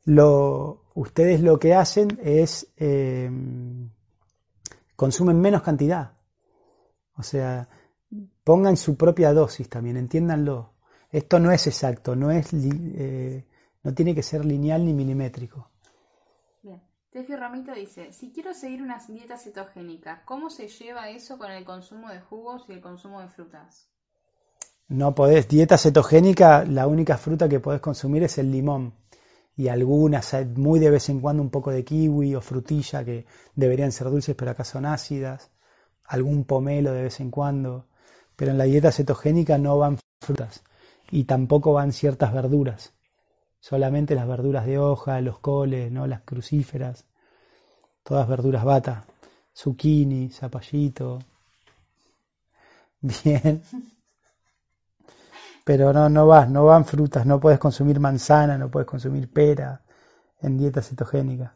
lo, 0.05 0.81
ustedes 0.93 1.41
lo 1.41 1.59
que 1.59 1.73
hacen 1.73 2.19
es 2.23 2.67
eh, 2.77 3.29
consumen 4.99 5.39
menos 5.39 5.61
cantidad. 5.61 6.11
O 7.15 7.23
sea, 7.23 7.69
pongan 8.43 8.75
su 8.75 8.97
propia 8.97 9.33
dosis 9.33 9.69
también, 9.69 9.95
entiéndanlo. 9.95 10.73
Esto 11.09 11.39
no 11.39 11.51
es 11.53 11.67
exacto, 11.67 12.17
no 12.17 12.31
es 12.31 12.49
eh, 12.53 13.45
no 13.81 13.93
tiene 13.93 14.13
que 14.13 14.21
ser 14.21 14.43
lineal 14.43 14.85
ni 14.85 14.93
milimétrico. 14.93 15.69
Bien. 16.61 16.81
Tefi 17.11 17.33
Ramito 17.33 17.73
dice, 17.73 18.11
si 18.11 18.33
quiero 18.33 18.53
seguir 18.53 18.81
una 18.81 18.99
dieta 19.07 19.37
cetogénica, 19.37 20.21
¿cómo 20.25 20.49
se 20.49 20.67
lleva 20.67 21.09
eso 21.09 21.37
con 21.37 21.49
el 21.49 21.63
consumo 21.63 22.09
de 22.09 22.19
jugos 22.19 22.65
y 22.67 22.73
el 22.73 22.81
consumo 22.81 23.21
de 23.21 23.29
frutas? 23.29 23.89
No 24.89 25.15
podés, 25.15 25.47
dieta 25.47 25.77
cetogénica, 25.77 26.65
la 26.65 26.87
única 26.87 27.17
fruta 27.17 27.47
que 27.47 27.61
podés 27.61 27.79
consumir 27.79 28.23
es 28.23 28.37
el 28.37 28.51
limón 28.51 28.93
y 29.59 29.67
algunas, 29.67 30.33
eh, 30.33 30.45
muy 30.45 30.79
de 30.79 30.89
vez 30.89 31.09
en 31.09 31.19
cuando 31.19 31.43
un 31.43 31.49
poco 31.49 31.69
de 31.71 31.83
kiwi 31.83 32.33
o 32.33 32.41
frutilla 32.41 33.03
que 33.03 33.25
deberían 33.55 33.91
ser 33.91 34.09
dulces 34.09 34.33
pero 34.35 34.51
acá 34.51 34.63
son 34.63 34.85
ácidas, 34.85 35.51
algún 36.05 36.45
pomelo 36.45 36.93
de 36.93 37.03
vez 37.03 37.19
en 37.19 37.29
cuando, 37.29 37.85
pero 38.37 38.51
en 38.51 38.57
la 38.57 38.63
dieta 38.63 38.91
cetogénica 38.93 39.57
no 39.57 39.77
van 39.77 39.99
frutas 40.21 40.63
y 41.11 41.25
tampoco 41.25 41.73
van 41.73 41.91
ciertas 41.91 42.33
verduras 42.33 42.93
solamente 43.59 44.15
las 44.15 44.29
verduras 44.29 44.65
de 44.65 44.79
hoja, 44.79 45.19
los 45.19 45.39
coles, 45.39 45.91
¿no? 45.91 46.07
las 46.07 46.21
crucíferas, 46.21 47.05
todas 48.03 48.29
verduras 48.29 48.63
bata, 48.63 49.05
zucchini, 49.53 50.29
zapallito. 50.29 51.19
Bien. 53.01 53.61
Pero 55.69 55.93
no, 55.93 56.09
no 56.09 56.25
vas, 56.25 56.49
no 56.49 56.65
van 56.65 56.83
frutas, 56.83 57.27
no 57.27 57.39
puedes 57.39 57.59
consumir 57.59 57.99
manzana, 57.99 58.57
no 58.57 58.71
puedes 58.71 58.89
consumir 58.89 59.31
pera 59.31 59.83
en 60.41 60.57
dieta 60.57 60.81
cetogénica. 60.81 61.55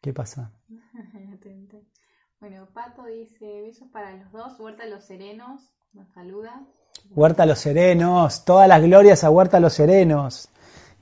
¿Qué 0.00 0.12
pasa? 0.12 0.52
bueno, 2.40 2.68
Pato 2.72 3.04
dice, 3.06 3.62
besos 3.62 3.88
para 3.88 4.14
los 4.14 4.30
dos, 4.30 4.60
Huerta 4.60 4.86
Los 4.86 5.04
Serenos, 5.04 5.74
nos 5.92 6.12
saluda. 6.12 6.62
Huerta 7.10 7.44
Los 7.44 7.58
Serenos, 7.58 8.44
todas 8.44 8.68
las 8.68 8.80
glorias 8.80 9.24
a 9.24 9.30
Huerta 9.30 9.58
Los 9.58 9.72
Serenos. 9.72 10.48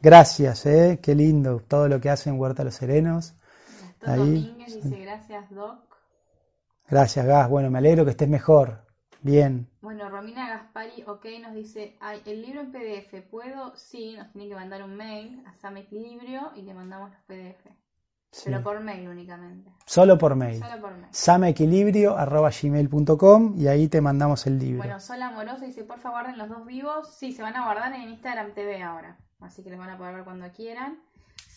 Gracias, 0.01 0.65
¿eh? 0.65 1.01
qué 1.03 1.15
lindo 1.15 1.61
todo 1.69 1.87
lo 1.87 2.01
que 2.01 2.09
hacen 2.09 2.41
Huerta 2.41 2.65
Los 2.65 2.77
Serenos. 2.77 3.35
Ahí. 4.01 4.21
Domínguez 4.21 4.83
dice 4.83 5.01
gracias, 5.01 5.51
Doc. 5.51 5.85
Gracias, 6.89 7.27
Gas. 7.27 7.51
Bueno, 7.51 7.71
me 7.71 7.77
alegro 7.77 8.07
que 8.07 8.13
estés 8.13 8.31
mejor. 8.31 8.90
Bien. 9.23 9.69
Bueno, 9.83 10.09
Romina 10.09 10.49
Gaspari, 10.49 11.05
ok, 11.07 11.27
nos 11.43 11.55
dice, 11.55 11.97
Ay, 12.01 12.23
el 12.25 12.41
libro 12.43 12.61
en 12.61 12.73
PDF, 12.73 13.23
¿puedo? 13.31 13.75
Sí, 13.77 14.17
nos 14.17 14.33
tiene 14.33 14.49
que 14.49 14.55
mandar 14.55 14.83
un 14.83 14.97
mail 14.97 15.43
a 15.47 15.53
Sam 15.55 15.77
Equilibrio 15.79 16.53
y 16.57 16.63
le 16.63 16.75
mandamos 16.75 17.11
los 17.11 17.21
PDF. 17.23 17.67
Pero 18.45 18.63
por 18.63 18.79
mail 18.81 19.09
únicamente. 19.09 19.73
Solo 19.87 20.17
por 20.17 20.37
mail. 20.37 20.61
Solo 20.61 20.81
por 20.81 20.93
mail. 20.93 21.09
samequilibrio.gmail.com 21.11 23.55
y 23.57 23.67
ahí 23.67 23.89
te 23.89 24.01
mandamos 24.01 24.47
el 24.47 24.57
libro. 24.59 24.79
Bueno, 24.79 25.01
Sol 25.01 25.21
Amoroso 25.21 25.65
dice, 25.65 25.83
por 25.83 25.99
favor, 25.99 26.21
guarden 26.23 26.39
los 26.39 26.49
dos 26.49 26.65
vivos. 26.65 27.13
Sí, 27.15 27.33
se 27.33 27.43
van 27.43 27.57
a 27.57 27.65
guardar 27.65 27.93
en 27.93 28.09
Instagram 28.09 28.55
TV 28.55 28.81
ahora. 28.83 29.19
Así 29.41 29.65
que 29.65 29.71
los 29.71 29.79
van 29.79 29.91
a 29.91 29.99
poder 29.99 30.15
ver 30.15 30.25
cuando 30.25 30.49
quieran. 30.53 30.99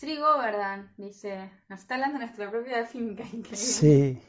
Sri 0.04 0.18
Govardhan 0.18 0.92
dice, 0.98 1.50
nos 1.70 1.80
está 1.80 1.94
hablando 1.94 2.18
nuestra 2.18 2.50
propia 2.50 2.84
finca, 2.84 3.22
increíble. 3.32 3.56
Sí. 3.56 4.22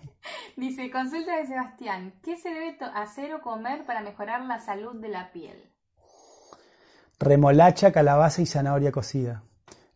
Dice, 0.56 0.90
consulta 0.90 1.36
de 1.36 1.48
Sebastián, 1.48 2.14
¿qué 2.24 2.38
se 2.38 2.48
debe 2.48 2.78
hacer 2.94 3.34
o 3.34 3.42
comer 3.42 3.86
para 3.86 4.00
mejorar 4.00 4.46
la 4.46 4.62
salud 4.62 4.96
de 5.02 5.10
la 5.10 5.34
piel? 5.34 5.62
Remolacha, 7.20 7.92
calabaza 7.92 8.42
y 8.42 8.46
zanahoria 8.46 8.94
cocida. 8.94 9.44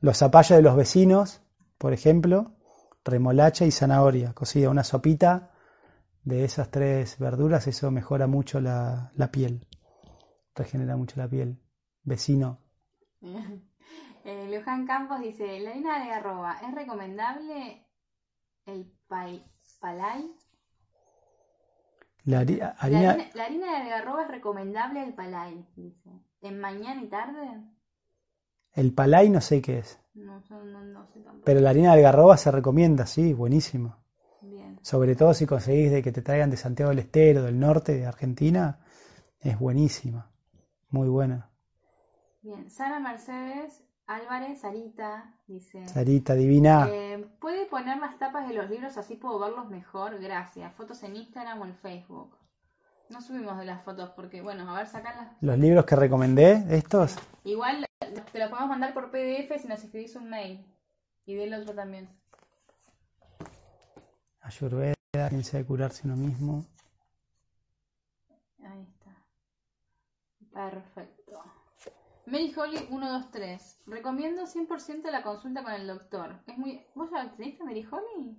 Los 0.01 0.17
zapallos 0.17 0.57
de 0.57 0.63
los 0.63 0.75
vecinos, 0.75 1.41
por 1.77 1.93
ejemplo, 1.93 2.57
remolacha 3.05 3.65
y 3.65 3.71
zanahoria 3.71 4.33
cocida, 4.33 4.69
una 4.69 4.83
sopita 4.83 5.53
de 6.25 6.43
esas 6.43 6.71
tres 6.71 7.17
verduras, 7.19 7.67
eso 7.67 7.89
mejora 7.89 8.27
mucho 8.27 8.59
la, 8.59 9.13
la 9.15 9.31
piel, 9.31 9.65
regenera 10.55 10.97
mucho 10.97 11.15
la 11.21 11.29
piel. 11.29 11.57
Vecino. 12.03 12.59
Eh, 14.29 14.47
Luján 14.55 14.85
Campos 14.85 15.19
dice, 15.21 15.59
la 15.59 15.71
harina 15.71 16.05
de 16.05 16.11
arroba, 16.11 16.59
¿es 16.61 16.75
recomendable 16.75 17.83
el 18.67 18.93
palay? 19.79 20.31
La, 22.25 22.41
harina... 22.41 23.17
La, 23.33 23.45
harina, 23.45 23.71
de 23.71 23.77
algarroba 23.77 24.21
es 24.25 24.27
recomendable 24.27 25.03
el 25.03 25.15
palay, 25.15 25.65
dice. 25.75 26.11
¿En 26.41 26.59
mañana 26.59 27.01
y 27.01 27.07
tarde? 27.07 27.39
El 28.73 28.93
palay 28.93 29.31
no 29.31 29.41
sé 29.41 29.63
qué 29.63 29.79
es. 29.79 29.99
No, 30.13 30.39
no, 30.41 31.07
sé 31.07 31.21
tampoco. 31.21 31.45
Pero 31.45 31.59
la 31.61 31.71
harina 31.71 31.93
de 31.93 31.97
algarroba 31.97 32.37
se 32.37 32.51
recomienda, 32.51 33.07
sí, 33.07 33.33
buenísimo. 33.33 33.97
Bien. 34.41 34.77
Sobre 34.83 35.15
todo 35.15 35.33
si 35.33 35.47
conseguís 35.47 35.89
de 35.89 36.03
que 36.03 36.11
te 36.11 36.21
traigan 36.21 36.51
de 36.51 36.57
Santiago 36.57 36.91
del 36.91 36.99
Estero, 36.99 37.41
del 37.41 37.59
norte 37.59 37.97
de 37.97 38.05
Argentina, 38.05 38.77
es 39.39 39.57
buenísima. 39.57 40.29
Muy 40.91 41.09
buena. 41.09 41.49
Bien, 42.43 42.69
Sara 42.69 42.99
Mercedes 42.99 43.88
Álvarez, 44.09 44.61
Sarita, 44.61 45.35
dice. 45.45 45.87
Sarita, 45.87 46.33
divina. 46.33 46.87
Eh, 46.89 47.29
¿Puede 47.39 47.67
poner 47.67 47.99
las 47.99 48.17
tapas 48.17 48.47
de 48.47 48.55
los 48.55 48.67
libros 48.67 48.97
así 48.97 49.15
puedo 49.15 49.37
verlos 49.37 49.69
mejor? 49.69 50.19
Gracias. 50.19 50.73
Fotos 50.73 51.03
en 51.03 51.15
Instagram 51.15 51.61
o 51.61 51.65
en 51.65 51.75
Facebook. 51.75 52.35
No 53.09 53.21
subimos 53.21 53.59
de 53.59 53.65
las 53.65 53.83
fotos 53.83 54.09
porque, 54.15 54.41
bueno, 54.41 54.67
a 54.67 54.77
ver, 54.77 54.87
sacarlas. 54.87 55.31
¿Los 55.41 55.59
libros 55.59 55.85
que 55.85 55.95
recomendé, 55.95 56.65
estos? 56.75 57.17
Igual 57.43 57.85
te 57.99 58.39
los 58.39 58.49
podemos 58.49 58.69
mandar 58.69 58.95
por 58.95 59.11
PDF 59.11 59.61
si 59.61 59.67
nos 59.67 59.83
escribís 59.83 60.15
un 60.15 60.27
mail. 60.27 60.65
Y 61.27 61.35
del 61.35 61.53
otro 61.53 61.75
también. 61.75 62.09
Ayurveda, 64.41 64.95
ciencia 65.29 65.59
de 65.59 65.65
curarse 65.65 66.07
uno 66.07 66.15
mismo. 66.15 66.65
Ahí 68.63 68.87
está. 68.89 69.15
Perfecto. 70.51 71.43
Mary 72.29 72.53
Holly 72.55 72.77
123. 72.77 73.81
Recomiendo 73.87 74.43
100% 74.43 75.11
la 75.11 75.23
consulta 75.23 75.63
con 75.63 75.73
el 75.73 75.87
doctor. 75.87 76.39
Es 76.47 76.57
muy... 76.57 76.81
¿Vos 76.95 77.11
la 77.11 77.31
tenés 77.35 77.59
a 77.59 77.65
Mary 77.65 77.85
Holly? 77.89 78.37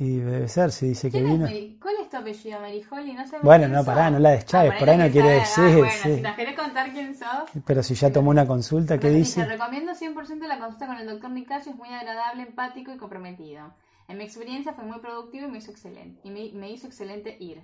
Y 0.00 0.18
debe 0.18 0.46
ser, 0.46 0.70
si 0.70 0.90
dice 0.90 1.10
que 1.10 1.20
vino. 1.20 1.48
¿Cuál 1.80 1.94
es 2.00 2.08
tu 2.08 2.16
apellido, 2.16 2.60
Mary 2.60 2.84
Holly? 2.88 3.14
No 3.14 3.26
sé 3.26 3.38
bueno, 3.42 3.66
no, 3.66 3.84
pará, 3.84 4.10
no 4.10 4.20
la 4.20 4.30
des 4.30 4.44
Chávez, 4.44 4.74
ah, 4.76 4.78
por 4.78 4.88
ahí 4.88 4.96
no 4.96 5.10
quiere 5.10 5.30
decir. 5.30 5.64
Ah, 5.64 5.76
bueno, 5.76 5.90
si 5.90 6.20
nos 6.20 6.36
querés 6.36 6.56
contar 6.56 6.92
quién 6.92 7.16
sos. 7.16 7.50
Pero 7.66 7.82
si 7.82 7.94
ya 7.96 8.12
tomó 8.12 8.30
una 8.30 8.46
consulta, 8.46 8.98
¿qué 8.98 9.10
dice? 9.10 9.40
Dice, 9.40 9.52
recomiendo 9.52 9.92
100% 9.94 10.46
la 10.46 10.60
consulta 10.60 10.86
con 10.86 10.98
el 10.98 11.08
doctor 11.08 11.30
Nicasio, 11.30 11.72
es 11.72 11.78
muy 11.78 11.88
agradable, 11.88 12.44
empático 12.44 12.92
y 12.92 12.96
comprometido. 12.96 13.74
En 14.06 14.18
mi 14.18 14.24
experiencia 14.24 14.72
fue 14.72 14.84
muy 14.84 15.00
productivo 15.00 15.48
y 15.48 15.50
me 15.50 15.58
hizo 15.58 15.72
excelente, 15.72 16.20
y 16.22 16.30
me, 16.30 16.70
hizo 16.70 16.86
excelente 16.86 17.36
ir. 17.40 17.60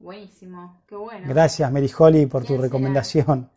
Buenísimo, 0.00 0.82
qué 0.88 0.96
bueno. 0.96 1.28
Gracias, 1.28 1.70
Mary 1.70 1.90
Holly, 1.96 2.26
por 2.26 2.44
tu 2.44 2.58
recomendación. 2.58 3.50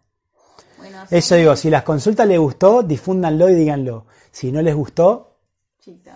Eso 1.10 1.36
digo, 1.36 1.56
si 1.56 1.70
las 1.70 1.84
consultas 1.84 2.28
les 2.28 2.40
gustó, 2.40 2.84
difúndanlo 2.84 3.50
y 3.50 3.56
díganlo. 3.56 4.06
Si 4.32 4.52
no 4.52 4.62
les 4.62 4.76
gustó, 4.76 5.32
Chito. 5.82 6.12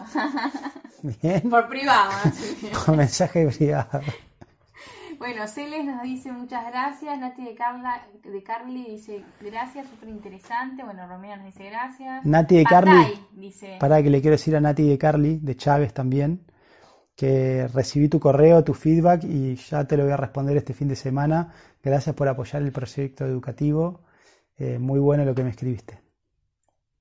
Bien. 1.22 1.42
Por 1.50 1.68
privado. 1.68 2.12
Por 2.86 2.96
mensaje 2.96 3.48
privado. 3.48 4.00
Bueno, 5.18 5.48
Celes 5.48 5.84
nos 5.86 6.04
dice 6.04 6.32
muchas 6.32 6.68
gracias. 6.68 7.18
Nati 7.18 7.44
de, 7.44 7.56
Carla, 7.56 8.06
de 8.24 8.44
Carly 8.44 8.86
dice 8.92 9.24
gracias, 9.42 9.88
súper 9.88 10.10
interesante. 10.10 10.84
Bueno, 10.84 11.08
Romeo 11.08 11.36
nos 11.38 11.48
dice 11.48 11.66
gracias. 11.66 12.24
Nati 12.26 12.58
de 12.58 12.64
Carly. 12.64 13.20
Dice. 13.32 13.78
Para 13.80 14.04
que 14.04 14.12
le 14.12 14.22
quiero 14.22 14.36
decir 14.36 14.56
a 14.56 14.62
Nati 14.62 14.88
de 14.88 15.00
Carly, 15.00 15.40
de 15.42 15.56
Chávez 15.56 15.94
también, 15.96 16.46
que 17.16 17.68
recibí 17.74 18.08
tu 18.08 18.20
correo, 18.20 18.64
tu 18.64 18.76
feedback 18.76 19.24
y 19.24 19.56
ya 19.56 19.86
te 19.86 19.98
lo 19.98 20.04
voy 20.04 20.12
a 20.14 20.18
responder 20.18 20.58
este 20.58 20.76
fin 20.76 20.90
de 20.90 20.96
semana. 20.96 21.54
Gracias 21.82 22.16
por 22.16 22.28
apoyar 22.28 22.62
el 22.62 22.72
proyecto 22.72 23.26
educativo. 23.26 24.02
Eh, 24.58 24.80
muy 24.80 25.00
bueno 25.00 25.26
lo 25.26 25.36
que 25.36 25.44
me 25.44 25.50
escribiste. 25.50 26.00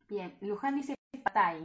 Bien, 0.08 0.34
Luján 0.40 0.76
dice 0.76 0.94
patay. 1.22 1.64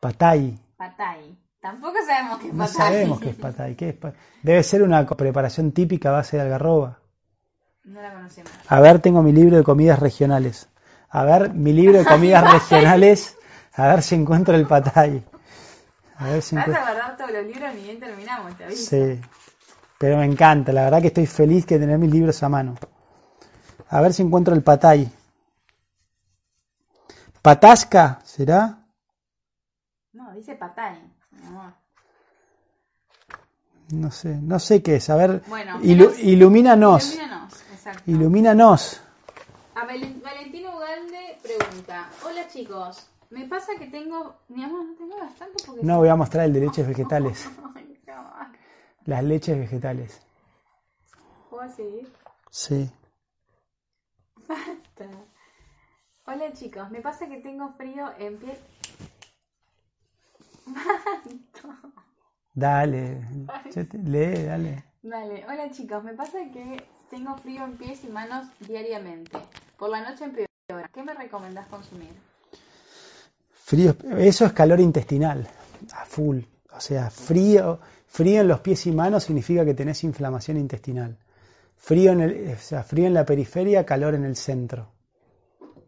Patay. 0.00 0.58
Patay. 0.76 1.38
Tampoco 1.60 1.96
sabemos 2.06 2.38
qué 2.40 2.48
es 2.48 2.52
patay. 2.52 2.58
No 2.58 2.66
sabemos 2.66 3.20
qué 3.20 3.30
es 3.30 3.36
patay. 3.36 3.74
¿Qué 3.74 3.88
es 3.90 3.96
Debe 4.42 4.62
ser 4.62 4.82
una 4.82 5.06
preparación 5.06 5.72
típica 5.72 6.10
a 6.10 6.12
base 6.12 6.36
de 6.36 6.42
algarroba. 6.42 6.98
No 7.84 8.02
la 8.02 8.12
conocemos. 8.12 8.50
A 8.68 8.80
ver, 8.80 8.98
tengo 9.00 9.22
mi 9.22 9.32
libro 9.32 9.56
de 9.56 9.62
comidas 9.62 9.98
regionales. 9.98 10.68
A 11.08 11.24
ver, 11.24 11.54
mi 11.54 11.72
libro 11.72 11.98
de 11.98 12.04
comidas 12.04 12.52
regionales. 12.52 13.36
A 13.74 13.88
ver 13.88 14.02
si 14.02 14.14
encuentro 14.14 14.54
el 14.54 14.66
patay. 14.66 15.24
A 16.16 16.28
ver 16.28 16.42
si 16.42 16.56
encuentro... 16.56 16.82
a 16.82 17.16
todos 17.16 17.30
los 17.30 17.46
libros 17.46 17.74
ni 17.74 17.82
bien 17.82 18.00
terminamos, 18.00 18.56
te 18.56 18.64
aviso. 18.64 18.90
Sí. 18.90 19.20
Pero 19.98 20.18
me 20.18 20.26
encanta, 20.26 20.72
la 20.72 20.84
verdad 20.84 21.00
que 21.00 21.08
estoy 21.08 21.26
feliz 21.26 21.66
de 21.66 21.78
tener 21.78 21.98
mis 21.98 22.10
libros 22.10 22.42
a 22.42 22.48
mano. 22.48 22.74
A 23.88 24.00
ver 24.00 24.12
si 24.12 24.22
encuentro 24.22 24.54
el 24.54 24.62
patay. 24.62 25.10
¿Patasca 27.42 28.20
será? 28.24 28.78
No, 30.12 30.32
dice 30.34 30.54
patay. 30.54 30.98
No. 33.90 34.10
sé, 34.10 34.40
no 34.40 34.58
sé 34.58 34.82
qué 34.82 34.96
es. 34.96 35.10
A 35.10 35.16
ver, 35.16 35.42
bueno, 35.48 35.78
ilumínanos. 35.82 37.18
Ilumínanos. 38.06 39.00
A 39.74 39.84
Valentino 39.84 40.76
Ugalde 40.76 41.38
pregunta: 41.42 42.08
Hola 42.24 42.48
chicos, 42.48 43.06
me 43.30 43.46
pasa 43.46 43.72
que 43.78 43.86
tengo. 43.88 44.36
no 44.48 44.94
tengo 44.96 45.18
bastante 45.18 45.62
porque. 45.66 45.82
No, 45.82 45.98
voy 45.98 46.08
a 46.08 46.16
mostrar 46.16 46.46
el 46.46 46.52
de 46.52 46.60
leches 46.60 46.86
vegetales. 46.86 47.48
Las 49.04 49.22
leches 49.22 49.58
vegetales. 49.58 50.22
¿Puedo 51.50 51.68
seguir? 51.74 52.10
Sí. 52.50 52.90
Basta. 54.48 55.08
Hola 56.26 56.52
chicos, 56.52 56.90
me 56.90 57.00
pasa 57.00 57.28
que 57.28 57.38
tengo 57.38 57.72
frío 57.74 58.12
en 58.18 58.38
piel. 58.38 58.56
Dale, 62.54 63.20
lee, 64.04 64.44
dale. 64.44 64.84
Dale, 65.02 65.44
hola 65.46 65.70
chicos, 65.70 66.02
me 66.04 66.14
pasa 66.14 66.38
que 66.52 66.82
tengo 67.10 67.36
frío 67.36 67.64
en 67.64 67.76
pies 67.76 68.04
y 68.04 68.08
manos 68.08 68.46
diariamente. 68.60 69.38
Por 69.78 69.90
la 69.90 70.08
noche 70.08 70.24
empeora. 70.24 70.48
¿Qué 70.92 71.02
me 71.02 71.14
recomendás 71.14 71.66
consumir? 71.66 72.12
Frío, 73.50 73.96
eso 74.18 74.46
es 74.46 74.52
calor 74.52 74.80
intestinal, 74.80 75.48
a 75.92 76.04
full. 76.04 76.40
O 76.72 76.80
sea, 76.80 77.10
frío, 77.10 77.80
frío 78.06 78.40
en 78.40 78.48
los 78.48 78.60
pies 78.60 78.86
y 78.86 78.92
manos 78.92 79.24
significa 79.24 79.64
que 79.64 79.74
tenés 79.74 80.04
inflamación 80.04 80.56
intestinal. 80.56 81.18
Frío 81.84 82.12
en, 82.12 82.22
el, 82.22 82.54
o 82.54 82.56
sea, 82.56 82.82
frío 82.82 83.06
en 83.06 83.12
la 83.12 83.26
periferia, 83.26 83.84
calor 83.84 84.14
en 84.14 84.24
el 84.24 84.36
centro. 84.36 84.88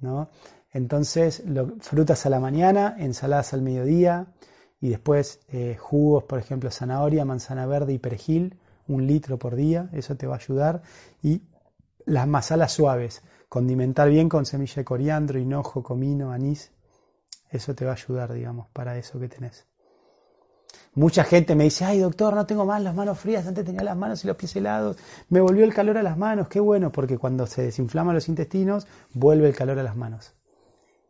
¿no? 0.02 0.28
Entonces, 0.70 1.42
frutas 1.80 2.26
a 2.26 2.28
la 2.28 2.38
mañana, 2.38 2.96
ensaladas 2.98 3.54
al 3.54 3.62
mediodía 3.62 4.26
y 4.78 4.90
después 4.90 5.40
eh, 5.48 5.78
jugos, 5.80 6.24
por 6.24 6.38
ejemplo, 6.38 6.70
zanahoria, 6.70 7.24
manzana 7.24 7.64
verde 7.64 7.94
y 7.94 7.98
perejil, 7.98 8.58
un 8.86 9.06
litro 9.06 9.38
por 9.38 9.56
día, 9.56 9.88
eso 9.94 10.18
te 10.18 10.26
va 10.26 10.34
a 10.34 10.38
ayudar. 10.38 10.82
Y 11.22 11.40
las 12.04 12.28
masalas 12.28 12.72
suaves, 12.72 13.22
condimentar 13.48 14.10
bien 14.10 14.28
con 14.28 14.44
semilla 14.44 14.76
de 14.76 14.84
coriandro, 14.84 15.38
hinojo, 15.38 15.82
comino, 15.82 16.30
anís, 16.30 16.72
eso 17.48 17.74
te 17.74 17.86
va 17.86 17.92
a 17.92 17.94
ayudar, 17.94 18.34
digamos, 18.34 18.68
para 18.74 18.98
eso 18.98 19.18
que 19.18 19.28
tenés. 19.28 19.66
Mucha 20.96 21.24
gente 21.24 21.54
me 21.54 21.64
dice, 21.64 21.84
ay 21.84 21.98
doctor, 21.98 22.34
no 22.34 22.46
tengo 22.46 22.64
más 22.64 22.82
las 22.82 22.94
manos 22.94 23.20
frías, 23.20 23.46
antes 23.46 23.66
tenía 23.66 23.84
las 23.84 23.98
manos 23.98 24.24
y 24.24 24.26
los 24.26 24.36
pies 24.36 24.56
helados, 24.56 24.96
me 25.28 25.42
volvió 25.42 25.62
el 25.64 25.74
calor 25.74 25.98
a 25.98 26.02
las 26.02 26.16
manos, 26.16 26.48
qué 26.48 26.58
bueno, 26.58 26.90
porque 26.90 27.18
cuando 27.18 27.46
se 27.46 27.60
desinflaman 27.60 28.14
los 28.14 28.30
intestinos, 28.30 28.86
vuelve 29.12 29.46
el 29.46 29.54
calor 29.54 29.78
a 29.78 29.82
las 29.82 29.94
manos. 29.94 30.34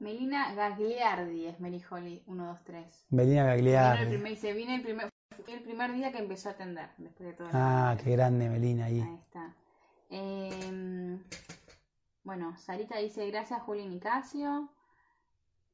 Melina 0.00 0.52
Gagliardi 0.54 1.46
es 1.46 1.60
Merijoli 1.60 2.20
123. 2.26 3.06
Melina 3.10 3.42
Vino 3.42 3.52
el 3.52 3.56
Gagliardi. 3.56 4.06
primer, 4.08 4.70
el 4.70 4.82
primer, 4.82 5.08
fue 5.44 5.54
el 5.54 5.62
primer 5.62 5.92
día 5.92 6.10
que 6.10 6.18
empezó 6.18 6.48
a 6.48 6.52
atender, 6.52 6.90
después 6.98 7.28
de 7.28 7.34
todo. 7.34 7.48
Ah, 7.52 7.96
qué 8.02 8.10
grande 8.10 8.48
Melina 8.48 8.86
ahí. 8.86 9.00
Ahí 9.00 9.20
está. 9.22 9.54
Eh, 10.10 11.18
bueno, 12.24 12.56
Sarita 12.58 12.98
dice, 12.98 13.24
gracias 13.30 13.62
Juli 13.62 13.86
Nicasio. 13.86 14.68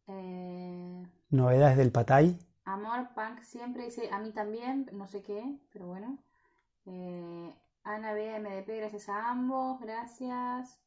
Eh, 0.06 1.02
Novedades 1.30 1.78
del 1.78 1.90
Patay. 1.90 2.36
Amor 2.64 3.08
Punk 3.14 3.42
siempre 3.42 3.84
dice, 3.84 4.08
a 4.12 4.18
mí 4.18 4.32
también, 4.32 4.88
no 4.92 5.06
sé 5.08 5.22
qué, 5.22 5.58
pero 5.72 5.86
bueno. 5.86 6.18
Eh, 6.86 7.54
Ana 7.84 8.12
B. 8.12 8.38
MDP, 8.38 8.76
gracias 8.78 9.08
a 9.08 9.30
ambos, 9.30 9.80
gracias. 9.80 10.78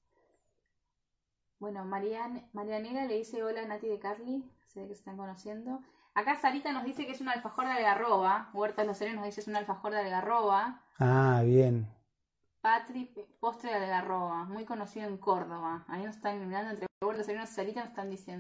Bueno, 1.60 1.86
Marian, 1.86 2.48
Marianela 2.54 3.06
le 3.06 3.18
dice 3.18 3.44
hola 3.44 3.62
a 3.62 3.66
Nati 3.66 3.88
de 3.88 4.00
Carly, 4.00 4.50
ve 4.76 4.88
que 4.88 4.94
se 4.94 5.00
están 5.00 5.18
conociendo. 5.18 5.82
Acá 6.14 6.36
Sarita 6.36 6.72
nos 6.72 6.86
dice 6.86 7.06
que 7.06 7.12
es 7.12 7.22
un 7.22 7.30
alfajor 7.30 7.66
de 7.66 7.72
algarroba, 7.72 8.50
Huertas 8.54 8.86
Los 8.86 8.98
Serenos 8.98 9.20
nos 9.20 9.26
dice 9.26 9.42
es 9.42 9.48
un 9.48 9.56
alfajor 9.56 9.92
de 9.92 10.00
algarroba. 10.00 10.82
Ah, 11.00 11.42
bien. 11.44 11.88
Patri, 12.62 13.14
postre 13.40 13.70
de 13.72 13.78
algarroba, 13.86 14.46
muy 14.46 14.66
conocido 14.66 15.08
en 15.08 15.18
Córdoba. 15.18 15.86
Ahí 15.88 16.04
nos 16.04 16.16
están 16.16 16.46
mirando 16.48 16.72
entre 16.72 16.88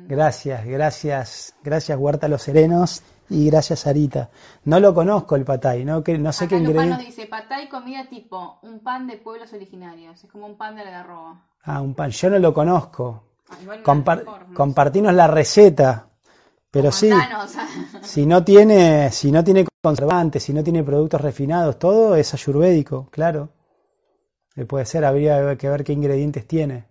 Gracias, 0.08 0.66
gracias, 0.66 1.56
gracias 1.64 1.98
Huerta 2.00 2.28
Los 2.28 2.44
Serenos 2.44 3.02
y 3.30 3.48
gracias 3.50 3.80
Sarita. 3.82 4.30
No 4.64 4.80
lo 4.80 4.94
conozco 4.94 5.36
el 5.36 5.44
Patay, 5.44 5.84
no, 5.84 6.04
que, 6.04 6.18
no 6.18 6.32
sé 6.32 6.46
Acá 6.46 6.56
qué 6.58 6.62
Luján 6.64 6.76
nos 6.76 6.78
ingrediente. 7.00 7.06
dice, 7.06 7.26
patay 7.28 7.68
comida 7.70 8.08
tipo 8.10 8.60
un 8.62 8.80
pan 8.80 9.08
de 9.08 9.18
pueblos 9.18 9.52
originarios, 9.54 10.24
es 10.24 10.32
como 10.32 10.46
un 10.46 10.58
pan 10.58 10.76
de 10.76 10.82
algarroba. 10.84 11.42
Ah, 11.64 11.82
un 11.82 11.96
pan, 11.96 12.12
yo 12.12 12.30
no 12.30 12.38
lo 12.40 12.54
conozco. 12.54 13.24
Ah, 13.50 13.58
igual 13.62 13.80
un 13.80 13.84
Compar- 13.84 14.20
alfajor, 14.20 14.48
¿no? 14.50 14.56
compartinos 14.56 15.14
la 15.14 15.28
receta, 15.28 16.08
pero 16.70 16.92
sí, 16.92 17.10
si 18.02 18.26
no 18.26 18.44
tiene, 18.44 19.12
si 19.12 19.32
no 19.32 19.44
tiene 19.44 19.66
conservantes, 19.82 20.44
si 20.44 20.54
no 20.54 20.64
tiene 20.64 20.84
productos 20.84 21.22
refinados, 21.22 21.80
todo 21.80 22.16
es 22.16 22.34
ayurvédico, 22.34 23.08
claro. 23.12 23.50
Eh, 24.56 24.66
Puede 24.66 24.86
ser, 24.86 25.04
habría 25.04 25.56
que 25.58 25.68
ver 25.70 25.84
qué 25.84 25.94
ingredientes 25.94 26.48
tiene. 26.48 26.86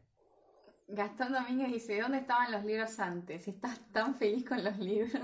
Gastón 0.86 1.32
Domínguez 1.32 1.72
dice, 1.72 2.00
¿dónde 2.00 2.18
estaban 2.18 2.52
los 2.52 2.64
libros 2.64 2.98
antes? 3.00 3.48
¿Estás 3.48 3.80
tan 3.90 4.14
feliz 4.16 4.44
con 4.46 4.62
los 4.62 4.78
libros? 4.78 5.22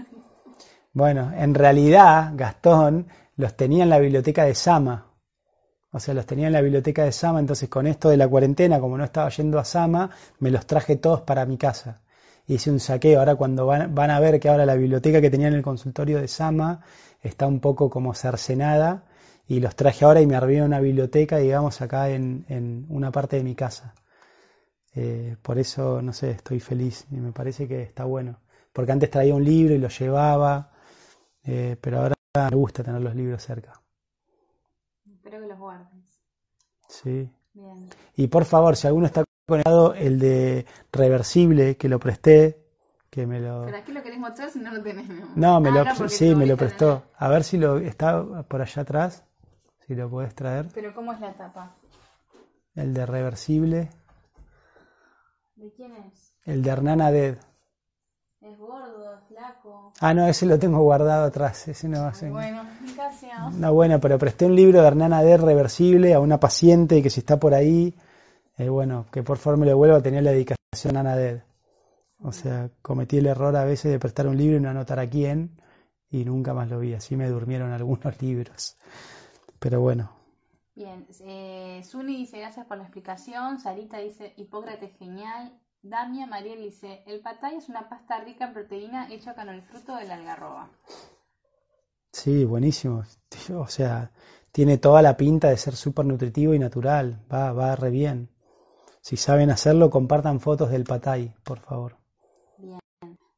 Bueno, 0.93 1.33
en 1.37 1.55
realidad 1.55 2.33
Gastón 2.35 3.07
los 3.37 3.57
tenía 3.57 3.85
en 3.85 3.91
la 3.91 3.99
biblioteca 3.99 4.45
de 4.45 4.55
Sama. 4.55 5.07
O 5.93 6.01
sea, 6.01 6.15
los 6.15 6.27
tenía 6.27 6.47
en 6.47 6.55
la 6.55 6.63
biblioteca 6.63 7.05
de 7.05 7.13
Sama, 7.13 7.41
entonces 7.41 7.69
con 7.69 7.87
esto 7.87 8.09
de 8.09 8.17
la 8.17 8.27
cuarentena, 8.27 8.81
como 8.81 8.97
no 8.97 9.05
estaba 9.05 9.29
yendo 9.29 9.59
a 9.59 9.65
Sama, 9.65 10.11
me 10.39 10.51
los 10.51 10.67
traje 10.67 10.97
todos 10.97 11.21
para 11.21 11.47
mi 11.47 11.59
casa. 11.59 12.01
Hice 12.47 12.71
un 12.71 12.81
saqueo. 12.81 13.19
Ahora 13.19 13.37
cuando 13.37 13.67
van, 13.67 13.95
van 13.95 14.11
a 14.11 14.19
ver 14.19 14.41
que 14.41 14.49
ahora 14.49 14.67
la 14.67 14.75
biblioteca 14.75 15.21
que 15.21 15.31
tenía 15.31 15.49
en 15.49 15.55
el 15.55 15.63
consultorio 15.63 16.21
de 16.21 16.27
Sama 16.29 16.81
está 17.23 17.47
un 17.47 17.61
poco 17.61 17.91
como 17.91 18.15
cercenada 18.15 19.05
y 19.47 19.61
los 19.61 19.77
traje 19.77 20.05
ahora 20.05 20.21
y 20.23 20.27
me 20.27 20.37
armé 20.37 20.63
una 20.63 20.81
biblioteca, 20.81 21.37
digamos, 21.37 21.81
acá 21.83 22.09
en, 22.09 22.47
en 22.49 22.87
una 22.89 23.13
parte 23.13 23.37
de 23.37 23.45
mi 23.45 23.55
casa. 23.55 23.95
Eh, 24.95 25.37
por 25.43 25.59
eso, 25.59 26.03
no 26.03 26.13
sé, 26.13 26.31
estoy 26.33 26.61
feliz 26.61 27.07
y 27.11 27.17
me 27.17 27.33
parece 27.33 27.69
que 27.69 27.83
está 27.83 28.05
bueno. 28.05 28.41
Porque 28.73 28.93
antes 28.93 29.11
traía 29.11 29.35
un 29.35 29.45
libro 29.45 29.75
y 29.75 29.79
lo 29.79 29.89
llevaba, 29.89 30.73
eh, 31.45 31.77
pero 31.81 32.01
ahora 32.01 32.15
me 32.51 32.57
gusta 32.57 32.83
tener 32.83 33.01
los 33.01 33.15
libros 33.15 33.43
cerca. 33.43 33.81
Espero 35.11 35.41
que 35.41 35.47
los 35.47 35.59
guardes. 35.59 35.89
Sí. 36.89 37.31
Bien. 37.53 37.89
Y 38.17 38.29
por 38.29 38.45
favor, 38.45 38.77
si 38.77 38.87
alguno 38.87 39.07
está 39.07 39.25
conectado, 39.47 39.95
el 39.95 40.19
de 40.19 40.67
reversible, 40.93 41.77
que 41.77 41.89
lo 41.89 41.99
presté, 41.99 42.65
que 43.11 43.27
me 43.27 43.41
lo... 43.41 43.65
¿Pero 43.65 43.77
aquí 43.79 43.93
lo 43.93 44.03
querés 44.03 44.19
mostrar 44.21 44.51
si 44.51 44.61
no 44.61 44.73
lo 44.73 44.83
tenés? 44.83 45.09
amor? 45.11 45.29
No, 45.35 45.61
me 45.61 45.71
Ah, 45.71 45.73
lo, 45.73 45.85
no, 45.85 46.09
sí, 46.09 46.35
me 46.35 46.47
lo 46.47 46.57
prestó. 46.57 47.03
A 47.17 47.29
ver 47.29 47.43
si 47.43 47.59
lo 47.59 47.79
está 47.79 48.23
por 48.45 48.63
allá 48.63 48.83
atrás, 48.83 49.25
si 49.87 49.95
lo 49.97 50.09
puedes 50.09 50.35
traer. 50.35 50.69
Pero 50.73 50.95
¿cómo 50.95 51.13
es 51.13 51.21
la 51.21 51.33
tapa? 51.35 51.75
El 52.77 52.95
de 52.95 53.05
reversible, 53.05 53.91
¿De 55.61 55.71
quién 55.73 55.93
es? 55.93 56.33
el 56.47 56.63
de 56.63 56.71
Hernán 56.71 57.03
Aded. 57.03 57.37
¿Es 58.41 58.59
gordo? 58.59 59.13
¿Es 59.13 59.29
flaco? 59.29 59.93
Ah, 60.01 60.15
no, 60.15 60.27
ese 60.27 60.47
lo 60.47 60.59
tengo 60.59 60.81
guardado 60.81 61.27
atrás. 61.27 61.69
Ese 61.69 61.87
no 61.87 62.01
va 62.01 62.09
a 62.09 62.15
ser. 62.15 62.33
Bueno, 62.33 62.65
gracias. 62.97 63.55
No, 63.57 63.75
bueno, 63.75 64.01
pero 64.01 64.19
presté 64.19 64.47
un 64.47 64.57
libro 64.57 64.81
de 64.81 64.87
Hernán 64.87 65.13
Aded 65.13 65.43
reversible 65.43 66.15
a 66.15 66.21
una 66.21 66.41
paciente 66.41 67.03
que 67.03 67.11
si 67.11 67.21
está 67.21 67.39
por 67.39 67.53
ahí, 67.53 67.95
eh, 68.57 68.71
bueno, 68.71 69.05
que 69.13 69.23
por 69.23 69.37
favor 69.37 69.59
me 69.61 69.67
lo 69.67 69.77
vuelva 69.77 69.99
a 69.99 70.03
tener 70.03 70.23
la 70.23 70.31
dedicación 70.31 70.97
a 70.97 71.01
Aded. 71.01 71.43
O 72.23 72.33
sea, 72.33 72.71
cometí 72.81 73.19
el 73.19 73.27
error 73.27 73.55
a 73.55 73.65
veces 73.65 73.93
de 73.93 73.99
prestar 73.99 74.29
un 74.29 74.39
libro 74.39 74.57
y 74.57 74.61
no 74.61 74.71
anotar 74.71 74.99
a 74.99 75.11
quién 75.11 75.61
y 76.09 76.25
nunca 76.25 76.55
más 76.55 76.71
lo 76.71 76.79
vi. 76.81 76.95
Así 76.95 77.17
me 77.17 77.29
durmieron 77.29 77.71
algunos 77.73 78.23
libros. 78.23 78.79
Pero 79.59 79.83
bueno, 79.83 80.11
Bien, 80.81 81.07
eh, 81.27 81.83
Zuni 81.85 82.17
dice 82.17 82.39
gracias 82.39 82.65
por 82.65 82.79
la 82.79 82.85
explicación, 82.85 83.59
Sarita 83.59 83.99
dice 83.99 84.33
Hipócrates 84.39 84.97
genial, 84.97 85.53
Damia 85.83 86.27
Mariel 86.27 86.63
dice 86.63 87.03
el 87.07 87.21
patay 87.21 87.57
es 87.57 87.69
una 87.69 87.91
pasta 87.91 88.19
rica 88.21 88.47
en 88.47 88.55
proteína 88.55 89.13
hecha 89.13 89.35
con 89.35 89.51
el 89.51 89.61
fruto 89.61 89.95
de 89.97 90.07
la 90.07 90.15
algarroba. 90.15 90.71
sí, 92.11 92.47
buenísimo. 92.47 93.03
O 93.59 93.67
sea, 93.67 94.11
tiene 94.53 94.79
toda 94.79 95.03
la 95.03 95.19
pinta 95.19 95.51
de 95.51 95.59
ser 95.59 95.77
súper 95.77 96.07
nutritivo 96.07 96.55
y 96.55 96.59
natural. 96.59 97.27
Va, 97.31 97.53
va 97.53 97.77
re 97.77 97.91
bien. 97.91 98.31
Si 99.03 99.19
saben 99.19 99.51
hacerlo, 99.51 99.91
compartan 99.91 100.41
fotos 100.41 100.71
del 100.71 100.85
patay, 100.85 101.35
por 101.45 101.61
favor. 101.61 101.99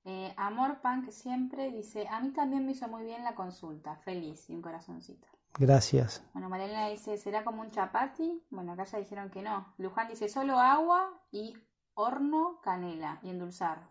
Eh, 0.04 0.32
Amor 0.36 0.80
Punk 0.80 1.10
siempre 1.10 1.72
dice 1.72 2.06
a 2.06 2.20
mí 2.20 2.30
también 2.30 2.64
me 2.64 2.70
hizo 2.70 2.86
muy 2.86 3.02
bien 3.02 3.24
la 3.24 3.34
consulta, 3.34 3.96
feliz 3.96 4.48
y 4.48 4.54
un 4.54 4.62
corazoncito. 4.62 5.26
Gracias. 5.58 6.22
Bueno, 6.34 6.50
Mariela 6.50 6.88
dice 6.90 7.16
¿será 7.16 7.42
como 7.42 7.62
un 7.62 7.70
chapati? 7.70 8.42
Bueno, 8.50 8.72
acá 8.72 8.84
ya 8.84 8.98
dijeron 8.98 9.30
que 9.30 9.40
no. 9.40 9.72
Luján 9.78 10.08
dice 10.08 10.28
solo 10.28 10.58
agua 10.58 11.10
y 11.30 11.54
horno, 11.94 12.60
canela 12.62 13.18
y 13.22 13.30
endulzar. 13.30 13.88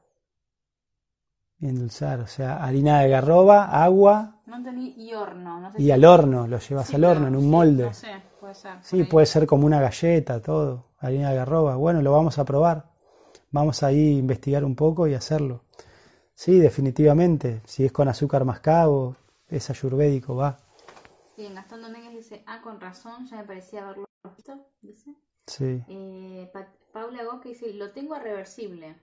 Y 1.60 1.68
endulzar, 1.70 2.20
o 2.20 2.28
sea, 2.28 2.62
harina 2.62 3.00
de 3.00 3.08
garroba, 3.10 3.82
agua 3.86 4.36
No 4.46 4.58
entendí 4.58 4.94
y 4.98 5.14
horno, 5.14 5.60
no 5.60 5.72
sé 5.72 5.80
y 5.80 5.86
si- 5.86 5.92
al 5.92 6.06
horno, 6.06 6.48
lo 6.48 6.60
llevas 6.60 6.88
Sí, 6.90 6.96
al 6.96 7.04
horno 7.06 7.28
en 7.28 7.36
un 7.36 7.44
sí, 7.44 7.50
molde. 7.50 7.84
No 7.86 7.94
sé, 7.94 8.24
puede 8.40 8.54
ser. 8.56 8.74
por 8.78 8.84
Sí, 8.86 9.04
puede 9.04 9.26
ser 9.26 9.46
como 9.48 9.66
una 9.66 9.82
galleta, 9.82 10.42
todo, 10.42 10.86
harina 11.00 11.30
de 11.32 11.36
garroba. 11.38 11.76
Bueno, 11.76 12.02
lo 12.02 12.12
vamos 12.12 12.38
a 12.40 12.46
probar. 12.46 12.92
Vamos 13.52 13.84
ahí 13.84 14.16
a 14.16 14.20
investigar 14.20 14.66
un 14.66 14.76
poco 14.76 15.08
y 15.08 15.14
hacerlo. 15.16 15.64
Sí, 16.36 16.60
definitivamente. 16.60 17.62
Si 17.66 17.86
es 17.86 17.92
con 17.92 18.08
azúcar 18.10 18.46
mascabo, 18.46 19.16
es 19.50 19.70
ayurvédico, 19.70 20.36
va. 20.36 20.58
Bien, 21.38 21.56
Gastón 21.56 21.82
Domínguez 21.82 22.14
dice, 22.14 22.44
ah, 22.46 22.62
con 22.62 22.80
razón, 22.80 23.26
ya 23.28 23.38
me 23.38 23.44
parecía 23.44 23.86
verlo 23.86 24.06
visto, 24.36 24.68
dice. 24.82 25.16
Sí. 25.48 25.84
Eh, 25.88 26.50
Pa- 26.54 26.72
Paula 26.92 27.24
Gosque 27.24 27.50
dice, 27.50 27.74
lo 27.74 27.92
tengo 27.92 28.14
a 28.16 28.20
reversible. 28.20 28.96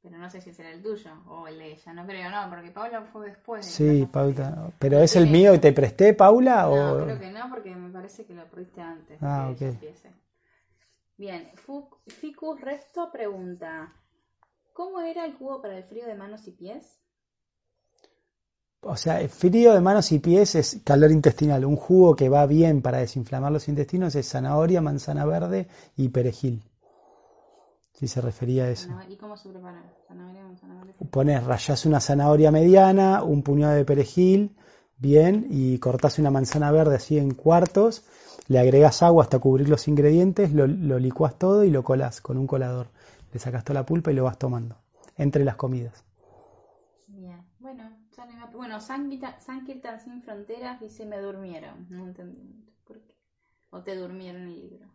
Pero 0.00 0.18
no 0.18 0.28
sé 0.30 0.40
si 0.40 0.52
será 0.52 0.70
el 0.70 0.82
tuyo 0.82 1.12
o 1.28 1.46
el 1.46 1.58
de 1.58 1.72
ella, 1.72 1.92
no 1.92 2.04
creo, 2.06 2.28
no, 2.30 2.50
porque 2.50 2.70
Paula 2.72 3.02
fue 3.02 3.28
después. 3.28 3.64
de 3.64 3.70
Sí, 3.72 4.00
la 4.00 4.06
Paula. 4.10 4.72
¿Pero 4.78 4.98
es 4.98 5.14
el 5.14 5.28
mío 5.28 5.54
y 5.54 5.60
te 5.60 5.72
presté, 5.72 6.14
Paula? 6.14 6.62
No, 6.68 6.92
o... 6.94 7.04
creo 7.04 7.18
que 7.20 7.30
no, 7.30 7.48
porque 7.48 7.74
me 7.74 7.90
parece 7.92 8.24
que 8.24 8.34
lo 8.34 8.48
perdiste 8.48 8.80
antes. 8.80 9.22
Ah, 9.22 9.50
ok. 9.52 9.62
Bien, 11.16 11.52
Ficus 12.08 12.60
Resto 12.60 13.12
pregunta, 13.12 13.92
¿cómo 14.72 15.00
era 15.00 15.24
el 15.24 15.34
jugo 15.34 15.62
para 15.62 15.76
el 15.76 15.84
frío 15.84 16.06
de 16.06 16.16
manos 16.16 16.48
y 16.48 16.52
pies? 16.52 17.00
O 18.84 18.96
sea, 18.96 19.26
frío 19.28 19.72
de 19.74 19.80
manos 19.80 20.10
y 20.10 20.18
pies 20.18 20.54
es 20.56 20.80
calor 20.84 21.10
intestinal. 21.12 21.64
Un 21.64 21.76
jugo 21.76 22.16
que 22.16 22.28
va 22.28 22.46
bien 22.46 22.82
para 22.82 22.98
desinflamar 22.98 23.52
los 23.52 23.68
intestinos 23.68 24.14
es 24.16 24.28
zanahoria, 24.28 24.80
manzana 24.80 25.24
verde 25.24 25.68
y 25.96 26.08
perejil. 26.08 26.62
Si 27.92 28.08
se 28.08 28.20
refería 28.20 28.64
a 28.64 28.70
eso. 28.70 28.88
¿Y 29.08 29.16
cómo 29.16 29.36
se 29.36 29.48
prepara? 29.50 29.82
Zanahoria, 30.08 30.42
manzana 30.42 30.74
verde. 30.84 30.94
Pones, 31.10 31.44
rayás 31.44 31.86
una 31.86 32.00
zanahoria 32.00 32.50
mediana, 32.50 33.22
un 33.22 33.42
puñado 33.44 33.74
de 33.74 33.84
perejil, 33.84 34.56
bien, 34.98 35.46
y 35.50 35.78
cortás 35.78 36.18
una 36.18 36.32
manzana 36.32 36.72
verde 36.72 36.96
así 36.96 37.18
en 37.18 37.34
cuartos, 37.34 38.04
le 38.48 38.58
agregás 38.58 39.02
agua 39.04 39.22
hasta 39.22 39.38
cubrir 39.38 39.68
los 39.68 39.86
ingredientes, 39.86 40.52
lo, 40.52 40.66
lo 40.66 40.98
licuás 40.98 41.38
todo 41.38 41.62
y 41.62 41.70
lo 41.70 41.84
colás 41.84 42.20
con 42.20 42.36
un 42.36 42.48
colador. 42.48 42.88
Le 43.32 43.38
sacás 43.38 43.62
toda 43.62 43.80
la 43.80 43.86
pulpa 43.86 44.10
y 44.10 44.14
lo 44.14 44.24
vas 44.24 44.38
tomando 44.38 44.76
entre 45.16 45.44
las 45.44 45.54
comidas. 45.56 46.02
Bien, 47.06 47.40
bueno, 47.60 47.84
ya 48.16 48.24
no 48.26 48.32
iba- 48.32 48.41
bueno, 48.54 48.80
Sankirtan, 48.80 49.34
Sankirtan 49.40 50.00
sin 50.00 50.22
fronteras 50.22 50.80
dice 50.80 51.04
me 51.06 51.18
durmieron, 51.18 51.86
no 51.90 52.04
entendí 52.04 52.64
por 52.84 53.00
qué. 53.00 53.14
O 53.70 53.82
te 53.82 53.96
durmieron 53.96 54.42
el 54.42 54.60
libro. 54.60 54.86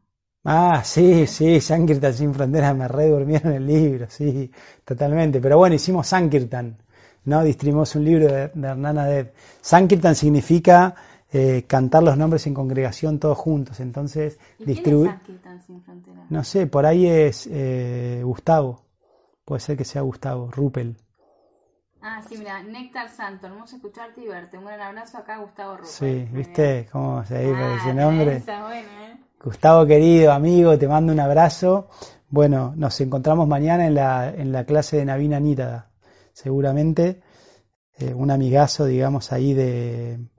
Ah, 0.44 0.82
sí, 0.84 1.28
sí, 1.28 1.60
Sankirtan 1.60 2.14
sin 2.14 2.34
fronteras 2.34 2.76
me 2.76 2.88
re 2.88 3.10
durmieron 3.10 3.54
el 3.54 3.68
libro, 3.68 4.08
sí, 4.10 4.52
totalmente. 4.86 5.42
Pero 5.42 5.58
bueno, 5.58 5.76
hicimos 5.76 6.08
Sankirtan. 6.08 6.78
No, 7.26 7.44
distribuimos 7.44 7.94
un 7.96 8.06
libro 8.06 8.28
de, 8.28 8.48
de 8.54 8.68
Hernán 8.68 8.98
Adeb. 8.98 9.34
Sankirtan 9.62 10.16
significa 10.16 10.96
eh, 11.30 11.66
cantar 11.68 12.04
los 12.04 12.18
nombres 12.18 12.48
en 12.48 12.54
congregación 12.54 13.20
todos 13.20 13.38
juntos. 13.38 13.82
Entonces, 13.82 14.40
distribuir. 14.60 15.12
sin 15.66 15.82
fronteras? 15.82 16.32
No 16.32 16.44
sé, 16.44 16.68
por 16.68 16.86
ahí 16.86 17.06
es 17.06 17.48
eh, 17.52 18.22
Gustavo. 18.24 18.86
Puede 19.44 19.60
ser 19.60 19.78
que 19.78 19.84
sea 19.84 20.02
Gustavo, 20.02 20.50
Rupel. 20.52 20.96
Ah, 22.10 22.22
sí, 22.28 22.38
mira, 22.38 22.64
Néctar 22.64 23.10
Santo, 23.10 23.48
hermoso 23.48 23.76
escucharte 23.76 24.22
y 24.22 24.28
verte. 24.28 24.58
Un 24.58 24.64
gran 24.64 24.80
abrazo 24.80 25.18
acá, 25.18 25.40
Gustavo 25.40 25.76
Rupel. 25.76 25.90
Sí, 25.90 26.28
¿viste 26.32 26.88
cómo 26.90 27.26
se 27.26 27.38
dice 27.40 27.62
ah, 27.62 27.78
ese 27.82 27.94
nombre? 27.94 28.38
¿eh? 28.38 29.18
Gustavo 29.44 29.86
querido, 29.86 30.32
amigo, 30.32 30.78
te 30.78 30.88
mando 30.88 31.12
un 31.12 31.20
abrazo. 31.20 31.90
Bueno, 32.30 32.74
nos 32.78 33.00
encontramos 33.02 33.46
mañana 33.46 33.88
en 33.88 33.96
la, 33.96 34.30
en 34.30 34.54
la 34.54 34.64
clase 34.64 34.96
de 34.96 35.04
Navina 35.04 35.42
Nírada, 35.42 35.92
seguramente. 36.32 37.22
un 38.16 38.32
amigazo, 38.32 38.86
digamos, 38.86 39.34
ahí 39.34 39.54
de, 39.54 40.30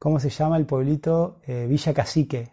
¿cómo 0.00 0.18
se 0.18 0.30
llama 0.30 0.56
el 0.56 0.66
pueblito? 0.66 1.40
Eh, 1.46 1.66
Villa 1.68 1.94
Cacique. 1.94 2.50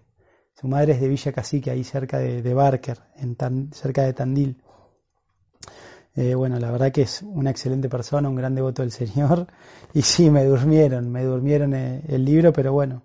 Su 0.54 0.68
madre 0.68 0.94
es 0.94 1.02
de 1.02 1.08
Villa 1.08 1.34
Cacique, 1.34 1.72
ahí 1.72 1.84
cerca 1.84 2.20
de, 2.20 2.54
Barker, 2.54 3.00
en 3.16 3.36
cerca 3.74 4.04
de 4.04 4.14
Tandil. 4.14 4.62
Eh, 6.16 6.36
bueno, 6.36 6.60
la 6.60 6.70
verdad 6.70 6.92
que 6.92 7.02
es 7.02 7.24
una 7.24 7.50
excelente 7.50 7.90
persona, 7.90 8.30
un 8.30 8.36
gran 8.36 8.54
devoto 8.56 8.82
del 8.82 8.92
Señor. 8.92 9.48
Y 9.96 10.02
sí, 10.02 10.32
me 10.32 10.44
durmieron, 10.44 11.12
me 11.12 11.24
durmieron 11.24 11.76
eh, 11.76 12.02
el 12.08 12.26
libro, 12.26 12.52
pero 12.52 12.74
bueno, 12.74 13.04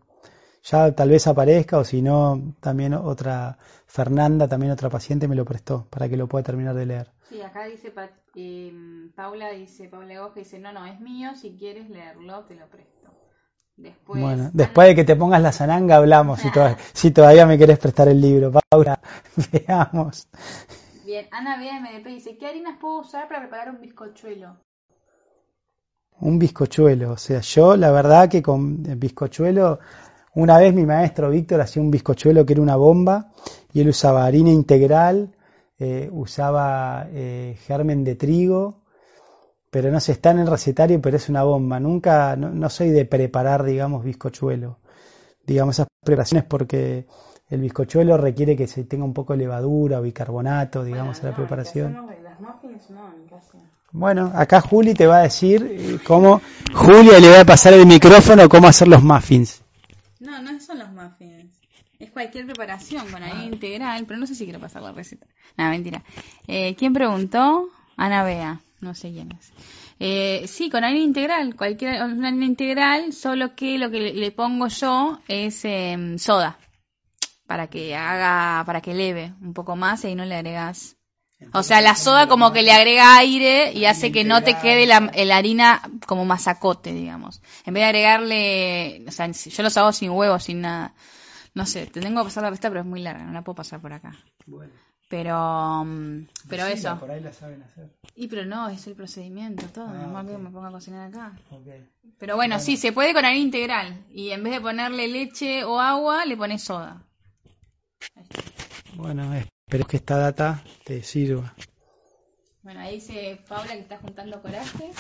ya 0.63 0.91
tal 0.93 1.11
vez 1.11 1.27
aparezca 1.27 1.77
o 1.77 1.85
si 1.85 2.01
no, 2.01 2.55
también 2.61 2.95
otra, 2.95 3.59
Fernanda, 3.87 4.49
también 4.49 4.73
otra 4.73 4.89
paciente 4.89 5.29
me 5.29 5.35
lo 5.35 5.45
prestó 5.45 5.87
para 5.91 6.09
que 6.09 6.17
lo 6.17 6.27
pueda 6.29 6.45
terminar 6.45 6.75
de 6.75 6.87
leer. 6.87 7.11
Sí, 7.29 7.43
acá 7.43 7.67
dice, 7.67 7.93
Paula 9.15 9.51
dice, 9.51 9.89
Paula 9.89 10.19
Goja 10.19 10.37
dice, 10.37 10.59
no, 10.59 10.73
no, 10.73 10.87
es 10.87 10.99
mío, 11.01 11.35
si 11.35 11.57
quieres 11.57 11.91
leerlo, 11.91 12.45
te 12.45 12.55
lo 12.55 12.67
presto. 12.69 13.11
Después, 13.77 14.23
bueno, 14.23 14.51
después 14.53 14.89
de 14.89 14.95
que 14.95 15.05
te 15.05 15.15
pongas 15.15 15.41
la 15.41 15.53
zananga 15.53 15.97
hablamos 15.97 16.41
si, 16.41 16.51
todavía, 16.51 16.79
si 16.95 17.11
todavía 17.11 17.47
me 17.47 17.59
querés 17.59 17.79
prestar 17.79 18.09
el 18.09 18.21
libro. 18.21 18.51
Paula, 18.71 18.99
veamos. 19.53 20.27
Bien, 21.09 21.27
Ana 21.31 21.57
BMDP 21.57 22.07
dice, 22.07 22.37
¿qué 22.37 22.49
harinas 22.49 22.77
puedo 22.79 23.01
usar 23.01 23.29
para 23.29 23.41
preparar 23.41 23.71
un 23.71 23.81
bizcochuelo? 23.81 24.59
Un 26.21 26.39
bizcochuelo, 26.39 27.13
o 27.13 27.17
sea, 27.17 27.41
yo 27.41 27.79
la 27.79 27.91
verdad 27.91 28.29
que 28.29 28.43
con 28.43 28.83
bizcochuelo, 28.83 29.79
una 30.35 30.59
vez 30.59 30.75
mi 30.75 30.85
maestro 30.85 31.31
Víctor 31.31 31.63
hacía 31.63 31.81
un 31.81 31.91
bizcochuelo 31.91 32.45
que 32.45 32.53
era 32.53 32.61
una 32.61 32.77
bomba 32.77 33.33
y 33.73 33.81
él 33.81 33.89
usaba 33.89 34.27
harina 34.27 34.51
integral, 34.51 35.35
eh, 35.79 36.11
usaba 36.13 37.09
eh, 37.11 37.57
germen 37.67 38.05
de 38.05 38.15
trigo, 38.15 38.83
pero 39.71 39.91
no 39.91 40.01
sé, 40.01 40.13
está 40.13 40.33
en 40.33 40.41
el 40.41 40.47
recetario, 40.47 41.01
pero 41.01 41.17
es 41.17 41.31
una 41.31 41.43
bomba. 41.43 41.81
Nunca, 41.81 42.37
no, 42.37 42.69
soy 42.69 42.91
de 42.91 43.07
preparar, 43.07 43.65
digamos, 43.65 44.05
bizcochuelo. 44.05 44.79
Digamos, 45.47 45.77
esas 45.77 45.87
preparaciones 46.05 46.45
porque 46.45 47.07
el 47.51 47.61
bizcochuelo 47.61 48.17
requiere 48.17 48.57
que 48.57 48.67
se 48.67 48.85
tenga 48.85 49.05
un 49.05 49.15
poco 49.15 49.33
de 49.33 49.41
levadura 49.41 50.01
o 50.01 50.03
bicarbonato, 50.03 50.85
digamos, 50.85 51.19
en 51.21 51.27
la 51.27 51.37
preparación. 51.37 51.97
Bueno, 53.91 54.31
acá 54.35 54.61
Juli 54.61 54.95
te 54.95 55.07
va 55.07 55.19
a 55.19 55.23
decir 55.23 55.67
eh, 55.71 55.99
cómo, 56.05 56.43
Julia 56.75 57.19
le 57.19 57.31
va 57.31 57.41
a 57.41 57.45
pasar 57.47 57.73
el 57.73 57.87
micrófono 57.87 58.49
cómo 58.49 58.69
hacer 58.69 58.87
los 58.87 59.03
muffins. 59.03 59.63
No, 60.21 60.43
no 60.43 60.61
son 60.61 60.79
los 60.79 60.93
muffins. 60.93 61.59
Es 61.99 62.11
cualquier 62.11 62.45
preparación 62.45 63.11
con 63.11 63.23
harina 63.23 63.45
integral, 63.45 64.05
pero 64.07 64.21
no 64.21 64.27
sé 64.27 64.35
si 64.35 64.45
quiero 64.45 64.61
pasar 64.61 64.83
la 64.83 64.93
receta. 64.93 65.27
Nada, 65.57 65.71
mentira. 65.71 66.03
Eh, 66.47 66.77
¿Quién 66.77 66.93
preguntó? 66.93 67.71
Ana 67.97 68.23
Bea 68.25 68.61
no 68.81 68.95
sé 68.95 69.11
quién 69.11 69.33
es. 69.33 69.53
Eh, 70.01 70.45
sí, 70.47 70.71
con 70.71 70.85
harina 70.85 71.03
integral, 71.03 71.57
cualquier 71.57 71.97
harina 71.97 72.45
integral, 72.45 73.13
solo 73.13 73.55
que 73.57 73.79
lo 73.79 73.91
que 73.91 74.13
le, 74.13 74.31
pongo 74.31 74.69
yo 74.69 75.19
es 75.27 75.65
em, 75.65 76.19
soda 76.19 76.59
para 77.49 77.69
que 77.69 77.97
haga, 77.97 78.63
para 78.67 78.83
que 78.83 78.93
leve 78.93 79.33
un 79.41 79.55
poco 79.55 79.75
más 79.75 80.05
y 80.05 80.09
ahí 80.09 80.15
no 80.15 80.27
le 80.27 80.35
agregas. 80.35 80.99
O 81.55 81.63
sea, 81.63 81.81
la 81.81 81.95
soda 81.95 82.29
como 82.29 82.53
que 82.53 82.63
le 82.63 82.73
agrega 82.73 83.17
aire 83.17 83.73
y 83.73 83.87
hace 83.87 84.13
que 84.13 84.23
no 84.23 84.43
te 84.43 84.59
quede 84.59 84.87
la, 84.87 84.99
harina 85.35 85.81
como 86.07 86.27
masacote, 86.27 86.93
digamos. 86.93 87.41
En 87.65 87.73
vez 87.73 87.83
de 87.83 87.87
agregarle, 87.87 89.05
o 89.09 89.11
sea, 89.11 89.31
yo 89.31 89.63
los 89.63 89.77
hago 89.79 89.93
sin 89.93 90.11
huevo, 90.11 90.39
sin 90.39 90.61
nada. 90.61 90.93
No 91.55 91.65
sé, 91.65 91.87
te 91.87 92.03
tengo 92.03 92.21
que 92.21 92.27
pasar 92.27 92.43
la 92.43 92.51
receta, 92.51 92.69
pero 92.69 92.81
es 92.81 92.87
muy 92.87 93.01
larga, 93.01 93.25
no 93.25 93.33
la 93.33 93.43
puedo 93.43 93.57
pasar 93.57 93.81
por 93.81 93.95
acá. 93.95 94.13
Bueno. 94.45 94.75
Pero, 95.09 95.85
mm, 95.87 96.27
pero 96.51 96.67
eso. 96.67 96.99
Por 97.01 97.11
ahí 97.11 97.23
la 97.23 97.33
saben 97.33 97.63
hacer. 97.63 97.89
Y 98.15 98.29
pero 98.29 98.45
no, 98.45 98.69
es 98.69 98.87
el 98.89 98.95
procedimiento, 98.95 99.65
todo. 99.69 99.89
Ah, 99.89 100.23
que 100.27 100.37
me 100.37 100.51
ponga 100.51 100.69
a 100.69 100.73
cocinar 100.73 101.09
acá. 101.09 101.33
Pero 102.19 102.37
bueno, 102.37 102.59
sí, 102.59 102.77
se 102.77 102.93
puede 102.93 103.15
con 103.15 103.25
harina 103.25 103.41
integral. 103.41 104.05
Y 104.11 104.33
en 104.33 104.43
vez 104.43 104.53
de 104.53 104.61
ponerle 104.61 105.09
leche 105.09 105.65
o 105.65 105.81
agua, 105.81 106.27
le 106.27 106.37
pones 106.37 106.63
soda. 106.63 107.08
Bueno, 108.95 109.35
espero 109.35 109.87
que 109.87 109.99
esta 109.99 110.17
data 110.17 110.63
te 110.85 111.03
sirva. 111.03 111.55
Bueno, 112.63 112.81
ahí 112.81 112.97
dice 112.97 113.41
Paula 113.49 113.73
que 113.73 113.81
está 113.81 113.99
juntando 113.99 114.43
coraje. 114.43 114.91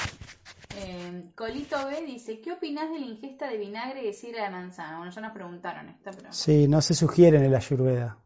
Eh, 0.76 1.32
Colito 1.34 1.76
B 1.86 2.06
dice, 2.06 2.40
¿qué 2.40 2.52
opinas 2.52 2.90
de 2.90 3.00
la 3.00 3.06
ingesta 3.06 3.48
de 3.48 3.56
vinagre 3.56 4.08
y 4.08 4.12
sidra 4.12 4.44
de 4.44 4.50
manzana? 4.50 4.98
Bueno, 4.98 5.12
ya 5.12 5.20
nos 5.20 5.32
preguntaron 5.32 5.88
esto, 5.88 6.10
pero... 6.16 6.32
Sí, 6.32 6.68
no 6.68 6.80
se 6.80 6.94
sugiere 6.94 7.38
en 7.38 7.44
el 7.44 7.54
ayurveda. 7.54 8.18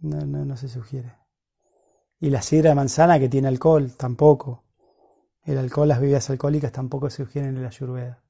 No, 0.00 0.20
no, 0.24 0.44
no 0.44 0.56
se 0.56 0.68
sugiere. 0.68 1.12
Y 2.20 2.30
la 2.30 2.42
sidra 2.42 2.70
de 2.70 2.76
manzana 2.76 3.18
que 3.18 3.28
tiene 3.28 3.48
alcohol, 3.48 3.96
tampoco. 3.96 4.64
El 5.42 5.58
alcohol, 5.58 5.88
las 5.88 6.00
bebidas 6.00 6.30
alcohólicas 6.30 6.72
tampoco 6.72 7.10
se 7.10 7.24
sugieren 7.24 7.56
en 7.56 7.62
la 7.62 7.68
ayurveda. 7.68 8.22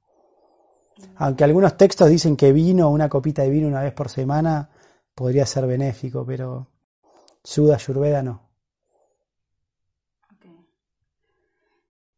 Aunque 1.17 1.45
algunos 1.45 1.77
textos 1.77 2.09
dicen 2.09 2.37
que 2.37 2.53
vino, 2.53 2.91
una 2.91 3.09
copita 3.09 3.43
de 3.43 3.51
vino 3.51 3.69
una 3.69 3.83
vez 3.83 3.93
por 3.93 4.09
semana, 4.09 4.71
podría 5.15 5.47
ser 5.47 5.67
benéfico, 5.67 6.25
pero 6.27 6.69
suda 7.43 7.77
ayurveda 7.77 8.23
no. 8.23 8.47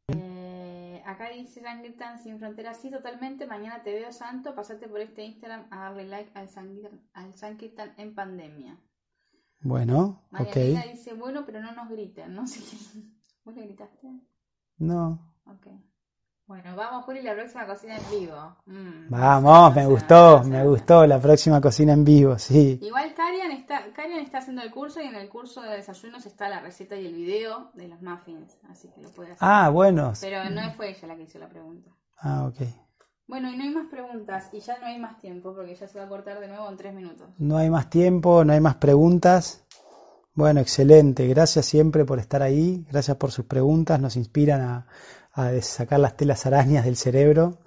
Eh, 0.08 1.02
acá 1.04 1.28
dice 1.30 1.60
Sankirtan 1.60 2.18
sin 2.18 2.38
fronteras, 2.38 2.78
sí, 2.78 2.90
totalmente. 2.90 3.46
Mañana 3.46 3.82
te 3.82 3.92
veo 3.92 4.12
santo. 4.12 4.54
Pasate 4.54 4.88
por 4.88 5.00
este 5.00 5.24
Instagram 5.24 5.66
a 5.70 5.84
darle 5.84 6.04
like 6.04 6.30
al 6.34 7.34
Sankirtan 7.34 7.94
en 7.98 8.14
pandemia. 8.14 8.78
Bueno, 9.60 10.22
María 10.30 10.50
ok. 10.50 10.90
dice, 10.92 11.14
bueno, 11.14 11.44
pero 11.44 11.60
no 11.60 11.72
nos 11.72 11.88
griten, 11.88 12.34
no 12.34 12.46
sé 12.46 12.60
¿Vos 13.44 13.54
le 13.56 13.64
gritaste? 13.64 14.08
No. 14.78 15.34
Ok. 15.46 15.66
Bueno, 16.48 16.74
vamos, 16.74 17.04
Juli, 17.04 17.20
la 17.20 17.34
próxima 17.34 17.66
cocina 17.66 17.98
en 17.98 18.10
vivo. 18.10 18.56
Mm, 18.64 19.10
vamos, 19.10 19.74
me 19.74 19.84
gustó, 19.84 20.42
me 20.44 20.66
gustó 20.66 21.06
la 21.06 21.20
próxima 21.20 21.60
cocina 21.60 21.92
en 21.92 22.06
vivo, 22.06 22.38
sí. 22.38 22.78
Igual 22.80 23.12
Karian 23.12 23.50
está, 23.50 23.92
Karian 23.92 24.20
está 24.20 24.38
haciendo 24.38 24.62
el 24.62 24.70
curso 24.70 25.02
y 25.02 25.08
en 25.08 25.14
el 25.14 25.28
curso 25.28 25.60
de 25.60 25.76
desayunos 25.76 26.24
está 26.24 26.48
la 26.48 26.60
receta 26.60 26.96
y 26.96 27.04
el 27.04 27.12
video 27.12 27.70
de 27.74 27.88
los 27.88 28.00
muffins, 28.00 28.56
así 28.70 28.88
que 28.88 29.02
lo 29.02 29.10
puede 29.10 29.32
hacer. 29.32 29.46
Ah, 29.46 29.68
bueno. 29.68 30.14
Pero 30.18 30.48
no 30.48 30.72
fue 30.72 30.88
ella 30.88 31.08
la 31.08 31.16
que 31.16 31.24
hizo 31.24 31.38
la 31.38 31.50
pregunta. 31.50 31.90
Ah, 32.16 32.46
ok. 32.46 32.66
Bueno, 33.26 33.50
y 33.52 33.56
no 33.58 33.64
hay 33.64 33.70
más 33.74 33.88
preguntas 33.90 34.48
y 34.54 34.60
ya 34.60 34.78
no 34.78 34.86
hay 34.86 34.98
más 34.98 35.18
tiempo 35.18 35.54
porque 35.54 35.74
ya 35.74 35.86
se 35.86 35.98
va 35.98 36.06
a 36.06 36.08
cortar 36.08 36.40
de 36.40 36.48
nuevo 36.48 36.66
en 36.70 36.78
tres 36.78 36.94
minutos. 36.94 37.28
No 37.36 37.58
hay 37.58 37.68
más 37.68 37.90
tiempo, 37.90 38.42
no 38.46 38.54
hay 38.54 38.60
más 38.60 38.76
preguntas. 38.76 39.66
Bueno, 40.32 40.60
excelente. 40.60 41.26
Gracias 41.26 41.66
siempre 41.66 42.06
por 42.06 42.20
estar 42.20 42.42
ahí. 42.42 42.86
Gracias 42.88 43.16
por 43.18 43.32
sus 43.32 43.44
preguntas. 43.44 44.00
Nos 44.00 44.16
inspiran 44.16 44.60
a, 44.60 44.86
sacar 45.60 46.00
las 46.00 46.16
telas 46.16 46.46
arañas 46.46 46.84
del 46.84 46.96
cerebro. 46.96 47.58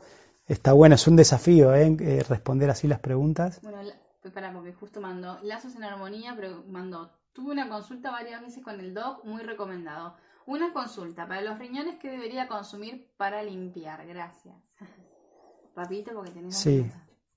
Está 0.47 0.73
bueno, 0.73 0.95
es 0.95 1.07
un 1.07 1.15
desafío 1.15 1.73
¿eh? 1.73 1.95
eh 1.99 2.23
responder 2.27 2.69
así 2.69 2.87
las 2.87 2.99
preguntas. 2.99 3.59
Bueno, 3.61 3.81
espera, 4.23 4.51
porque 4.53 4.73
justo 4.73 4.99
mandó 5.01 5.39
Lazos 5.43 5.75
en 5.75 5.83
Armonía, 5.83 6.33
pero 6.35 6.63
mandó. 6.67 7.11
Tuve 7.33 7.51
una 7.51 7.69
consulta 7.69 8.11
varias 8.11 8.41
veces 8.41 8.63
con 8.63 8.79
el 8.79 8.93
doc, 8.93 9.23
muy 9.23 9.41
recomendado. 9.43 10.15
Una 10.45 10.73
consulta 10.73 11.27
para 11.27 11.41
los 11.41 11.57
riñones 11.59 11.97
que 11.99 12.09
debería 12.09 12.47
consumir 12.47 13.07
para 13.15 13.41
limpiar. 13.43 14.05
Gracias. 14.05 14.55
Papito, 15.75 16.11
porque 16.13 16.31
tenés 16.31 16.57
Sí. 16.57 16.85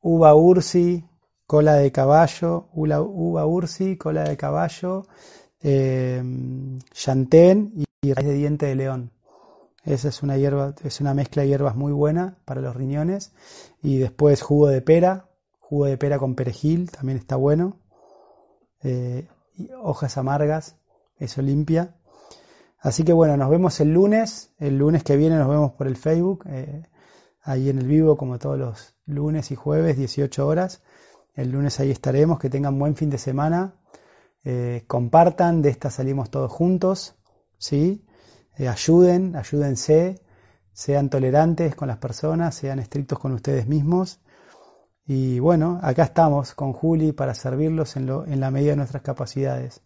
Uva 0.01 0.35
ursi, 0.35 1.05
cola 1.47 1.75
de 1.75 1.93
caballo, 1.93 2.69
uva, 2.73 3.47
ursi, 3.47 3.97
cola 3.97 4.25
de 4.25 4.37
caballo, 4.37 5.07
eh, 5.63 6.23
y, 8.03 8.13
raíz 8.13 8.29
de 8.29 8.35
diente 8.35 8.67
de 8.67 8.75
león. 8.75 9.14
Esa 9.85 10.09
es 10.09 10.23
una 10.23 10.37
hierba, 10.39 10.75
es 10.83 11.01
una 11.01 11.15
mezcla 11.15 11.43
de 11.43 11.49
hierbas 11.49 11.77
muy 11.77 11.93
buena 11.93 12.39
para 12.45 12.61
los 12.61 12.75
riñones. 12.75 13.33
Y 13.83 13.99
después 13.99 14.43
jugo 14.43 14.69
de 14.69 14.81
pera, 14.81 15.29
jugo 15.61 15.85
de 15.87 15.99
pera 15.99 16.19
con 16.19 16.35
perejil, 16.35 16.91
también 16.91 17.19
está 17.19 17.37
bueno. 17.37 17.79
Eh, 18.83 19.29
hojas 19.83 20.17
amargas, 20.17 20.77
eso 21.19 21.43
limpia. 21.43 21.95
Así 22.81 23.03
que 23.03 23.13
bueno, 23.13 23.37
nos 23.37 23.51
vemos 23.51 23.81
el 23.81 23.93
lunes. 23.93 24.53
El 24.59 24.79
lunes 24.79 25.05
que 25.05 25.17
viene 25.17 25.37
nos 25.37 25.49
vemos 25.49 25.73
por 25.73 25.87
el 25.87 25.97
Facebook. 25.97 26.45
Eh, 26.49 26.85
ahí 27.43 27.69
en 27.69 27.79
el 27.79 27.87
vivo 27.87 28.17
como 28.17 28.39
todos 28.39 28.59
los 28.59 28.95
lunes 29.07 29.51
y 29.51 29.55
jueves, 29.55 29.97
18 29.97 30.47
horas. 30.47 30.83
El 31.35 31.51
lunes 31.51 31.81
ahí 31.81 31.91
estaremos, 31.91 32.39
que 32.39 32.49
tengan 32.49 32.79
buen 32.79 32.97
fin 32.97 33.11
de 33.11 33.19
semana. 33.19 33.75
Eh, 34.45 34.85
compartan, 34.87 35.63
de 35.63 35.71
esta 35.71 35.91
salimos 35.91 36.31
todos 36.31 36.53
juntos, 36.53 37.17
¿sí? 37.59 38.05
Eh, 38.57 38.69
ayuden, 38.69 39.37
ayúdense, 39.37 40.21
sean 40.73 41.09
tolerantes 41.09 41.75
con 41.75 41.89
las 41.89 41.99
personas, 41.99 42.55
sean 42.55 42.79
estrictos 42.79 43.19
con 43.19 43.33
ustedes 43.33 43.67
mismos. 43.67 44.21
Y 45.07 45.39
bueno, 45.39 45.79
acá 45.83 46.05
estamos 46.05 46.55
con 46.55 46.73
Juli 46.73 47.13
para 47.13 47.35
servirlos 47.35 47.97
en, 47.97 48.07
lo, 48.07 48.27
en 48.27 48.41
la 48.41 48.51
medida 48.51 48.71
de 48.71 48.77
nuestras 48.77 49.03
capacidades. 49.03 49.83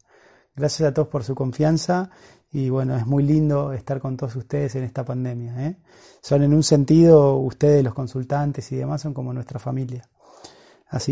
Gracias 0.55 0.89
a 0.89 0.95
todos 0.95 1.09
por 1.09 1.25
su 1.25 1.35
confianza 1.35 2.11
y 2.51 2.71
bueno, 2.71 2.97
es 2.97 3.07
muy 3.07 3.23
lindo 3.23 3.73
estar 3.73 4.01
con 4.01 4.17
todos 4.17 4.35
ustedes 4.37 4.75
en 4.77 4.85
esta 4.85 5.05
pandemia. 5.05 5.67
¿eh? 5.67 5.77
Son 6.23 6.43
en 6.43 6.55
un 6.55 6.63
sentido, 6.63 7.37
ustedes 7.37 7.85
los 7.85 7.95
consultantes 7.95 8.73
y 8.73 8.77
demás, 8.77 9.03
son 9.03 9.15
como 9.15 9.33
nuestra 9.33 9.59
familia. 9.59 10.09